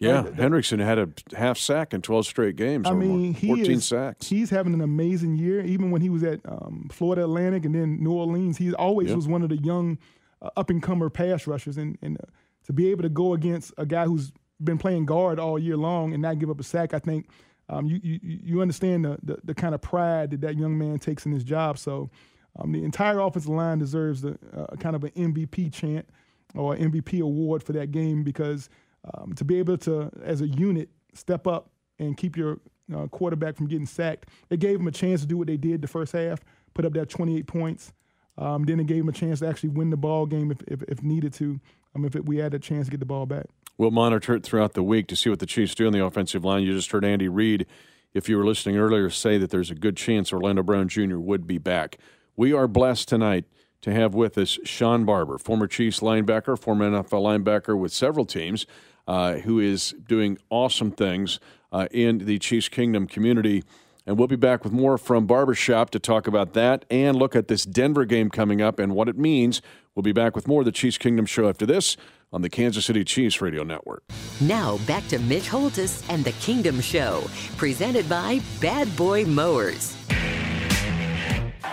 Yeah, 0.00 0.22
Hendrickson 0.22 0.78
had 0.78 0.98
a 0.98 1.08
half 1.36 1.58
sack 1.58 1.92
in 1.92 2.02
12 2.02 2.26
straight 2.26 2.56
games. 2.56 2.86
I 2.86 2.92
mean, 2.92 3.34
he 3.34 3.48
14 3.48 3.70
is, 3.72 3.84
sacks. 3.84 4.28
He's 4.28 4.50
having 4.50 4.72
an 4.72 4.80
amazing 4.80 5.36
year. 5.36 5.60
Even 5.64 5.90
when 5.90 6.00
he 6.00 6.08
was 6.08 6.22
at 6.22 6.40
um, 6.44 6.88
Florida 6.92 7.24
Atlantic 7.24 7.64
and 7.64 7.74
then 7.74 8.02
New 8.02 8.12
Orleans, 8.12 8.58
he 8.58 8.72
always 8.74 9.12
was 9.12 9.26
one 9.26 9.42
of 9.42 9.48
the 9.48 9.56
young 9.56 9.98
uh, 10.42 10.50
up 10.56 10.70
and 10.70 10.82
comer 10.82 11.10
pass 11.10 11.46
rushers, 11.46 11.76
and, 11.78 11.98
and 12.02 12.18
uh, 12.18 12.26
to 12.64 12.72
be 12.72 12.90
able 12.90 13.02
to 13.02 13.08
go 13.08 13.34
against 13.34 13.72
a 13.78 13.86
guy 13.86 14.04
who's 14.04 14.32
been 14.62 14.78
playing 14.78 15.06
guard 15.06 15.38
all 15.38 15.58
year 15.58 15.76
long 15.76 16.12
and 16.12 16.22
not 16.22 16.38
give 16.38 16.50
up 16.50 16.60
a 16.60 16.64
sack, 16.64 16.94
I 16.94 16.98
think 16.98 17.28
um, 17.68 17.86
you, 17.86 18.00
you 18.02 18.20
you 18.22 18.62
understand 18.62 19.04
the, 19.04 19.18
the, 19.22 19.38
the 19.44 19.54
kind 19.54 19.74
of 19.74 19.82
pride 19.82 20.30
that 20.30 20.40
that 20.40 20.56
young 20.56 20.76
man 20.78 20.98
takes 20.98 21.26
in 21.26 21.32
his 21.32 21.44
job. 21.44 21.78
So 21.78 22.10
um, 22.58 22.72
the 22.72 22.82
entire 22.82 23.20
offensive 23.20 23.50
line 23.50 23.78
deserves 23.78 24.24
a, 24.24 24.36
kind 24.80 24.96
of 24.96 25.04
an 25.04 25.10
MVP 25.10 25.72
chant 25.72 26.08
or 26.54 26.76
MVP 26.76 27.20
award 27.20 27.62
for 27.62 27.72
that 27.74 27.92
game 27.92 28.24
because 28.24 28.68
um, 29.14 29.32
to 29.34 29.44
be 29.44 29.58
able 29.58 29.78
to, 29.78 30.10
as 30.22 30.40
a 30.40 30.48
unit, 30.48 30.88
step 31.14 31.46
up 31.46 31.70
and 31.98 32.16
keep 32.16 32.36
your 32.36 32.60
uh, 32.94 33.06
quarterback 33.08 33.56
from 33.56 33.66
getting 33.66 33.86
sacked, 33.86 34.28
it 34.50 34.60
gave 34.60 34.78
them 34.78 34.86
a 34.86 34.92
chance 34.92 35.20
to 35.20 35.26
do 35.26 35.36
what 35.36 35.46
they 35.46 35.56
did 35.56 35.82
the 35.82 35.88
first 35.88 36.12
half, 36.12 36.40
put 36.74 36.84
up 36.84 36.92
that 36.94 37.08
28 37.08 37.46
points. 37.46 37.92
Um, 38.38 38.64
then 38.64 38.78
it 38.78 38.86
gave 38.86 39.02
him 39.02 39.08
a 39.08 39.12
chance 39.12 39.40
to 39.40 39.48
actually 39.48 39.70
win 39.70 39.90
the 39.90 39.96
ball 39.96 40.24
game 40.24 40.50
if, 40.50 40.62
if, 40.68 40.82
if 40.84 41.02
needed 41.02 41.32
to, 41.34 41.60
um, 41.94 42.04
if 42.04 42.14
it, 42.14 42.24
we 42.24 42.36
had 42.36 42.54
a 42.54 42.58
chance 42.58 42.86
to 42.86 42.90
get 42.92 43.00
the 43.00 43.06
ball 43.06 43.26
back. 43.26 43.46
We'll 43.76 43.90
monitor 43.90 44.34
it 44.34 44.44
throughout 44.44 44.74
the 44.74 44.82
week 44.82 45.08
to 45.08 45.16
see 45.16 45.28
what 45.28 45.40
the 45.40 45.46
Chiefs 45.46 45.74
do 45.74 45.86
on 45.86 45.92
the 45.92 46.04
offensive 46.04 46.44
line. 46.44 46.62
You 46.62 46.72
just 46.72 46.90
heard 46.90 47.04
Andy 47.04 47.28
Reid, 47.28 47.66
if 48.14 48.28
you 48.28 48.36
were 48.36 48.46
listening 48.46 48.76
earlier, 48.76 49.10
say 49.10 49.38
that 49.38 49.50
there's 49.50 49.70
a 49.70 49.74
good 49.74 49.96
chance 49.96 50.32
Orlando 50.32 50.62
Brown 50.62 50.88
Jr. 50.88 51.18
would 51.18 51.46
be 51.46 51.58
back. 51.58 51.98
We 52.36 52.52
are 52.52 52.68
blessed 52.68 53.08
tonight 53.08 53.44
to 53.82 53.92
have 53.92 54.14
with 54.14 54.38
us 54.38 54.58
Shawn 54.64 55.04
Barber, 55.04 55.38
former 55.38 55.66
Chiefs 55.66 56.00
linebacker, 56.00 56.58
former 56.58 56.90
NFL 56.90 57.22
linebacker 57.22 57.78
with 57.78 57.92
several 57.92 58.24
teams, 58.24 58.66
uh, 59.06 59.34
who 59.34 59.58
is 59.60 59.94
doing 60.06 60.38
awesome 60.50 60.90
things 60.90 61.40
uh, 61.72 61.86
in 61.90 62.18
the 62.18 62.38
Chiefs 62.38 62.68
Kingdom 62.68 63.06
community. 63.06 63.62
And 64.08 64.16
we'll 64.16 64.26
be 64.26 64.36
back 64.36 64.64
with 64.64 64.72
more 64.72 64.96
from 64.96 65.26
Barbershop 65.26 65.90
to 65.90 65.98
talk 65.98 66.26
about 66.26 66.54
that 66.54 66.86
and 66.90 67.14
look 67.14 67.36
at 67.36 67.48
this 67.48 67.66
Denver 67.66 68.06
game 68.06 68.30
coming 68.30 68.62
up 68.62 68.78
and 68.78 68.94
what 68.94 69.06
it 69.06 69.18
means. 69.18 69.60
We'll 69.94 70.02
be 70.02 70.12
back 70.12 70.34
with 70.34 70.48
more 70.48 70.62
of 70.62 70.64
the 70.64 70.72
Chiefs 70.72 70.96
Kingdom 70.96 71.26
show 71.26 71.46
after 71.46 71.66
this 71.66 71.98
on 72.32 72.40
the 72.40 72.48
Kansas 72.48 72.86
City 72.86 73.04
Chiefs 73.04 73.42
Radio 73.42 73.64
Network. 73.64 74.02
Now 74.40 74.78
back 74.86 75.06
to 75.08 75.18
Mitch 75.18 75.50
Holthus 75.50 76.08
and 76.08 76.24
the 76.24 76.32
Kingdom 76.32 76.80
Show, 76.80 77.24
presented 77.58 78.08
by 78.08 78.40
Bad 78.62 78.96
Boy 78.96 79.26
Mowers. 79.26 79.94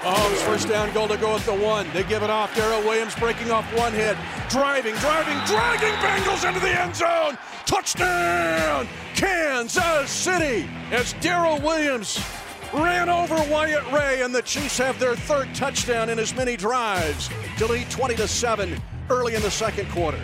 Oh, 0.04 0.30
it's 0.34 0.44
first 0.44 0.68
down 0.68 0.94
goal 0.94 1.08
to 1.08 1.16
go 1.16 1.38
at 1.38 1.42
the 1.44 1.56
one. 1.56 1.88
They 1.94 2.04
give 2.04 2.22
it 2.22 2.30
off. 2.30 2.54
Darrel 2.54 2.82
Williams 2.82 3.16
breaking 3.16 3.50
off 3.50 3.66
one 3.78 3.94
hit. 3.94 4.18
Driving, 4.50 4.96
driving, 4.96 5.38
dragging 5.46 5.94
Bengals 6.04 6.46
into 6.46 6.60
the 6.60 6.82
end 6.82 6.98
zone. 6.98 7.38
Touchdown, 7.66 8.88
Kansas 9.16 10.12
City, 10.12 10.70
as 10.92 11.14
Darrel 11.14 11.60
Williams 11.62 12.24
ran 12.72 13.10
over 13.10 13.36
Wyatt 13.50 13.92
Ray, 13.92 14.22
and 14.22 14.36
the 14.36 14.44
Chiefs 14.44 14.78
have 14.78 15.00
their 15.00 15.16
third 15.16 15.54
touchdown 15.56 16.10
in 16.10 16.20
as 16.20 16.36
many 16.36 16.56
drives 16.56 17.28
to 17.58 17.66
lead 17.66 17.90
20 17.90 18.16
to 18.16 18.28
7 18.28 18.80
early 19.10 19.34
in 19.34 19.42
the 19.42 19.50
second 19.50 19.90
quarter. 19.90 20.20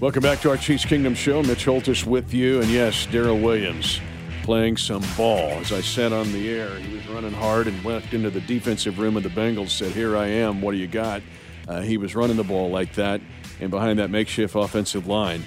Welcome 0.00 0.22
back 0.22 0.40
to 0.40 0.50
our 0.50 0.58
Chiefs 0.58 0.84
Kingdom 0.84 1.14
show. 1.14 1.42
Mitch 1.42 1.64
Holthus 1.64 2.04
with 2.04 2.34
you, 2.34 2.60
and 2.60 2.70
yes, 2.70 3.06
Darrel 3.06 3.38
Williams 3.38 3.98
playing 4.42 4.76
some 4.76 5.04
ball. 5.16 5.52
As 5.60 5.72
I 5.72 5.80
said 5.80 6.12
on 6.12 6.30
the 6.32 6.50
air, 6.50 6.76
he 6.78 6.94
was 6.94 7.08
running 7.08 7.32
hard 7.32 7.68
and 7.68 7.82
went 7.82 8.12
into 8.12 8.28
the 8.28 8.40
defensive 8.42 8.98
room 8.98 9.16
of 9.16 9.22
the 9.22 9.30
Bengals, 9.30 9.70
said, 9.70 9.92
Here 9.92 10.14
I 10.16 10.26
am, 10.26 10.60
what 10.60 10.72
do 10.72 10.76
you 10.76 10.88
got? 10.88 11.22
Uh, 11.66 11.80
he 11.80 11.96
was 11.96 12.14
running 12.14 12.36
the 12.36 12.44
ball 12.44 12.68
like 12.68 12.92
that, 12.96 13.22
and 13.60 13.70
behind 13.70 13.98
that 13.98 14.10
makeshift 14.10 14.56
offensive 14.56 15.06
line. 15.06 15.42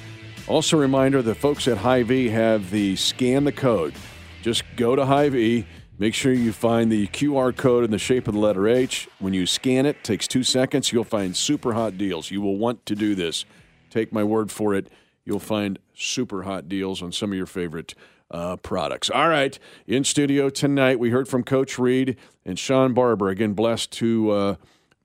Also, 0.47 0.77
a 0.77 0.79
reminder 0.79 1.23
the 1.23 1.33
folks 1.33 1.67
at 1.67 1.77
Hy-Vee 1.77 2.29
have 2.29 2.69
the 2.69 2.95
scan 2.97 3.45
the 3.45 3.51
code. 3.51 3.95
Just 4.43 4.63
go 4.75 4.95
to 4.95 5.03
Hy-Vee, 5.03 5.65
make 5.97 6.13
sure 6.13 6.31
you 6.33 6.53
find 6.53 6.91
the 6.91 7.07
QR 7.07 7.55
code 7.55 7.83
in 7.83 7.89
the 7.89 7.97
shape 7.97 8.27
of 8.27 8.35
the 8.35 8.39
letter 8.39 8.67
H. 8.67 9.09
When 9.17 9.33
you 9.33 9.47
scan 9.47 9.87
it, 9.87 9.95
it 9.95 10.03
takes 10.03 10.27
two 10.27 10.43
seconds, 10.43 10.93
you'll 10.93 11.03
find 11.03 11.35
super 11.35 11.73
hot 11.73 11.97
deals. 11.97 12.29
You 12.29 12.41
will 12.41 12.57
want 12.57 12.85
to 12.85 12.95
do 12.95 13.15
this. 13.15 13.43
Take 13.89 14.13
my 14.13 14.23
word 14.23 14.51
for 14.51 14.75
it. 14.75 14.91
You'll 15.25 15.39
find 15.39 15.79
super 15.95 16.43
hot 16.43 16.69
deals 16.69 17.01
on 17.01 17.11
some 17.11 17.31
of 17.31 17.37
your 17.37 17.47
favorite 17.47 17.95
uh, 18.29 18.57
products. 18.57 19.09
All 19.09 19.29
right, 19.29 19.57
in 19.87 20.03
studio 20.03 20.51
tonight, 20.51 20.99
we 20.99 21.09
heard 21.09 21.27
from 21.27 21.43
Coach 21.43 21.79
Reid 21.79 22.17
and 22.45 22.59
Shawn 22.59 22.93
Barber. 22.93 23.29
Again, 23.29 23.53
blessed 23.53 23.91
to 23.93 24.29
uh, 24.29 24.55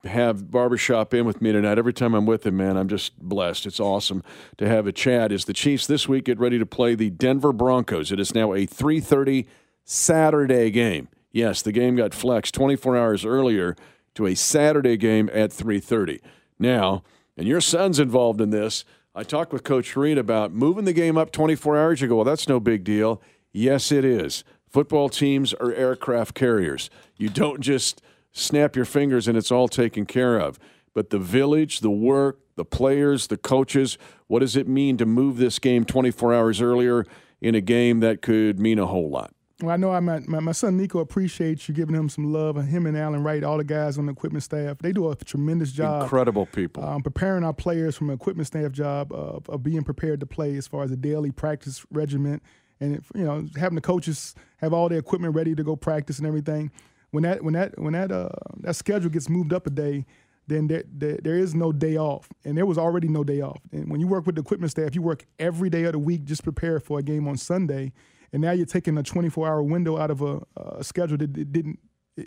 have 0.04 0.50
Barbershop 0.50 1.12
in 1.12 1.26
with 1.26 1.42
me 1.42 1.52
tonight. 1.52 1.78
Every 1.78 1.92
time 1.92 2.14
I'm 2.14 2.26
with 2.26 2.46
him, 2.46 2.56
man, 2.56 2.76
I'm 2.76 2.88
just 2.88 3.18
blessed. 3.18 3.66
It's 3.66 3.80
awesome 3.80 4.22
to 4.58 4.66
have 4.66 4.86
a 4.86 4.92
chat. 4.92 5.32
Is 5.32 5.44
the 5.44 5.52
Chiefs 5.52 5.86
this 5.86 6.08
week 6.08 6.24
get 6.24 6.38
ready 6.38 6.58
to 6.58 6.66
play 6.66 6.94
the 6.94 7.10
Denver 7.10 7.52
Broncos, 7.52 8.10
it 8.10 8.20
is 8.20 8.34
now 8.34 8.52
a 8.52 8.66
3:30 8.66 9.46
Saturday 9.84 10.70
game. 10.70 11.08
Yes, 11.32 11.62
the 11.62 11.72
game 11.72 11.96
got 11.96 12.14
flexed 12.14 12.54
24 12.54 12.96
hours 12.96 13.24
earlier 13.24 13.76
to 14.14 14.26
a 14.26 14.34
Saturday 14.34 14.96
game 14.96 15.30
at 15.32 15.52
3:30. 15.52 16.20
Now, 16.58 17.02
and 17.36 17.46
your 17.46 17.60
son's 17.60 17.98
involved 17.98 18.40
in 18.40 18.50
this. 18.50 18.84
I 19.14 19.22
talked 19.22 19.52
with 19.52 19.64
Coach 19.64 19.96
Reid 19.96 20.18
about 20.18 20.52
moving 20.52 20.84
the 20.84 20.92
game 20.92 21.18
up 21.18 21.32
24 21.32 21.76
hours 21.76 22.00
You 22.00 22.08
go, 22.08 22.16
Well, 22.16 22.24
that's 22.24 22.48
no 22.48 22.60
big 22.60 22.84
deal. 22.84 23.20
Yes, 23.52 23.90
it 23.90 24.04
is. 24.04 24.44
Football 24.68 25.08
teams 25.08 25.52
are 25.54 25.72
aircraft 25.72 26.34
carriers. 26.34 26.90
You 27.16 27.28
don't 27.28 27.60
just 27.60 28.00
snap 28.32 28.76
your 28.76 28.84
fingers 28.84 29.28
and 29.28 29.36
it's 29.36 29.50
all 29.50 29.68
taken 29.68 30.06
care 30.06 30.38
of. 30.38 30.58
But 30.94 31.10
the 31.10 31.18
village, 31.18 31.80
the 31.80 31.90
work, 31.90 32.40
the 32.56 32.64
players, 32.64 33.28
the 33.28 33.36
coaches? 33.36 33.96
What 34.26 34.40
does 34.40 34.56
it 34.56 34.68
mean 34.68 34.96
to 34.98 35.06
move 35.06 35.38
this 35.38 35.58
game 35.58 35.84
24 35.84 36.34
hours 36.34 36.60
earlier 36.60 37.06
in 37.40 37.54
a 37.54 37.60
game 37.60 38.00
that 38.00 38.22
could 38.22 38.58
mean 38.58 38.78
a 38.78 38.86
whole 38.86 39.08
lot? 39.08 39.32
Well, 39.62 39.70
I 39.70 39.76
know 39.76 39.92
I, 39.92 40.00
my, 40.00 40.20
my 40.20 40.52
son 40.52 40.76
Nico 40.76 41.00
appreciates 41.00 41.68
you 41.68 41.74
giving 41.74 41.94
him 41.94 42.08
some 42.08 42.32
love. 42.32 42.56
Him 42.56 42.86
and 42.86 42.96
Alan 42.96 43.22
Wright, 43.22 43.44
all 43.44 43.58
the 43.58 43.64
guys 43.64 43.98
on 43.98 44.06
the 44.06 44.12
equipment 44.12 44.42
staff, 44.42 44.78
they 44.78 44.92
do 44.92 45.10
a 45.10 45.16
tremendous 45.16 45.72
job. 45.72 46.02
Incredible 46.02 46.46
people. 46.46 46.82
Um, 46.82 47.02
preparing 47.02 47.44
our 47.44 47.52
players 47.52 47.96
from 47.96 48.08
an 48.08 48.14
equipment 48.14 48.46
staff 48.46 48.72
job 48.72 49.12
of, 49.12 49.48
of 49.48 49.62
being 49.62 49.84
prepared 49.84 50.20
to 50.20 50.26
play 50.26 50.56
as 50.56 50.66
far 50.66 50.82
as 50.82 50.90
a 50.90 50.96
daily 50.96 51.30
practice 51.30 51.84
regiment 51.90 52.42
and 52.80 53.04
you 53.14 53.24
know 53.24 53.46
having 53.56 53.74
the 53.74 53.80
coaches 53.80 54.34
have 54.56 54.72
all 54.72 54.88
their 54.88 54.98
equipment 54.98 55.34
ready 55.34 55.54
to 55.54 55.62
go 55.62 55.76
practice 55.76 56.18
and 56.18 56.26
everything. 56.26 56.70
When 57.10 57.22
that 57.24 57.42
when 57.42 57.54
that 57.54 57.78
when 57.78 57.92
that 57.94 58.12
uh, 58.12 58.28
that 58.60 58.76
schedule 58.76 59.10
gets 59.10 59.28
moved 59.28 59.52
up 59.52 59.66
a 59.66 59.70
day, 59.70 60.06
then 60.46 60.66
there, 60.66 60.84
there, 60.92 61.18
there 61.22 61.36
is 61.36 61.54
no 61.54 61.72
day 61.72 61.96
off, 61.96 62.28
and 62.44 62.56
there 62.56 62.66
was 62.66 62.78
already 62.78 63.08
no 63.08 63.24
day 63.24 63.40
off. 63.40 63.60
And 63.72 63.90
when 63.90 64.00
you 64.00 64.06
work 64.06 64.26
with 64.26 64.36
the 64.36 64.42
equipment 64.42 64.70
staff, 64.70 64.94
you 64.94 65.02
work 65.02 65.26
every 65.38 65.70
day 65.70 65.84
of 65.84 65.92
the 65.92 65.98
week 65.98 66.24
just 66.24 66.42
prepare 66.42 66.80
for 66.80 66.98
a 66.98 67.02
game 67.02 67.26
on 67.28 67.36
Sunday. 67.36 67.92
And 68.32 68.42
now 68.42 68.52
you're 68.52 68.66
taking 68.66 68.96
a 68.96 69.02
24 69.02 69.48
hour 69.48 69.62
window 69.62 69.98
out 69.98 70.10
of 70.10 70.22
a, 70.22 70.40
a 70.56 70.84
schedule 70.84 71.16
that 71.18 71.52
didn't 71.52 71.78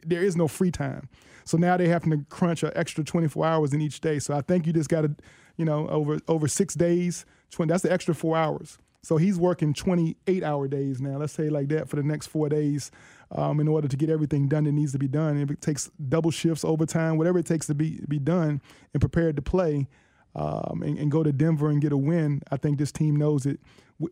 there 0.05 0.23
is 0.23 0.35
no 0.35 0.47
free 0.47 0.71
time. 0.71 1.07
So 1.45 1.57
now 1.57 1.77
they're 1.77 1.89
having 1.89 2.11
to 2.11 2.25
crunch 2.29 2.63
an 2.63 2.71
extra 2.75 3.03
24 3.03 3.45
hours 3.45 3.73
in 3.73 3.81
each 3.81 4.01
day. 4.01 4.17
So 4.19 4.33
i 4.33 4.41
think 4.41 4.65
you 4.65 4.73
just 4.73 4.89
got 4.89 5.01
to 5.01 5.15
you 5.57 5.65
know 5.65 5.87
over 5.89 6.17
over 6.27 6.47
six 6.47 6.73
days 6.73 7.25
20, 7.51 7.71
that's 7.71 7.83
the 7.83 7.91
extra 7.91 8.15
four 8.15 8.35
hours. 8.35 8.77
So 9.03 9.17
he's 9.17 9.37
working 9.37 9.73
28 9.73 10.43
hour 10.43 10.67
days 10.67 11.01
now. 11.01 11.17
Let's 11.17 11.33
say 11.33 11.49
like 11.49 11.67
that 11.69 11.89
for 11.89 11.97
the 11.97 12.03
next 12.03 12.27
four 12.27 12.49
days 12.49 12.89
um, 13.33 13.59
in 13.59 13.67
order 13.67 13.87
to 13.87 13.97
get 13.97 14.09
everything 14.09 14.47
done 14.47 14.63
that 14.63 14.71
needs 14.71 14.91
to 14.91 14.99
be 14.99 15.07
done 15.07 15.37
if 15.37 15.51
it 15.51 15.61
takes 15.61 15.89
double 16.09 16.31
shifts 16.31 16.63
overtime 16.63 17.17
whatever 17.17 17.39
it 17.39 17.45
takes 17.45 17.67
to 17.67 17.75
be 17.75 17.99
be 18.07 18.19
done 18.19 18.61
and 18.93 19.01
prepared 19.01 19.35
to 19.35 19.41
play 19.41 19.87
um, 20.35 20.81
and, 20.83 20.97
and, 20.97 21.11
go 21.11 21.21
to 21.21 21.31
denver 21.31 21.69
and 21.69 21.81
get 21.81 21.91
a 21.91 21.97
win 21.97 22.41
i 22.51 22.57
think 22.57 22.77
this 22.77 22.91
team 22.91 23.15
knows 23.15 23.45
it 23.45 23.59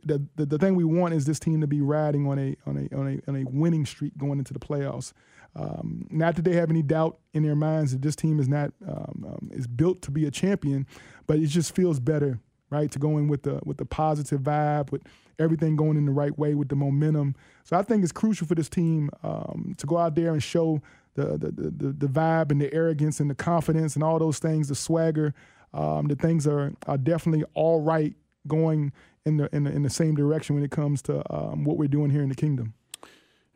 the, 0.04 0.26
the, 0.36 0.46
the 0.46 0.58
thing 0.58 0.76
we 0.76 0.84
want 0.84 1.14
is 1.14 1.26
this 1.26 1.40
team 1.40 1.62
to 1.62 1.68
be 1.68 1.82
riding 1.82 2.28
on 2.28 2.40
a 2.40 2.56
on 2.66 2.78
a 2.78 2.96
on 2.96 3.08
a, 3.08 3.30
on 3.30 3.36
a 3.36 3.44
winning 3.50 3.86
streak 3.86 4.18
going 4.18 4.40
into 4.40 4.54
the 4.54 4.60
playoffs. 4.60 5.14
Um, 5.54 6.08
not 6.10 6.36
that 6.38 6.44
they 6.44 6.54
have 6.54 6.70
any 6.70 6.82
doubt 6.82 7.18
in 7.34 7.44
their 7.44 7.56
minds 7.56 7.92
that 7.92 8.02
this 8.02 8.16
team 8.16 8.40
is 8.40 8.48
not 8.48 8.72
um, 8.88 9.26
um, 9.28 9.52
is 9.52 9.68
built 9.68 10.02
to 10.04 10.12
be 10.12 10.26
a 10.26 10.32
champion, 10.32 10.88
but 11.28 11.40
it 11.40 11.48
just 11.48 11.76
feels 11.76 12.00
better, 12.00 12.40
right, 12.70 12.90
to 12.92 13.00
go 13.00 13.18
in 13.18 13.28
with 13.28 13.44
the 13.44 13.60
with 13.66 13.78
the 13.78 13.86
positive 13.86 14.42
vibe, 14.42 14.92
with 14.92 15.02
everything 15.42 15.76
going 15.76 15.98
in 15.98 16.06
the 16.06 16.12
right 16.12 16.38
way, 16.38 16.54
with 16.54 16.70
the 16.70 16.76
momentum. 16.76 17.36
So 17.64 17.78
I 17.78 17.82
think 17.82 18.04
it's 18.04 18.12
crucial 18.12 18.48
for 18.48 18.56
this 18.56 18.70
team 18.70 19.10
um, 19.24 19.74
to 19.78 19.88
go 19.88 19.98
out 19.98 20.16
there 20.16 20.32
and 20.32 20.42
show 20.42 20.82
the 21.16 21.38
the, 21.38 21.52
the 21.52 21.92
the 21.92 22.08
vibe 22.08 22.52
and 22.52 22.62
the 22.62 22.74
arrogance 22.74 23.20
and 23.20 23.30
the 23.30 23.36
confidence 23.36 23.96
and 23.96 24.04
all 24.04 24.20
those 24.20 24.40
things, 24.40 24.68
the 24.68 24.76
swagger. 24.76 25.34
Um, 25.74 26.08
the 26.08 26.16
things 26.16 26.48
are 26.48 26.74
are 26.88 26.98
definitely 26.98 27.46
all 27.54 27.82
right 27.82 28.14
going 28.48 28.92
in 29.26 29.38
the 29.38 29.50
in 29.56 29.64
the, 29.64 29.72
in 29.72 29.84
the 29.84 29.90
same 29.90 30.16
direction 30.16 30.56
when 30.56 30.64
it 30.64 30.72
comes 30.72 31.02
to 31.04 31.22
um, 31.34 31.64
what 31.64 31.78
we're 31.78 31.88
doing 31.88 32.12
here 32.12 32.24
in 32.24 32.30
the 32.30 32.36
kingdom. 32.36 32.74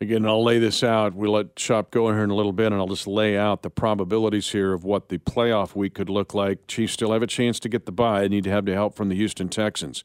Again, 0.01 0.25
I'll 0.25 0.43
lay 0.43 0.59
this 0.59 0.83
out. 0.83 1.13
We'll 1.13 1.31
let 1.31 1.57
Shop 1.57 1.89
go 1.89 2.09
in 2.09 2.15
here 2.15 2.25
in 2.25 2.29
a 2.29 2.35
little 2.35 2.51
bit, 2.51 2.67
and 2.67 2.75
I'll 2.75 2.87
just 2.87 3.07
lay 3.07 3.37
out 3.37 3.61
the 3.61 3.69
probabilities 3.69 4.51
here 4.51 4.73
of 4.73 4.83
what 4.83 5.07
the 5.07 5.17
playoff 5.19 5.73
week 5.73 5.93
could 5.93 6.09
look 6.09 6.33
like. 6.33 6.67
Chiefs 6.67 6.91
still 6.91 7.13
have 7.13 7.23
a 7.23 7.27
chance 7.27 7.61
to 7.61 7.69
get 7.69 7.85
the 7.85 7.93
bye. 7.93 8.27
Need 8.27 8.43
to 8.43 8.49
have 8.49 8.65
the 8.65 8.73
help 8.73 8.93
from 8.93 9.07
the 9.07 9.15
Houston 9.15 9.47
Texans. 9.47 10.03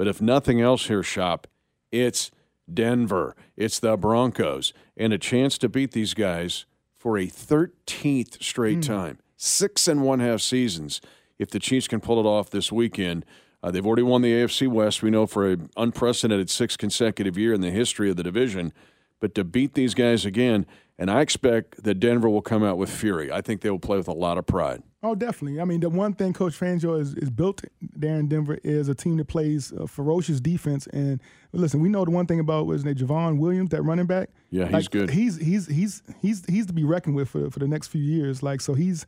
But 0.00 0.08
if 0.08 0.22
nothing 0.22 0.62
else 0.62 0.86
here, 0.86 1.02
Shop, 1.02 1.46
it's 1.92 2.30
Denver, 2.72 3.36
it's 3.54 3.78
the 3.78 3.98
Broncos, 3.98 4.72
and 4.96 5.12
a 5.12 5.18
chance 5.18 5.58
to 5.58 5.68
beat 5.68 5.92
these 5.92 6.14
guys 6.14 6.64
for 6.96 7.18
a 7.18 7.26
13th 7.26 8.42
straight 8.42 8.78
mm. 8.78 8.86
time. 8.86 9.18
Six 9.36 9.86
and 9.86 10.02
one 10.02 10.20
half 10.20 10.40
seasons. 10.40 11.02
If 11.38 11.50
the 11.50 11.58
Chiefs 11.58 11.86
can 11.86 12.00
pull 12.00 12.18
it 12.18 12.24
off 12.24 12.48
this 12.48 12.72
weekend, 12.72 13.26
uh, 13.62 13.70
they've 13.70 13.84
already 13.84 14.02
won 14.02 14.22
the 14.22 14.32
AFC 14.32 14.68
West, 14.68 15.02
we 15.02 15.10
know, 15.10 15.26
for 15.26 15.46
an 15.46 15.68
unprecedented 15.76 16.48
six 16.48 16.78
consecutive 16.78 17.36
year 17.36 17.52
in 17.52 17.60
the 17.60 17.70
history 17.70 18.08
of 18.08 18.16
the 18.16 18.22
division. 18.22 18.72
But 19.20 19.34
to 19.34 19.44
beat 19.44 19.74
these 19.74 19.92
guys 19.92 20.24
again, 20.24 20.64
and 21.00 21.10
I 21.10 21.22
expect 21.22 21.82
that 21.82 21.94
Denver 21.94 22.28
will 22.28 22.42
come 22.42 22.62
out 22.62 22.76
with 22.76 22.90
fury. 22.90 23.32
I 23.32 23.40
think 23.40 23.62
they 23.62 23.70
will 23.70 23.78
play 23.78 23.96
with 23.96 24.06
a 24.06 24.12
lot 24.12 24.36
of 24.36 24.46
pride. 24.46 24.82
Oh, 25.02 25.14
definitely. 25.14 25.58
I 25.58 25.64
mean, 25.64 25.80
the 25.80 25.88
one 25.88 26.12
thing 26.12 26.34
Coach 26.34 26.52
Fangio 26.52 27.00
is, 27.00 27.14
is 27.14 27.30
built 27.30 27.64
there 27.80 28.16
in 28.16 28.28
Denver 28.28 28.58
is 28.62 28.86
a 28.90 28.94
team 28.94 29.16
that 29.16 29.26
plays 29.26 29.72
a 29.72 29.86
ferocious 29.86 30.40
defense. 30.40 30.86
And 30.88 31.22
listen, 31.52 31.80
we 31.80 31.88
know 31.88 32.04
the 32.04 32.10
one 32.10 32.26
thing 32.26 32.38
about 32.38 32.66
was 32.66 32.84
it 32.84 32.98
Javon 32.98 33.38
Williams, 33.38 33.70
that 33.70 33.80
running 33.82 34.04
back. 34.04 34.28
Yeah, 34.50 34.66
he's 34.66 34.72
like, 34.72 34.90
good. 34.90 35.08
He's 35.08 35.38
he's 35.38 35.66
he's 35.68 36.02
he's 36.20 36.44
he's 36.46 36.66
to 36.66 36.74
be 36.74 36.84
reckoned 36.84 37.16
with 37.16 37.30
for 37.30 37.50
for 37.50 37.60
the 37.60 37.68
next 37.68 37.88
few 37.88 38.02
years. 38.02 38.42
Like 38.42 38.60
so, 38.60 38.74
he's 38.74 39.06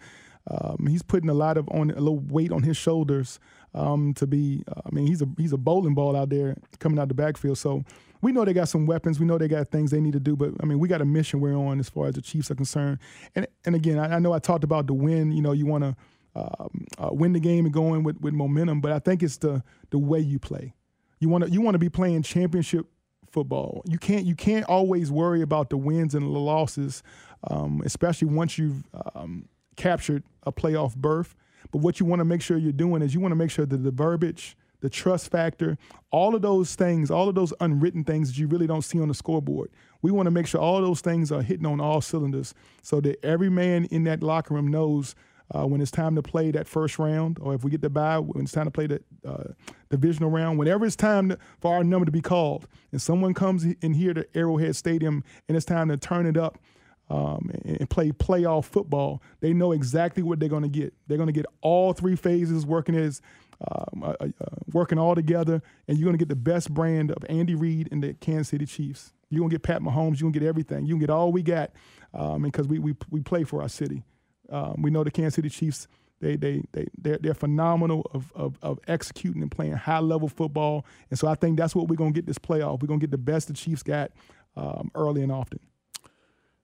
um, 0.51 0.87
he's 0.89 1.03
putting 1.03 1.29
a 1.29 1.35
lot 1.35 1.59
of 1.59 1.69
on 1.69 1.91
a 1.91 2.01
little 2.01 2.21
weight 2.21 2.53
on 2.53 2.63
his 2.63 2.79
shoulders 2.79 3.39
um, 3.75 4.15
to 4.15 4.27
be. 4.27 4.65
Uh, 4.67 4.81
I 4.87 4.95
mean, 4.95 5.07
he's 5.07 5.21
a 5.21 5.29
he's 5.37 5.53
a 5.53 5.59
bowling 5.59 5.93
ball 5.93 6.17
out 6.17 6.31
there 6.31 6.57
coming 6.79 6.99
out 6.99 7.09
the 7.09 7.15
backfield. 7.15 7.59
So 7.59 7.85
we 8.23 8.33
know 8.33 8.45
they 8.45 8.55
got 8.55 8.69
some 8.69 8.87
weapons. 8.87 9.21
We 9.21 9.27
know 9.27 9.37
they 9.37 9.49
got 9.49 9.69
things 9.69 9.91
they 9.91 10.01
need 10.01 10.15
to 10.15 10.21
do. 10.21 10.37
But 10.37 10.53
I 10.63 10.67
mean, 10.67 10.79
we 10.79 10.89
got 10.89 11.03
a 11.03 11.05
mission 11.05 11.41
we're 11.41 11.55
on 11.55 11.79
as 11.81 11.91
far 11.91 12.07
as 12.07 12.15
the 12.15 12.23
Chiefs 12.23 12.51
are 12.51 12.55
concerned. 12.55 12.99
And 13.35 13.47
and 13.65 13.75
again, 13.75 13.99
I, 13.99 14.17
I 14.17 14.19
know 14.19 14.33
I 14.33 14.39
talked 14.39 14.65
about 14.65 14.87
the 14.87 14.95
win. 14.95 15.33
You 15.33 15.43
know, 15.43 15.53
you 15.53 15.67
want 15.67 15.85
to 15.85 15.97
um, 16.35 16.87
uh, 16.99 17.11
win 17.13 17.33
the 17.33 17.41
game 17.41 17.67
and 17.67 17.75
go 17.75 17.95
in 17.95 18.05
with, 18.05 18.21
with 18.21 18.33
momentum. 18.33 18.81
But 18.81 18.93
I 18.93 19.01
think 19.01 19.23
it's 19.23 19.37
the 19.37 19.63
the 19.91 19.99
way 19.99 20.21
you 20.21 20.39
play. 20.39 20.75
You 21.19 21.29
want 21.29 21.45
to 21.45 21.51
you 21.51 21.61
want 21.61 21.75
to 21.75 21.79
be 21.79 21.89
playing 21.89 22.23
championship 22.23 22.87
football. 23.29 23.83
You 23.87 23.99
can't 23.99 24.25
you 24.25 24.37
can't 24.37 24.65
always 24.67 25.11
worry 25.11 25.43
about 25.43 25.71
the 25.71 25.77
wins 25.77 26.15
and 26.15 26.25
the 26.25 26.39
losses, 26.39 27.03
um, 27.51 27.83
especially 27.85 28.29
once 28.29 28.57
you've 28.57 28.85
um, 29.15 29.49
captured 29.77 30.23
a 30.45 30.53
playoff 30.53 30.95
berth. 30.95 31.35
But 31.71 31.79
what 31.79 31.99
you 31.99 32.07
want 32.07 32.21
to 32.21 32.25
make 32.25 32.43
sure 32.43 32.57
you're 32.59 32.73
doing 32.73 33.03
is 33.03 33.15
you 33.15 33.21
want 33.21 33.33
to 33.33 33.37
make 33.37 33.51
sure 33.51 33.65
that 33.65 33.77
the 33.79 33.91
verbiage, 33.91 34.57
the 34.83 34.91
trust 34.91 35.31
factor, 35.31 35.79
all 36.11 36.35
of 36.35 36.43
those 36.43 36.75
things, 36.75 37.11
all 37.11 37.29
of 37.29 37.35
those 37.35 37.55
unwritten 37.61 38.05
things 38.05 38.29
that 38.29 38.39
you 38.39 38.47
really 38.49 38.67
don't 38.67 38.83
see 38.83 39.01
on 39.01 39.09
the 39.09 39.15
scoreboard, 39.15 39.71
we 40.03 40.11
want 40.11 40.27
to 40.27 40.31
make 40.31 40.47
sure 40.47 40.61
all 40.61 40.83
those 40.83 41.01
things 41.01 41.33
are 41.33 41.41
hitting 41.41 41.65
on 41.65 41.81
all 41.81 42.01
cylinders 42.01 42.53
so 42.83 43.01
that 43.01 43.25
every 43.25 43.49
man 43.49 43.87
in 43.87 44.05
that 44.05 44.23
locker 44.23 44.53
room 44.55 44.69
knows 44.69 45.15
uh, 45.55 45.65
when 45.67 45.81
it's 45.81 45.91
time 45.91 46.15
to 46.17 46.23
play 46.23 46.51
that 46.51 46.67
first 46.67 46.99
round, 46.99 47.39
or 47.41 47.55
if 47.55 47.63
we 47.63 47.71
get 47.71 47.81
the 47.81 47.91
bye, 47.91 48.19
when 48.19 48.45
it's 48.45 48.53
time 48.53 48.65
to 48.65 48.71
play 48.71 48.87
the 48.87 49.01
uh, 49.25 49.53
divisional 49.91 50.31
round, 50.31 50.59
whenever 50.59 50.85
it's 50.85 50.97
time 50.97 51.29
to, 51.29 51.39
for 51.61 51.75
our 51.75 51.85
number 51.85 52.05
to 52.05 52.13
be 52.13 52.23
called, 52.23 52.67
and 52.91 53.01
someone 53.01 53.35
comes 53.35 53.65
in 53.65 53.95
here 53.95 54.15
to 54.15 54.27
Arrowhead 54.35 54.75
Stadium 54.75 55.23
and 55.49 55.57
it's 55.57 55.67
time 55.67 55.89
to 55.89 55.97
turn 55.97 56.27
it 56.27 56.37
up 56.37 56.59
um, 57.11 57.51
and 57.65 57.89
play 57.91 58.11
playoff 58.11 58.65
football, 58.65 59.23
they 59.41 59.53
know 59.53 59.73
exactly 59.73 60.23
what 60.23 60.41
they're 60.41 60.49
going 60.49 60.63
to 60.63 60.69
get. 60.69 60.95
They're 61.07 61.19
going 61.19 61.27
to 61.27 61.33
get 61.33 61.47
all 61.61 61.93
three 61.93 62.17
phases 62.17 62.65
working 62.65 62.95
as 62.95 63.21
uh, 63.61 63.85
uh, 64.21 64.27
working 64.73 64.99
all 64.99 65.15
together, 65.15 65.63
and 65.87 65.99
you're 65.99 66.07
going 66.07 66.19
to 66.19 66.19
get 66.19 66.29
the 66.29 66.37
best 66.37 66.73
brand 66.73 67.11
of 67.11 67.25
Andy 67.29 67.55
Reid 67.55 67.89
and 67.93 68.03
the 68.03 68.15
Kansas 68.15 68.49
City 68.49 68.67
Chiefs. 68.67 69.13
You're 69.31 69.41
going 69.41 69.51
to 69.51 69.55
get 69.55 69.63
Pat 69.63 69.81
Mahomes. 69.81 70.21
You're 70.21 70.31
going 70.31 70.35
to 70.35 70.41
get 70.41 70.47
everything. 70.47 70.87
You 70.87 70.95
can 70.95 71.01
get 71.01 71.11
all 71.11 71.33
we 71.33 71.43
got 71.43 71.71
um, 72.13 72.43
because 72.43 72.69
we, 72.69 72.79
we 72.79 72.95
we 73.11 73.21
play 73.21 73.45
for 73.45 73.63
our 73.63 73.69
city. 73.69 74.03
Um, 74.51 74.83
we 74.83 74.91
know 74.91 75.05
the 75.05 75.11
Kansas 75.11 75.35
City 75.35 75.49
Chiefs. 75.49 75.89
They 76.21 76.37
they 76.37 76.63
they 76.73 76.87
they're, 76.99 77.19
they're 77.19 77.35
phenomenal 77.35 78.11
of, 78.13 78.33
of, 78.35 78.59
of 78.63 78.79
executing 78.87 79.43
and 79.43 79.51
playing 79.51 79.73
high 79.73 80.01
level 80.01 80.29
football, 80.29 80.85
and 81.11 81.19
so 81.19 81.29
I 81.29 81.35
think 81.35 81.59
that's 81.59 81.75
what 81.75 81.89
we're 81.89 81.97
going 81.97 82.13
to 82.13 82.19
get 82.19 82.27
this 82.27 82.39
playoff. 82.39 82.81
We're 82.81 82.89
going 82.89 83.01
to 83.01 83.07
get 83.07 83.11
the 83.11 83.19
best 83.19 83.49
the 83.49 83.55
Chiefs 83.55 83.83
got 83.83 84.13
um, 84.57 84.91
early 84.95 85.23
and 85.23 85.33
often. 85.33 85.61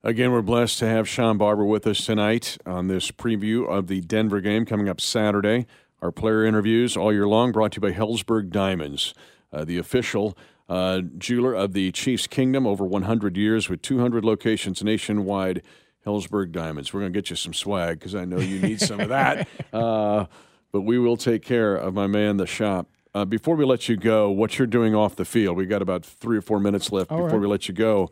Again, 0.04 0.30
we're 0.30 0.42
blessed 0.42 0.78
to 0.78 0.86
have 0.86 1.08
Shawn 1.08 1.38
Barber 1.38 1.64
with 1.64 1.84
us 1.86 2.06
tonight 2.06 2.56
on 2.64 2.86
this 2.86 3.10
preview 3.10 3.68
of 3.68 3.88
the 3.88 4.00
Denver 4.00 4.40
game 4.40 4.64
coming 4.64 4.88
up 4.88 5.00
Saturday. 5.00 5.66
Our 6.00 6.12
player 6.12 6.44
interviews 6.44 6.96
all 6.96 7.12
year 7.12 7.26
long 7.26 7.50
brought 7.50 7.72
to 7.72 7.76
you 7.76 7.80
by 7.80 7.92
Helzberg 7.92 8.50
Diamonds, 8.50 9.14
uh, 9.52 9.64
the 9.64 9.78
official 9.78 10.38
uh, 10.68 11.00
jeweler 11.18 11.54
of 11.54 11.72
the 11.72 11.90
Chiefs 11.90 12.26
Kingdom, 12.26 12.66
over 12.66 12.84
100 12.84 13.36
years 13.36 13.68
with 13.68 13.82
200 13.82 14.24
locations 14.24 14.82
nationwide. 14.82 15.62
Helzberg 16.06 16.52
Diamonds. 16.52 16.94
We're 16.94 17.00
going 17.00 17.12
to 17.12 17.16
get 17.16 17.28
you 17.28 17.36
some 17.36 17.52
swag 17.52 17.98
because 17.98 18.14
I 18.14 18.24
know 18.24 18.38
you 18.38 18.60
need 18.60 18.80
some 18.80 19.00
of 19.00 19.08
that. 19.10 19.48
Uh, 19.72 20.24
but 20.72 20.82
we 20.82 20.98
will 20.98 21.16
take 21.16 21.42
care 21.42 21.74
of 21.74 21.92
my 21.92 22.06
man, 22.06 22.38
the 22.38 22.46
shop. 22.46 22.88
Uh, 23.14 23.24
before 23.24 23.54
we 23.54 23.64
let 23.64 23.88
you 23.88 23.96
go, 23.96 24.30
what 24.30 24.58
you're 24.58 24.66
doing 24.66 24.94
off 24.94 25.16
the 25.16 25.24
field, 25.24 25.56
we 25.56 25.66
got 25.66 25.82
about 25.82 26.04
three 26.04 26.38
or 26.38 26.40
four 26.40 26.58
minutes 26.58 26.90
left 26.90 27.10
all 27.10 27.18
before 27.18 27.38
right. 27.38 27.40
we 27.40 27.46
let 27.46 27.68
you 27.68 27.74
go. 27.74 28.10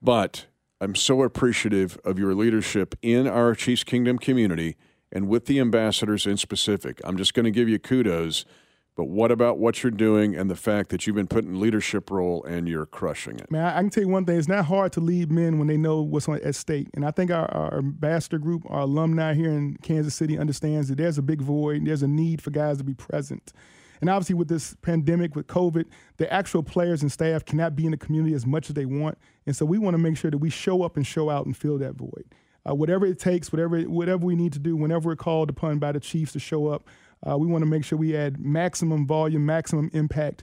But 0.00 0.46
I'm 0.80 0.94
so 0.94 1.22
appreciative 1.22 1.98
of 2.04 2.18
your 2.18 2.34
leadership 2.34 2.94
in 3.02 3.26
our 3.26 3.54
Chiefs 3.54 3.82
Kingdom 3.82 4.18
community 4.18 4.76
and 5.12 5.28
with 5.28 5.46
the 5.46 5.60
ambassadors 5.60 6.26
in 6.26 6.36
specific. 6.36 7.00
I'm 7.04 7.16
just 7.16 7.34
going 7.34 7.44
to 7.44 7.50
give 7.50 7.68
you 7.68 7.78
kudos. 7.78 8.44
But 8.94 9.04
what 9.04 9.32
about 9.32 9.58
what 9.58 9.82
you're 9.82 9.90
doing 9.90 10.36
and 10.36 10.50
the 10.50 10.56
fact 10.56 10.90
that 10.90 11.06
you've 11.06 11.16
been 11.16 11.26
put 11.26 11.44
in 11.44 11.58
leadership 11.58 12.10
role 12.10 12.44
and 12.44 12.68
you're 12.68 12.84
crushing 12.84 13.38
it? 13.38 13.50
Man, 13.50 13.64
I 13.64 13.80
can 13.80 13.88
tell 13.88 14.02
you 14.02 14.08
one 14.10 14.26
thing: 14.26 14.36
it's 14.36 14.48
not 14.48 14.66
hard 14.66 14.92
to 14.92 15.00
lead 15.00 15.32
men 15.32 15.58
when 15.58 15.66
they 15.66 15.78
know 15.78 16.02
what's 16.02 16.28
at 16.28 16.54
stake. 16.54 16.88
And 16.92 17.04
I 17.04 17.10
think 17.10 17.30
our, 17.30 17.50
our 17.54 17.78
ambassador 17.78 18.38
group, 18.38 18.64
our 18.68 18.80
alumni 18.80 19.32
here 19.32 19.50
in 19.50 19.78
Kansas 19.78 20.14
City, 20.14 20.38
understands 20.38 20.88
that 20.88 20.98
there's 20.98 21.16
a 21.16 21.22
big 21.22 21.40
void. 21.40 21.78
and 21.78 21.86
There's 21.86 22.02
a 22.02 22.08
need 22.08 22.42
for 22.42 22.50
guys 22.50 22.78
to 22.78 22.84
be 22.84 22.92
present. 22.92 23.54
And 24.02 24.10
obviously, 24.10 24.34
with 24.34 24.48
this 24.48 24.76
pandemic, 24.82 25.36
with 25.36 25.46
COVID, 25.46 25.86
the 26.18 26.30
actual 26.30 26.62
players 26.62 27.00
and 27.00 27.10
staff 27.10 27.46
cannot 27.46 27.74
be 27.74 27.86
in 27.86 27.92
the 27.92 27.96
community 27.96 28.34
as 28.34 28.44
much 28.44 28.68
as 28.68 28.74
they 28.74 28.84
want. 28.84 29.16
And 29.46 29.56
so 29.56 29.64
we 29.64 29.78
want 29.78 29.94
to 29.94 29.98
make 29.98 30.18
sure 30.18 30.30
that 30.30 30.38
we 30.38 30.50
show 30.50 30.82
up 30.82 30.96
and 30.96 31.06
show 31.06 31.30
out 31.30 31.46
and 31.46 31.56
fill 31.56 31.78
that 31.78 31.94
void. 31.94 32.26
Uh, 32.68 32.74
whatever 32.74 33.06
it 33.06 33.18
takes, 33.18 33.52
whatever 33.52 33.80
whatever 33.82 34.24
we 34.24 34.36
need 34.36 34.52
to 34.52 34.58
do, 34.58 34.76
whenever 34.76 35.08
we're 35.08 35.16
called 35.16 35.50
upon 35.50 35.78
by 35.78 35.92
the 35.92 36.00
Chiefs 36.00 36.32
to 36.32 36.38
show 36.38 36.68
up, 36.68 36.84
Uh, 37.24 37.38
we 37.38 37.46
want 37.46 37.62
to 37.62 37.70
make 37.70 37.84
sure 37.84 37.96
we 37.98 38.16
add 38.16 38.40
maximum 38.40 39.06
volume, 39.06 39.46
maximum 39.46 39.88
impact, 39.92 40.42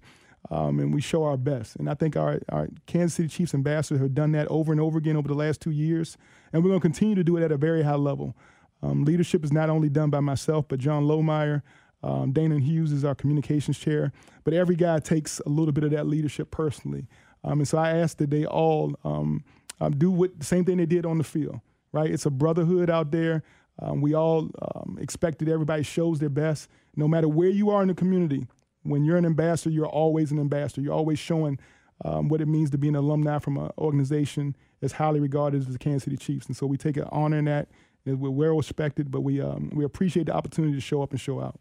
um, 0.49 0.79
and 0.79 0.93
we 0.93 1.01
show 1.01 1.23
our 1.25 1.37
best. 1.37 1.75
And 1.75 1.89
I 1.89 1.93
think 1.93 2.15
our, 2.15 2.39
our 2.47 2.69
Kansas 2.85 3.15
City 3.15 3.27
Chiefs 3.27 3.53
ambassadors 3.53 4.01
have 4.01 4.13
done 4.13 4.31
that 4.31 4.47
over 4.47 4.71
and 4.71 4.79
over 4.79 4.97
again 4.97 5.17
over 5.17 5.27
the 5.27 5.33
last 5.33 5.59
two 5.59 5.71
years, 5.71 6.17
and 6.53 6.63
we're 6.63 6.69
going 6.69 6.79
to 6.79 6.87
continue 6.87 7.15
to 7.15 7.23
do 7.23 7.37
it 7.37 7.43
at 7.43 7.51
a 7.51 7.57
very 7.57 7.83
high 7.83 7.97
level. 7.97 8.33
Um, 8.81 9.03
leadership 9.03 9.43
is 9.43 9.51
not 9.51 9.69
only 9.69 9.89
done 9.89 10.09
by 10.09 10.21
myself, 10.21 10.65
but 10.69 10.79
John 10.79 11.03
Lohmeyer, 11.03 11.61
um, 12.01 12.31
Danan 12.31 12.61
Hughes 12.61 12.93
is 12.93 13.03
our 13.03 13.15
communications 13.15 13.77
chair, 13.77 14.13
but 14.45 14.53
every 14.53 14.77
guy 14.77 14.99
takes 14.99 15.41
a 15.45 15.49
little 15.49 15.73
bit 15.73 15.83
of 15.83 15.91
that 15.91 16.07
leadership 16.07 16.49
personally. 16.49 17.07
Um, 17.43 17.59
and 17.59 17.67
so 17.67 17.77
I 17.77 17.97
ask 17.97 18.17
that 18.17 18.29
they 18.29 18.45
all 18.45 18.95
um, 19.03 19.43
um, 19.81 19.91
do 19.97 20.09
what 20.11 20.39
the 20.39 20.45
same 20.45 20.63
thing 20.63 20.77
they 20.77 20.85
did 20.85 21.05
on 21.05 21.17
the 21.17 21.25
field, 21.25 21.59
right? 21.91 22.09
It's 22.09 22.25
a 22.25 22.29
brotherhood 22.29 22.89
out 22.89 23.11
there. 23.11 23.43
Um, 23.81 24.01
we 24.01 24.13
all 24.13 24.49
um, 24.75 24.97
expect 24.99 25.39
that 25.39 25.47
everybody 25.47 25.83
shows 25.83 26.19
their 26.19 26.29
best, 26.29 26.69
no 26.95 27.07
matter 27.07 27.27
where 27.27 27.49
you 27.49 27.69
are 27.69 27.81
in 27.81 27.87
the 27.87 27.93
community. 27.93 28.47
When 28.83 29.05
you're 29.05 29.17
an 29.17 29.25
ambassador, 29.25 29.69
you're 29.69 29.87
always 29.87 30.31
an 30.31 30.39
ambassador. 30.39 30.81
You're 30.81 30.93
always 30.93 31.19
showing 31.19 31.59
um, 32.05 32.29
what 32.29 32.41
it 32.41 32.47
means 32.47 32.69
to 32.71 32.77
be 32.77 32.87
an 32.87 32.95
alumni 32.95 33.39
from 33.39 33.57
an 33.57 33.71
organization 33.77 34.55
as 34.81 34.93
highly 34.93 35.19
regarded 35.19 35.61
as 35.61 35.67
the 35.67 35.77
Kansas 35.77 36.03
City 36.03 36.17
Chiefs. 36.17 36.47
And 36.47 36.55
so 36.55 36.65
we 36.65 36.77
take 36.77 36.97
an 36.97 37.07
honor 37.11 37.37
in 37.37 37.45
that. 37.45 37.69
We're 38.05 38.29
well 38.29 38.55
respected, 38.55 39.11
but 39.11 39.21
we 39.21 39.39
um, 39.39 39.69
we 39.73 39.83
appreciate 39.83 40.25
the 40.27 40.33
opportunity 40.33 40.73
to 40.73 40.81
show 40.81 41.03
up 41.03 41.11
and 41.11 41.19
show 41.19 41.41
out. 41.41 41.59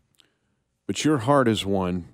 But 0.86 1.04
your 1.04 1.18
heart 1.18 1.46
is 1.46 1.66
one. 1.66 2.08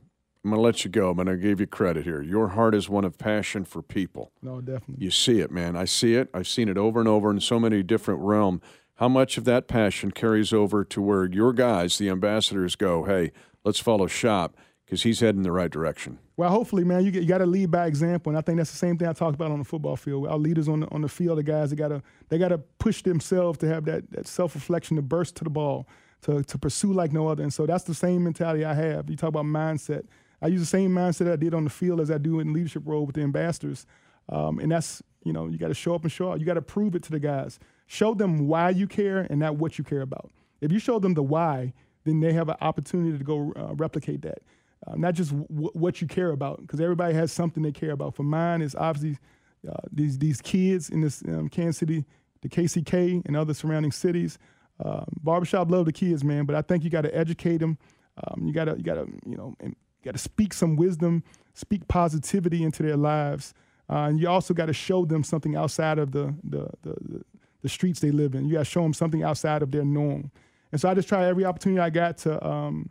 I'm 0.45 0.51
going 0.51 0.59
to 0.59 0.63
let 0.63 0.85
you 0.85 0.91
go. 0.91 1.15
But 1.15 1.23
I'm 1.23 1.27
going 1.27 1.41
to 1.41 1.49
give 1.49 1.61
you 1.61 1.67
credit 1.67 2.05
here. 2.05 2.23
Your 2.23 2.49
heart 2.49 2.75
is 2.75 2.89
one 2.89 3.05
of 3.05 3.17
passion 3.17 3.65
for 3.65 3.83
people. 3.83 4.31
No, 4.43 4.61
definitely. 4.61 5.05
You 5.05 5.11
see 5.11 5.41
it, 5.41 5.51
man. 5.51 5.77
I 5.77 5.87
see 5.87 6.15
it. 6.15 6.29
I've 6.35 6.49
seen 6.49 6.69
it 6.69 6.77
over 6.77 7.01
and 7.01 7.09
over 7.09 7.31
in 7.31 7.41
so 7.41 7.59
many 7.59 7.83
different 7.83 8.21
realms 8.21 8.61
how 8.97 9.09
much 9.09 9.37
of 9.37 9.45
that 9.45 9.67
passion 9.67 10.11
carries 10.11 10.53
over 10.53 10.85
to 10.85 11.03
where 11.03 11.25
your 11.25 11.53
guys, 11.53 11.99
the 11.99 12.09
ambassadors, 12.09 12.77
go, 12.77 13.05
hey, 13.05 13.33
let's 13.65 13.81
follow 13.81 14.07
Shop 14.07 14.57
because 14.85 15.03
he's 15.03 15.21
heading 15.21 15.43
the 15.43 15.53
right 15.53 15.71
direction. 15.71 16.19
Well, 16.37 16.51
hopefully, 16.51 16.85
man, 16.85 17.05
you, 17.05 17.11
you 17.11 17.27
got 17.27 17.39
to 17.39 17.47
lead 17.47 17.71
by 17.71 17.87
example, 17.87 18.31
and 18.31 18.39
I 18.39 18.41
think 18.41 18.59
that's 18.59 18.71
the 18.71 18.77
same 18.77 18.99
thing 18.99 19.09
I 19.09 19.13
talked 19.13 19.35
about 19.35 19.51
on 19.51 19.59
the 19.59 19.65
football 19.65 19.97
field. 19.97 20.27
Our 20.27 20.39
leaders 20.39 20.69
on 20.69 20.81
the, 20.81 20.91
on 20.93 21.01
the 21.01 21.09
field, 21.09 21.39
the 21.39 21.43
guys 21.43 21.71
that 21.71 21.77
got 21.77 21.89
to 21.89 22.03
they 22.29 22.39
got 22.39 22.49
to 22.49 22.59
push 22.59 23.03
themselves 23.03 23.59
to 23.59 23.69
have 23.69 23.85
that, 23.87 24.11
that 24.13 24.27
self 24.27 24.55
reflection, 24.55 24.97
to 24.97 25.03
burst 25.03 25.37
to 25.37 25.45
the 25.45 25.51
ball, 25.51 25.89
to 26.23 26.43
to 26.43 26.59
pursue 26.59 26.93
like 26.93 27.13
no 27.13 27.29
other. 27.29 27.43
And 27.43 27.53
so 27.53 27.67
that's 27.67 27.85
the 27.85 27.95
same 27.95 28.25
mentality 28.25 28.65
I 28.65 28.75
have. 28.75 29.09
You 29.09 29.17
talk 29.17 29.29
about 29.29 29.45
mindset. 29.45 30.07
I 30.45 30.49
use 30.49 30.61
the 30.61 30.67
same 30.67 30.91
mindset 30.91 31.33
I 31.33 31.37
did 31.37 31.55
on 31.55 31.65
the 31.65 31.71
field 31.71 32.01
as 32.01 32.11
I 32.11 32.19
do 32.19 32.39
in 32.39 32.53
leadership 32.53 32.83
role 32.85 33.07
with 33.07 33.15
the 33.15 33.23
ambassadors, 33.23 33.87
um, 34.29 34.59
and 34.59 34.71
that's 34.71 35.03
you 35.25 35.33
know 35.33 35.49
you 35.49 35.57
got 35.57 35.69
to 35.69 35.75
show 35.75 35.95
up 35.95 36.03
and 36.03 36.13
show 36.13 36.31
out. 36.31 36.39
You 36.39 36.45
got 36.45 36.55
to 36.55 36.63
prove 36.63 36.95
it 36.95 37.03
to 37.05 37.11
the 37.11 37.19
guys. 37.19 37.59
Show 37.87 38.13
them 38.13 38.47
why 38.47 38.69
you 38.69 38.87
care 38.87 39.27
and 39.31 39.41
not 39.41 39.57
what 39.57 39.79
you 39.79 39.85
care 39.85 40.03
about. 40.03 40.31
If 40.61 40.71
you 40.71 40.79
show 40.79 40.99
them 40.99 41.15
the 41.15 41.23
why, 41.23 41.73
then 42.05 42.21
they 42.21 42.35
have 42.35 42.51
an 42.51 42.57
opportunity 42.61 43.17
to 43.17 43.25
go 43.25 43.55
uh, 43.57 43.75
replicate 43.75 44.21
that. 44.23 44.39
Uh, 44.87 44.97
not 44.97 45.15
just 45.15 45.31
w- 45.31 45.71
what 45.73 46.03
you 46.03 46.07
care 46.07 46.31
about, 46.31 46.61
because 46.61 46.79
everybody 46.79 47.15
has 47.15 47.33
something 47.33 47.63
they 47.63 47.73
care 47.73 47.93
about. 47.93 48.15
For 48.15 48.23
mine, 48.23 48.61
it's 48.61 48.75
obviously 48.75 49.19
uh, 49.67 49.77
these 49.91 50.19
these 50.19 50.43
kids 50.43 50.91
in 50.91 51.01
this 51.01 51.23
um, 51.27 51.49
Kansas 51.49 51.79
City, 51.79 52.05
the 52.43 52.51
KCK, 52.51 53.23
and 53.25 53.35
other 53.35 53.55
surrounding 53.55 53.93
cities. 53.93 54.39
Um, 54.85 55.07
barbershop 55.23 55.71
love 55.71 55.87
the 55.87 55.93
kids, 55.93 56.23
man, 56.23 56.45
but 56.45 56.55
I 56.55 56.61
think 56.61 56.85
you 56.85 56.91
got 56.91 57.03
to 57.03 57.17
educate 57.17 57.59
them. 57.59 57.79
Um, 58.23 58.47
you 58.47 58.53
got 58.53 58.67
to 58.67 58.77
you 58.77 58.83
got 58.83 58.97
to 58.97 59.07
you 59.25 59.37
know 59.37 59.57
you 60.05 60.11
got 60.11 60.17
to 60.17 60.23
speak 60.23 60.53
some 60.53 60.77
wisdom, 60.77 61.23
speak 61.55 61.89
positivity 61.89 62.63
into 62.63 62.83
their 62.83 62.97
lives, 62.97 63.55
uh, 63.89 64.07
and 64.09 64.21
you 64.21 64.29
also 64.29 64.53
got 64.53 64.67
to 64.67 64.73
show 64.73 65.05
them 65.05 65.25
something 65.25 65.57
outside 65.57 65.99
of 65.99 66.13
the 66.13 66.35
the, 66.45 66.69
the 66.83 67.25
the 67.63 67.69
streets 67.69 68.01
they 68.01 68.11
live 68.11 68.35
in. 68.35 68.45
You 68.45 68.53
got 68.53 68.59
to 68.61 68.65
show 68.67 68.83
them 68.83 68.93
something 68.93 69.23
outside 69.23 69.63
of 69.63 69.71
their 69.71 69.85
norm. 69.85 70.31
And 70.71 70.81
so 70.81 70.89
I 70.89 70.95
just 70.95 71.09
try 71.09 71.25
every 71.25 71.47
opportunity 71.47 71.81
I 71.81 71.89
got 71.89 72.19
to 72.19 72.47
um, 72.47 72.91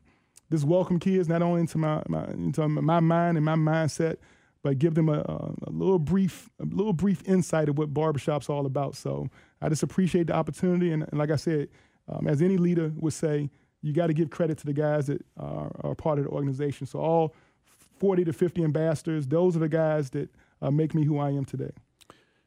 just 0.51 0.65
welcome 0.65 0.99
kids 0.99 1.29
not 1.29 1.41
only 1.41 1.61
into 1.61 1.77
my, 1.77 2.01
my 2.07 2.25
into 2.29 2.67
my 2.67 2.99
mind 2.99 3.37
and 3.37 3.45
my 3.45 3.55
mindset, 3.55 4.17
but 4.63 4.79
give 4.79 4.95
them 4.95 5.09
a, 5.09 5.19
a, 5.19 5.69
little 5.69 5.99
brief 5.99 6.49
a 6.59 6.65
little 6.65 6.93
brief 6.93 7.21
insight 7.27 7.69
of 7.69 7.77
what 7.77 7.93
barbershop's 7.93 8.49
all 8.49 8.65
about. 8.65 8.95
So 8.95 9.27
I 9.61 9.69
just 9.69 9.83
appreciate 9.83 10.27
the 10.27 10.33
opportunity, 10.33 10.91
and, 10.91 11.03
and 11.03 11.19
like 11.19 11.29
I 11.29 11.35
said, 11.35 11.67
um, 12.07 12.27
as 12.27 12.41
any 12.41 12.57
leader 12.57 12.91
would 12.95 13.13
say, 13.13 13.49
you 13.83 13.93
got 13.93 14.07
to 14.07 14.13
give 14.13 14.29
credit 14.31 14.57
to 14.59 14.65
the 14.65 14.73
guys 14.73 15.07
that 15.07 15.23
are, 15.37 15.71
are, 15.81 15.93
part 15.93 16.17
of 16.17 16.23
the 16.23 16.31
organization. 16.31 16.87
So 16.87 16.99
all 16.99 17.35
40 17.99 18.23
to 18.25 18.33
50 18.33 18.63
ambassadors, 18.63 19.27
those 19.27 19.55
are 19.55 19.59
the 19.59 19.69
guys 19.69 20.09
that 20.11 20.29
uh, 20.61 20.71
make 20.71 20.95
me 20.95 21.03
who 21.03 21.19
I 21.19 21.29
am 21.29 21.45
today. 21.45 21.71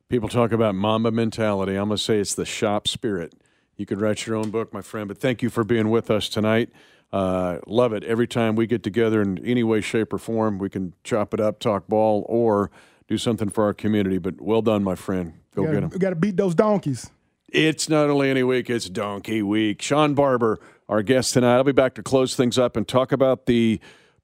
People 0.09 0.28
talk 0.28 0.51
about 0.51 0.74
Mamba 0.74 1.11
mentality. 1.11 1.74
I'm 1.76 1.89
going 1.89 1.99
to 1.99 2.03
say 2.03 2.18
it's 2.18 2.34
the 2.34 2.47
shop 2.47 2.89
spirit. 2.89 3.34
You 3.76 3.84
could 3.84 4.01
write 4.01 4.26
your 4.26 4.37
own 4.37 4.51
book, 4.51 4.72
my 4.72 4.80
friend, 4.80 5.07
but 5.09 5.18
thank 5.18 5.43
you 5.43 5.51
for 5.51 5.62
being 5.62 5.91
with 5.91 6.11
us 6.11 6.28
tonight. 6.30 6.70
Uh, 7.12 7.59
love 7.66 7.93
it. 7.93 8.03
Every 8.05 8.26
time 8.26 8.57
we 8.57 8.66
get 8.66 8.82
together 8.82 9.20
in 9.20 9.45
any 9.45 9.62
way, 9.62 9.82
shape, 9.82 10.12
or 10.12 10.18
form, 10.18 10.59
we 10.59 10.70
can 10.70 10.95
chop 11.05 11.34
it 11.34 11.41
up, 11.41 11.59
talk 11.59 11.87
ball, 11.87 12.24
or 12.28 12.70
do 13.09 13.18
something 13.18 13.51
for 13.51 13.64
our 13.64 13.74
community. 13.74 14.18
But 14.18 14.41
well 14.41 14.62
done, 14.62 14.82
my 14.82 14.95
friend. 14.95 15.34
Go 15.55 15.64
gotta, 15.64 15.74
get 15.74 15.80
them. 15.82 15.91
We 15.91 15.99
got 15.99 16.11
to 16.11 16.16
beat 16.16 16.37
those 16.37 16.55
donkeys. 16.55 17.11
It's 17.53 17.89
not 17.89 18.11
only 18.11 18.30
any 18.30 18.43
week, 18.43 18.68
it's 18.70 18.89
Donkey 18.89 19.43
Week. 19.43 19.80
Shawn 19.80 20.14
Barber, 20.14 20.59
our 20.89 21.03
guest 21.03 21.34
tonight. 21.34 21.57
I'll 21.57 21.64
be 21.64 21.72
back 21.72 21.95
to 21.95 22.03
close 22.03 22.34
things 22.34 22.59
up 22.59 22.76
and 22.76 22.87
talk 22.87 23.12
about 23.12 23.47
the 23.47 23.80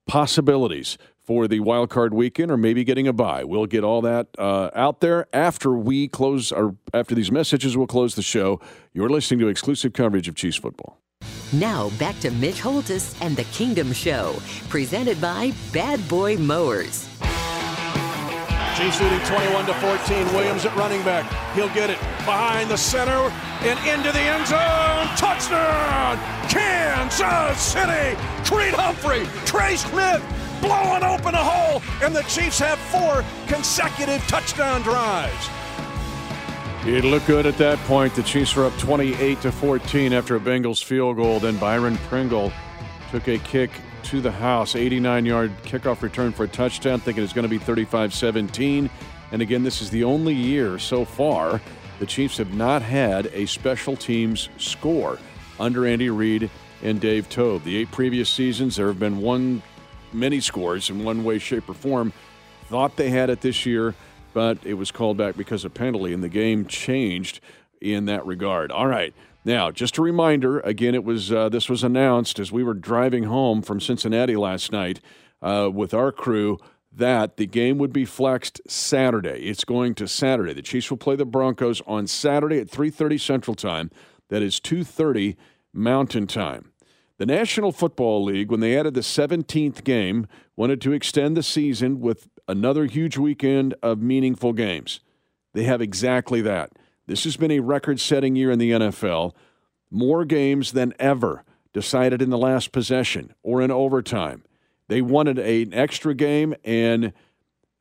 possibilities 0.07 0.99
for 1.25 1.47
the 1.47 1.61
wild 1.61 1.91
card 1.91 2.13
weekend 2.13 2.51
or 2.51 2.57
maybe 2.57 2.85
getting 2.85 3.07
a 3.07 3.13
bye. 3.13 3.45
We'll 3.45 3.67
get 3.67 3.85
all 3.85 4.01
that 4.03 4.29
uh, 4.39 4.71
out 4.75 5.01
there 5.01 5.27
after 5.33 5.73
we 5.73 6.09
close 6.09 6.51
or 6.51 6.77
after 6.93 7.15
these 7.15 7.31
messages. 7.31 7.77
We'll 7.77 7.87
close 7.87 8.15
the 8.15 8.23
show. 8.23 8.61
You're 8.93 9.09
listening 9.09 9.41
to 9.41 9.49
exclusive 9.49 9.93
coverage 9.93 10.29
of 10.29 10.35
Chiefs 10.35 10.57
football. 10.57 10.99
Now 11.53 11.91
back 11.99 12.19
to 12.21 12.31
Mitch 12.31 12.61
Holthus 12.61 13.15
and 13.21 13.37
the 13.37 13.45
Kingdom 13.45 13.93
Show, 13.93 14.37
presented 14.69 15.21
by 15.21 15.53
Bad 15.73 16.07
Boy 16.09 16.37
Mowers. 16.37 17.12
Chiefs 18.77 19.01
leading 19.01 19.20
21 19.20 19.66
to 19.66 19.75
14. 19.75 20.27
Williams 20.35 20.64
at 20.64 20.75
running 20.77 21.03
back. 21.03 21.31
He'll 21.55 21.73
get 21.75 21.91
it 21.91 21.99
behind 22.25 22.70
the 22.70 22.77
center 22.77 23.31
and 23.61 23.79
into 23.87 24.11
the 24.12 24.20
end 24.20 24.47
zone. 24.47 25.07
Touchdown, 25.16 26.16
Kansas 26.49 27.61
City. 27.61 28.16
Creed 28.45 28.75
Humphrey, 28.75 29.27
Trey 29.45 29.77
Smith 29.77 30.23
blowing 30.62 31.03
open 31.03 31.35
a 31.35 31.45
hole, 31.45 31.83
and 32.03 32.14
the 32.14 32.23
Chiefs 32.23 32.61
have 32.61 32.79
four 32.79 33.25
consecutive 33.49 34.23
touchdown 34.29 34.81
drives. 34.83 35.51
It 36.87 37.05
looked 37.05 37.27
good 37.27 37.47
at 37.47 37.59
that 37.59 37.79
point. 37.81 38.14
The 38.14 38.23
Chiefs 38.23 38.57
were 38.57 38.64
up 38.64 38.77
28 38.79 39.41
to 39.43 39.53
14 39.53 40.12
after 40.12 40.37
a 40.37 40.41
Bengals 40.41 40.83
field 40.83 41.16
goal. 41.16 41.41
Then 41.41 41.57
Byron 41.59 41.97
Pringle 42.09 42.53
took 43.11 43.29
a 43.29 43.39
kick 43.39 43.70
to 44.05 44.21
the 44.21 44.31
house, 44.31 44.75
89 44.77 45.25
yard 45.25 45.53
kickoff 45.65 46.03
return 46.03 46.33
for 46.33 46.45
a 46.45 46.49
touchdown, 46.49 47.01
thinking 47.01 47.25
it's 47.25 47.33
going 47.33 47.45
to 47.45 47.49
be 47.49 47.59
35 47.59 48.13
17. 48.15 48.91
And 49.33 49.43
again, 49.43 49.63
this 49.63 49.81
is 49.81 49.91
the 49.91 50.05
only 50.05 50.35
year 50.35 50.79
so 50.79 51.05
far 51.05 51.61
the 51.99 52.07
Chiefs 52.07 52.39
have 52.39 52.53
not 52.53 52.83
had 52.83 53.27
a 53.27 53.47
special 53.47 53.97
teams 53.97 54.49
score 54.59 55.19
under 55.61 55.87
Andy 55.87 56.11
Reid 56.11 56.51
and 56.83 57.01
Dave 57.01 57.29
Toub. 57.29 57.63
The 57.65 57.77
eight 57.77 57.91
previous 57.93 58.29
seasons, 58.29 58.77
there 58.77 58.89
have 58.89 58.99
been 58.99 59.19
one 59.21 59.63
many 60.13 60.41
scores 60.41 60.91
in 60.91 61.05
one 61.05 61.25
way, 61.25 61.39
shape, 61.39 61.69
or 61.69 61.75
form. 61.75 62.13
Thought 62.67 62.97
they 62.97 63.11
had 63.11 63.31
it 63.31 63.41
this 63.41 63.65
year, 63.65 63.95
but 64.35 64.59
it 64.65 64.75
was 64.75 64.91
called 64.91 65.17
back 65.17 65.37
because 65.37 65.65
of 65.65 65.75
penalty, 65.75 66.13
and 66.13 66.23
the 66.23 66.29
game 66.29 66.67
changed 66.67 67.41
in 67.81 68.07
that 68.07 68.27
regard. 68.27 68.73
All 68.73 68.87
right. 68.87 69.15
Now, 69.45 69.70
just 69.70 69.99
a 69.99 70.03
reminder. 70.03 70.61
Again, 70.61 70.95
it 70.95 71.05
was 71.05 71.32
uh, 71.32 71.49
this 71.49 71.68
was 71.68 71.82
announced 71.82 72.38
as 72.38 72.53
we 72.53 72.62
were 72.62 72.74
driving 72.74 73.24
home 73.24 73.61
from 73.62 73.80
Cincinnati 73.80 74.36
last 74.36 74.70
night 74.70 75.01
uh, 75.40 75.68
with 75.72 75.93
our 75.93 76.12
crew 76.12 76.59
that 76.95 77.36
the 77.38 77.47
game 77.47 77.78
would 77.78 77.93
be 77.93 78.05
flexed 78.05 78.61
Saturday. 78.68 79.49
It's 79.49 79.64
going 79.64 79.95
to 79.97 80.07
Saturday. 80.07 80.53
The 80.53 80.62
Chiefs 80.62 80.90
will 80.90 80.99
play 80.99 81.16
the 81.16 81.24
Broncos 81.24 81.80
on 81.86 82.07
Saturday 82.07 82.59
at 82.59 82.70
3:30 82.70 83.18
Central 83.18 83.55
Time. 83.57 83.90
That 84.28 84.43
is 84.43 84.61
2:30 84.61 85.36
Mountain 85.72 86.28
Time. 86.28 86.72
The 87.18 87.26
National 87.26 87.72
Football 87.72 88.24
League, 88.24 88.51
when 88.51 88.61
they 88.61 88.76
added 88.76 88.95
the 88.95 89.03
17th 89.03 89.84
game, 89.84 90.26
wanted 90.57 90.80
to 90.82 90.93
extend 90.93 91.36
the 91.36 91.43
season 91.43 92.01
with 92.01 92.28
another 92.49 92.86
huge 92.86 93.16
weekend 93.16 93.74
of 93.82 94.01
meaningful 94.01 94.53
games. 94.53 95.01
They 95.53 95.64
have 95.64 95.80
exactly 95.80 96.40
that. 96.43 96.72
This 97.07 97.25
has 97.25 97.37
been 97.37 97.51
a 97.51 97.61
record 97.61 98.01
setting 98.01 98.37
year 98.37 98.51
in 98.51 98.59
the 98.59 98.73
NFL. 98.73 99.33
More 99.91 100.25
games 100.25 100.73
than 100.73 100.95
ever 100.99 101.45
decided 101.73 102.23
in 102.23 102.31
the 102.31 102.39
last 102.39 102.73
possession 102.73 103.35
or 103.43 103.61
in 103.61 103.71
overtime. 103.71 104.45
They 104.89 105.03
wanted 105.03 105.39
an 105.39 105.73
extra 105.75 106.15
game 106.15 106.55
and 106.65 107.13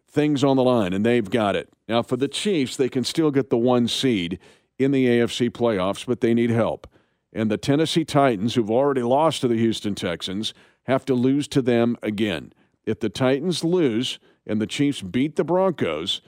things 0.10 0.44
on 0.44 0.58
the 0.58 0.64
line, 0.64 0.94
and 0.94 1.06
they've 1.06 1.30
got 1.30 1.56
it. 1.56 1.70
Now, 1.88 2.02
for 2.04 2.18
the 2.18 2.28
Chiefs, 2.28 2.76
they 2.76 2.90
can 2.90 3.04
still 3.04 3.32
get 3.32 3.50
the 3.50 3.58
one 3.58 3.88
seed 3.88 4.40
in 4.78 4.92
the 4.92 5.08
AFC 5.08 5.50
playoffs, 5.50 6.06
but 6.06 6.22
they 6.22 6.34
need 6.34 6.50
help 6.50 6.88
and 7.34 7.50
the 7.50 7.58
Tennessee 7.58 8.06
Titans, 8.06 8.56
who've 8.56 8.72
already 8.72 9.04
lost 9.04 9.42
to 9.42 9.48
the 9.48 9.58
Houston 9.58 9.96
Texans, 9.96 10.54
have 10.84 11.06
to 11.06 11.14
lose 11.14 11.48
to 11.50 11.62
them 11.62 11.98
again. 12.02 12.54
If 12.86 13.00
the 13.00 13.10
Titans 13.10 13.64
lose 13.64 14.20
and 14.46 14.62
the 14.62 14.68
Chiefs 14.68 15.02
beat 15.02 15.36
the 15.36 15.44
Broncos, 15.44 16.22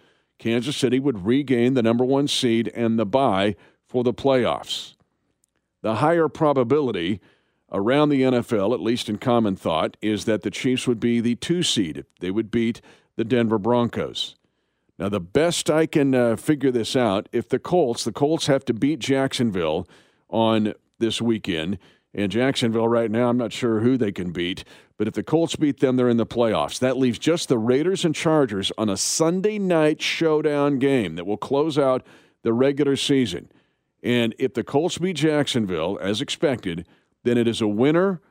Kansas 0.43 0.75
City 0.75 0.99
would 0.99 1.25
regain 1.25 1.73
the 1.73 1.81
number 1.81 2.03
one 2.03 2.27
seed 2.27 2.69
and 2.75 2.99
the 2.99 3.05
bye 3.05 3.55
for 3.87 4.03
the 4.03 4.13
playoffs. 4.13 4.95
The 5.83 5.95
higher 5.95 6.27
probability 6.27 7.21
around 7.71 8.09
the 8.09 8.23
NFL, 8.23 8.73
at 8.73 8.81
least 8.81 9.07
in 9.07 9.19
common 9.19 9.55
thought, 9.55 9.95
is 10.01 10.25
that 10.25 10.41
the 10.41 10.51
Chiefs 10.51 10.85
would 10.85 10.99
be 10.99 11.21
the 11.21 11.35
two 11.35 11.63
seed. 11.63 12.03
They 12.19 12.29
would 12.29 12.51
beat 12.51 12.81
the 13.15 13.23
Denver 13.23 13.57
Broncos. 13.57 14.35
Now, 14.99 15.07
the 15.07 15.21
best 15.21 15.69
I 15.69 15.85
can 15.85 16.13
uh, 16.13 16.35
figure 16.35 16.71
this 16.71 16.93
out, 16.93 17.29
if 17.31 17.47
the 17.47 17.57
Colts, 17.57 18.03
the 18.03 18.11
Colts 18.11 18.47
have 18.47 18.65
to 18.65 18.73
beat 18.73 18.99
Jacksonville 18.99 19.87
on 20.29 20.73
this 20.99 21.21
weekend, 21.21 21.77
and 22.13 22.31
Jacksonville 22.31 22.87
right 22.87 23.09
now, 23.09 23.29
I'm 23.29 23.37
not 23.37 23.51
sure 23.51 23.79
who 23.79 23.97
they 23.97 24.11
can 24.11 24.31
beat, 24.31 24.63
but 24.97 25.07
if 25.07 25.15
the 25.15 25.23
Colts 25.23 25.55
beat 25.55 25.79
them, 25.79 25.95
they're 25.95 26.09
in 26.09 26.17
the 26.17 26.25
playoffs. 26.25 26.79
That 26.79 26.97
leaves 26.97 27.17
just 27.17 27.49
the 27.49 27.57
Raiders 27.57 28.05
and 28.05 28.13
Chargers 28.13 28.71
on 28.77 28.89
a 28.89 28.97
Sunday 28.97 29.57
night 29.57 30.01
showdown 30.01 30.77
game 30.77 31.15
that 31.15 31.25
will 31.25 31.37
close 31.37 31.77
out 31.77 32.05
the 32.43 32.53
regular 32.53 32.95
season. 32.95 33.49
And 34.03 34.35
if 34.37 34.53
the 34.53 34.63
Colts 34.63 34.97
beat 34.97 35.15
Jacksonville, 35.15 35.97
as 36.01 36.21
expected, 36.21 36.87
then 37.23 37.37
it 37.37 37.47
is 37.47 37.61
a 37.61 37.67
winner, 37.67 38.21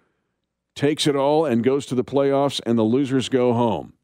takes 0.75 1.07
it 1.07 1.17
all, 1.17 1.45
and 1.45 1.65
goes 1.65 1.87
to 1.87 1.95
the 1.95 2.05
playoffs, 2.05 2.61
and 2.65 2.79
the 2.79 2.83
losers 2.83 3.29
go 3.29 3.53
home. 3.53 3.95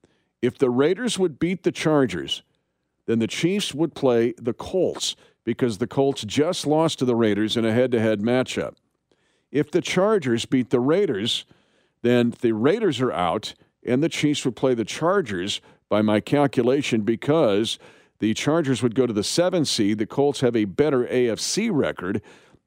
If 0.42 0.58
the 0.58 0.70
Raiders 0.70 1.18
would 1.18 1.38
beat 1.38 1.62
the 1.62 1.72
Chargers, 1.72 2.42
then 3.06 3.20
the 3.20 3.26
Chiefs 3.26 3.74
would 3.74 3.94
play 3.94 4.34
the 4.38 4.52
Colts 4.52 5.14
because 5.44 5.78
the 5.78 5.86
Colts 5.86 6.24
just 6.24 6.66
lost 6.66 6.98
to 6.98 7.04
the 7.04 7.16
Raiders 7.16 7.56
in 7.56 7.64
a 7.64 7.72
head 7.72 7.92
to 7.92 8.00
head 8.00 8.20
matchup. 8.20 8.74
If 9.50 9.70
the 9.70 9.80
Chargers 9.80 10.44
beat 10.44 10.70
the 10.70 10.80
Raiders, 10.80 11.44
then 12.02 12.34
the 12.40 12.52
Raiders 12.52 13.00
are 13.00 13.12
out, 13.12 13.54
and 13.84 14.02
the 14.02 14.08
Chiefs 14.08 14.44
would 14.44 14.56
play 14.56 14.74
the 14.74 14.84
Chargers 14.84 15.60
by 15.88 16.02
my 16.02 16.20
calculation 16.20 17.02
because 17.02 17.78
the 18.18 18.34
Chargers 18.34 18.82
would 18.82 18.94
go 18.94 19.06
to 19.06 19.12
the 19.12 19.24
seven 19.24 19.64
seed. 19.64 19.98
The 19.98 20.06
Colts 20.06 20.40
have 20.40 20.56
a 20.56 20.64
better 20.64 21.06
AFC 21.06 21.70
record 21.72 22.20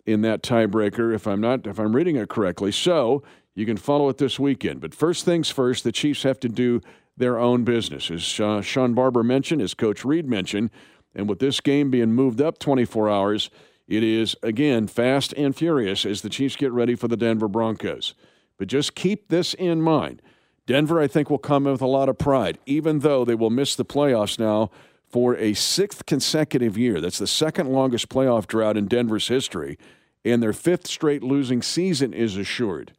in 0.05 0.21
that 0.21 0.41
tiebreaker, 0.41 1.13
if 1.13 1.27
I'm 1.27 1.41
not 1.41 1.67
if 1.67 1.79
I'm 1.79 1.95
reading 1.95 2.15
it 2.15 2.29
correctly. 2.29 2.71
So 2.71 3.21
you 3.53 3.65
can 3.65 3.77
follow 3.77 4.09
it 4.09 4.17
this 4.17 4.39
weekend. 4.39 4.81
But 4.81 4.95
first 4.95 5.25
things 5.25 5.49
first, 5.49 5.83
the 5.83 5.91
Chiefs 5.91 6.23
have 6.23 6.39
to 6.39 6.49
do 6.49 6.81
their 7.17 7.37
own 7.37 7.63
business. 7.63 8.09
As 8.09 8.39
uh, 8.39 8.61
Shawn 8.61 8.93
Barber 8.93 9.23
mentioned, 9.23 9.61
as 9.61 9.73
Coach 9.73 10.03
Reid 10.05 10.27
mentioned, 10.27 10.71
and 11.13 11.27
with 11.27 11.39
this 11.39 11.59
game 11.59 11.91
being 11.91 12.13
moved 12.13 12.41
up 12.41 12.57
24 12.57 13.09
hours, 13.09 13.49
it 13.91 14.03
is 14.03 14.37
again 14.41 14.87
fast 14.87 15.33
and 15.33 15.53
furious 15.53 16.05
as 16.05 16.21
the 16.21 16.29
Chiefs 16.29 16.55
get 16.55 16.71
ready 16.71 16.95
for 16.95 17.09
the 17.09 17.17
Denver 17.17 17.49
Broncos. 17.49 18.13
But 18.57 18.69
just 18.69 18.95
keep 18.95 19.27
this 19.27 19.53
in 19.53 19.81
mind. 19.81 20.21
Denver, 20.65 21.01
I 21.01 21.07
think, 21.07 21.29
will 21.29 21.37
come 21.37 21.65
in 21.65 21.73
with 21.73 21.81
a 21.81 21.87
lot 21.87 22.07
of 22.07 22.17
pride, 22.17 22.57
even 22.65 22.99
though 22.99 23.25
they 23.25 23.35
will 23.35 23.49
miss 23.49 23.75
the 23.75 23.83
playoffs 23.83 24.39
now 24.39 24.71
for 25.09 25.35
a 25.35 25.53
sixth 25.53 26.05
consecutive 26.05 26.77
year. 26.77 27.01
That's 27.01 27.17
the 27.17 27.27
second 27.27 27.67
longest 27.67 28.07
playoff 28.07 28.47
drought 28.47 28.77
in 28.77 28.87
Denver's 28.87 29.27
history, 29.27 29.77
and 30.23 30.41
their 30.41 30.53
fifth 30.53 30.87
straight 30.87 31.21
losing 31.21 31.61
season 31.61 32.13
is 32.13 32.37
assured. 32.37 32.93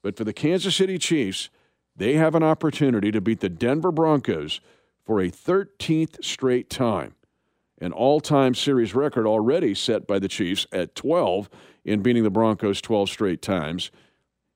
But 0.00 0.16
for 0.16 0.24
the 0.24 0.32
Kansas 0.32 0.74
City 0.74 0.96
Chiefs, 0.96 1.50
they 1.94 2.14
have 2.14 2.34
an 2.34 2.42
opportunity 2.42 3.10
to 3.10 3.20
beat 3.20 3.40
the 3.40 3.50
Denver 3.50 3.92
Broncos 3.92 4.62
for 5.04 5.20
a 5.20 5.30
13th 5.30 6.24
straight 6.24 6.70
time. 6.70 7.14
An 7.80 7.92
all 7.92 8.20
time 8.20 8.54
series 8.54 8.94
record 8.94 9.26
already 9.26 9.74
set 9.74 10.06
by 10.06 10.18
the 10.18 10.28
Chiefs 10.28 10.66
at 10.72 10.94
12 10.94 11.48
in 11.84 12.02
beating 12.02 12.24
the 12.24 12.30
Broncos 12.30 12.80
12 12.80 13.08
straight 13.08 13.42
times. 13.42 13.90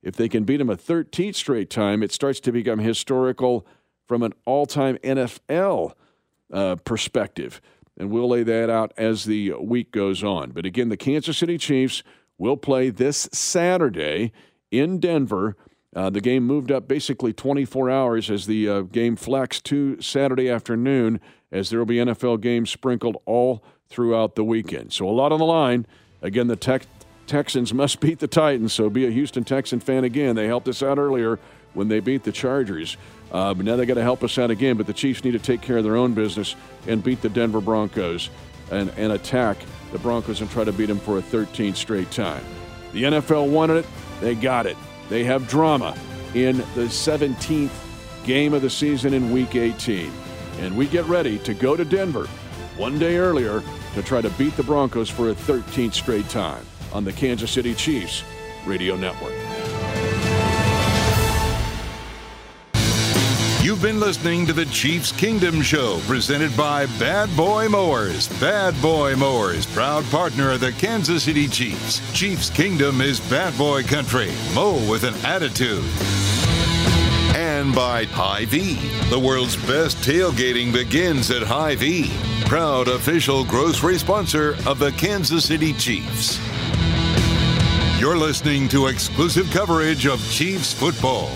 If 0.03 0.17
they 0.17 0.29
can 0.29 0.45
beat 0.45 0.59
them 0.59 0.69
a 0.69 0.77
13th 0.77 1.35
straight 1.35 1.71
time, 1.71 2.03
it 2.03 2.13
starts 2.13 2.39
to 2.41 2.53
become 2.53 2.79
historical 2.79 3.67
from 4.07 4.23
an 4.23 4.35
all 4.45 4.67
time 4.67 4.99
NFL 4.99 5.95
uh, 6.53 6.77
perspective. 6.85 7.61
And 7.97 8.11
we'll 8.11 8.29
lay 8.29 8.43
that 8.43 8.69
out 8.69 8.93
as 8.97 9.25
the 9.25 9.53
week 9.53 9.93
goes 9.93 10.23
on. 10.23 10.51
But 10.51 10.67
again, 10.67 10.89
the 10.89 10.97
Kansas 10.97 11.39
City 11.39 11.57
Chiefs 11.57 12.03
will 12.39 12.57
play 12.57 12.91
this 12.91 13.29
Saturday 13.33 14.33
in 14.71 14.99
Denver. 14.99 15.57
Uh, 15.95 16.11
the 16.11 16.21
game 16.21 16.45
moved 16.45 16.73
up 16.73 16.89
basically 16.89 17.33
24 17.33 17.89
hours 17.89 18.31
as 18.31 18.47
the 18.47 18.69
uh, 18.69 18.81
game 18.83 19.15
flexed 19.15 19.65
to 19.67 20.01
Saturday 20.01 20.51
afternoon, 20.51 21.21
as 21.55 21.71
there 21.71 21.79
will 21.79 21.87
be 21.87 21.97
NFL 21.97 22.41
games 22.41 22.69
sprinkled 22.69 23.17
all 23.25 23.63
throughout 23.89 24.35
the 24.35 24.45
weekend. 24.45 24.93
So 24.93 25.09
a 25.09 25.11
lot 25.11 25.33
on 25.33 25.39
the 25.39 25.47
line. 25.47 25.87
Again, 26.21 26.49
the 26.49 26.83
Texans 27.27 27.73
must 27.73 28.01
beat 28.01 28.19
the 28.19 28.27
Titans, 28.27 28.73
so 28.73 28.91
be 28.91 29.07
a 29.07 29.11
Houston 29.11 29.45
Texan 29.45 29.81
fan 29.81 30.05
again. 30.05 30.35
They 30.35 30.49
helped 30.49 30.69
us 30.69 30.83
out 30.83 30.99
earlier 30.99 31.39
when 31.73 31.89
they 31.89 32.01
beat 32.01 32.25
the 32.25 32.33
Chargers. 32.33 32.97
Uh, 33.31 33.55
but 33.55 33.65
now 33.65 33.77
they 33.77 33.87
got 33.87 33.95
to 33.95 34.03
help 34.03 34.23
us 34.25 34.37
out 34.37 34.51
again. 34.51 34.77
But 34.77 34.87
the 34.87 34.93
Chiefs 34.93 35.25
need 35.25 35.33
to 35.33 35.39
take 35.39 35.63
care 35.63 35.79
of 35.79 35.85
their 35.85 35.97
own 35.97 36.13
business 36.13 36.57
and 36.89 37.03
beat 37.03 37.23
the 37.23 37.29
Denver 37.29 37.61
Broncos 37.61 38.31
and, 38.71 38.91
and 38.97 39.13
attack 39.13 39.57
the 39.93 39.99
Broncos 39.99 40.41
and 40.41 40.51
try 40.51 40.65
to 40.65 40.73
beat 40.73 40.87
them 40.87 40.99
for 40.99 41.19
a 41.19 41.23
13th 41.23 41.77
straight 41.77 42.11
time. 42.11 42.45
The 42.93 43.05
NFL 43.05 43.49
wanted 43.49 43.79
it. 43.79 43.87
They 44.21 44.35
got 44.35 44.67
it. 44.67 44.77
They 45.09 45.23
have 45.25 45.49
drama 45.49 45.97
in 46.35 46.59
the 46.59 46.87
17th 46.87 47.71
game 48.25 48.55
of 48.55 48.63
the 48.63 48.71
season 48.71 49.15
in 49.15 49.31
Week 49.31 49.55
18. 49.55 50.11
And 50.59 50.77
we 50.77 50.87
get 50.87 51.05
ready 51.07 51.39
to 51.41 51.55
go 51.55 51.77
to 51.77 51.85
Denver 51.85 52.27
one 52.77 52.99
day 52.99 53.17
earlier 53.17 53.63
to 53.95 54.03
try 54.03 54.21
to 54.21 54.31
beat 54.31 54.57
the 54.57 54.63
Broncos 54.63 55.09
for 55.09 55.31
a 55.31 55.35
13th 55.35 55.95
straight 55.95 56.29
time 56.29 56.65
on 56.93 57.05
the 57.05 57.13
Kansas 57.13 57.51
City 57.51 57.75
Chiefs 57.75 58.23
Radio 58.67 58.97
Network. 58.97 59.35
You've 63.65 63.81
been 63.81 63.99
listening 63.99 64.45
to 64.45 64.53
the 64.53 64.67
Chiefs 64.67 65.11
Kingdom 65.11 65.63
Show, 65.63 65.99
presented 66.07 66.55
by 66.55 66.85
Bad 66.99 67.35
Boy 67.35 67.67
Mowers. 67.67 68.29
Bad 68.39 68.81
Boy 68.83 69.17
Mowers, 69.17 69.65
proud 69.65 70.05
partner 70.11 70.51
of 70.51 70.61
the 70.61 70.73
Kansas 70.73 71.23
City 71.23 71.49
Chiefs. 71.49 72.03
Chiefs 72.13 72.51
Kingdom 72.51 73.01
is 73.01 73.21
bad 73.31 73.57
boy 73.57 73.83
country. 73.83 74.31
Mow 74.55 74.75
with 74.91 75.05
an 75.05 75.15
attitude. 75.25 75.83
And 77.55 77.73
by 77.73 78.05
Hy-Vee. 78.07 78.75
The 79.11 79.19
world's 79.19 79.55
best 79.55 79.99
tailgating 79.99 80.73
begins 80.73 81.31
at 81.31 81.45
Hy-Vee. 81.45 82.11
Proud 82.47 82.89
official 82.89 83.45
grocery 83.45 83.97
sponsor 83.97 84.57
of 84.67 84.81
the 84.81 84.91
Kansas 84.91 85.45
City 85.45 85.73
Chiefs. 85.73 86.41
You're 88.01 88.19
listening 88.19 88.69
to 88.71 88.89
exclusive 88.89 89.49
coverage 89.53 90.05
of 90.05 90.19
Chiefs 90.33 90.75
football. 90.75 91.31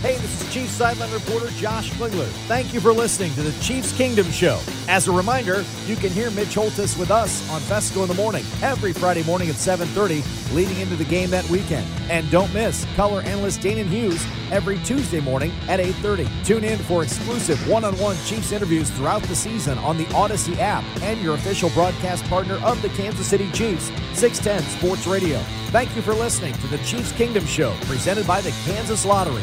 Hey, 0.00 0.16
this 0.18 0.40
is 0.40 0.54
Chiefs 0.54 0.74
sideline 0.74 1.12
reporter 1.12 1.50
Josh 1.56 1.92
Klinger. 1.96 2.22
Thank 2.46 2.72
you 2.72 2.78
for 2.78 2.92
listening 2.92 3.34
to 3.34 3.42
the 3.42 3.50
Chiefs 3.60 3.90
Kingdom 3.90 4.30
Show. 4.30 4.60
As 4.86 5.08
a 5.08 5.12
reminder, 5.12 5.64
you 5.86 5.96
can 5.96 6.10
hear 6.10 6.30
Mitch 6.30 6.54
Holthus 6.54 6.96
with 6.96 7.10
us 7.10 7.50
on 7.50 7.60
Fescoe 7.62 8.02
in 8.02 8.08
the 8.08 8.14
morning 8.14 8.44
every 8.62 8.92
Friday 8.92 9.24
morning 9.24 9.48
at 9.48 9.56
7:30, 9.56 10.22
leading 10.54 10.78
into 10.78 10.94
the 10.94 11.04
game 11.04 11.30
that 11.30 11.50
weekend. 11.50 11.84
And 12.08 12.30
don't 12.30 12.54
miss 12.54 12.86
color 12.94 13.22
analyst 13.22 13.60
Danan 13.60 13.88
Hughes 13.88 14.24
every 14.52 14.78
Tuesday 14.84 15.18
morning 15.18 15.50
at 15.66 15.80
8:30. 15.80 16.28
Tune 16.44 16.62
in 16.62 16.78
for 16.78 17.02
exclusive 17.02 17.58
one-on-one 17.68 18.16
Chiefs 18.24 18.52
interviews 18.52 18.90
throughout 18.90 19.24
the 19.24 19.34
season 19.34 19.78
on 19.78 19.98
the 19.98 20.06
Audacy 20.14 20.56
app 20.60 20.84
and 21.02 21.20
your 21.20 21.34
official 21.34 21.70
broadcast 21.70 22.24
partner 22.26 22.60
of 22.64 22.80
the 22.82 22.88
Kansas 22.90 23.26
City 23.26 23.50
Chiefs, 23.50 23.90
610 24.14 24.62
Sports 24.78 25.08
Radio. 25.08 25.40
Thank 25.70 25.94
you 25.96 26.02
for 26.02 26.14
listening 26.14 26.54
to 26.54 26.66
the 26.68 26.78
Chiefs 26.78 27.10
Kingdom 27.12 27.44
Show, 27.44 27.74
presented 27.82 28.28
by 28.28 28.40
the 28.40 28.52
Kansas 28.64 29.04
Lottery. 29.04 29.42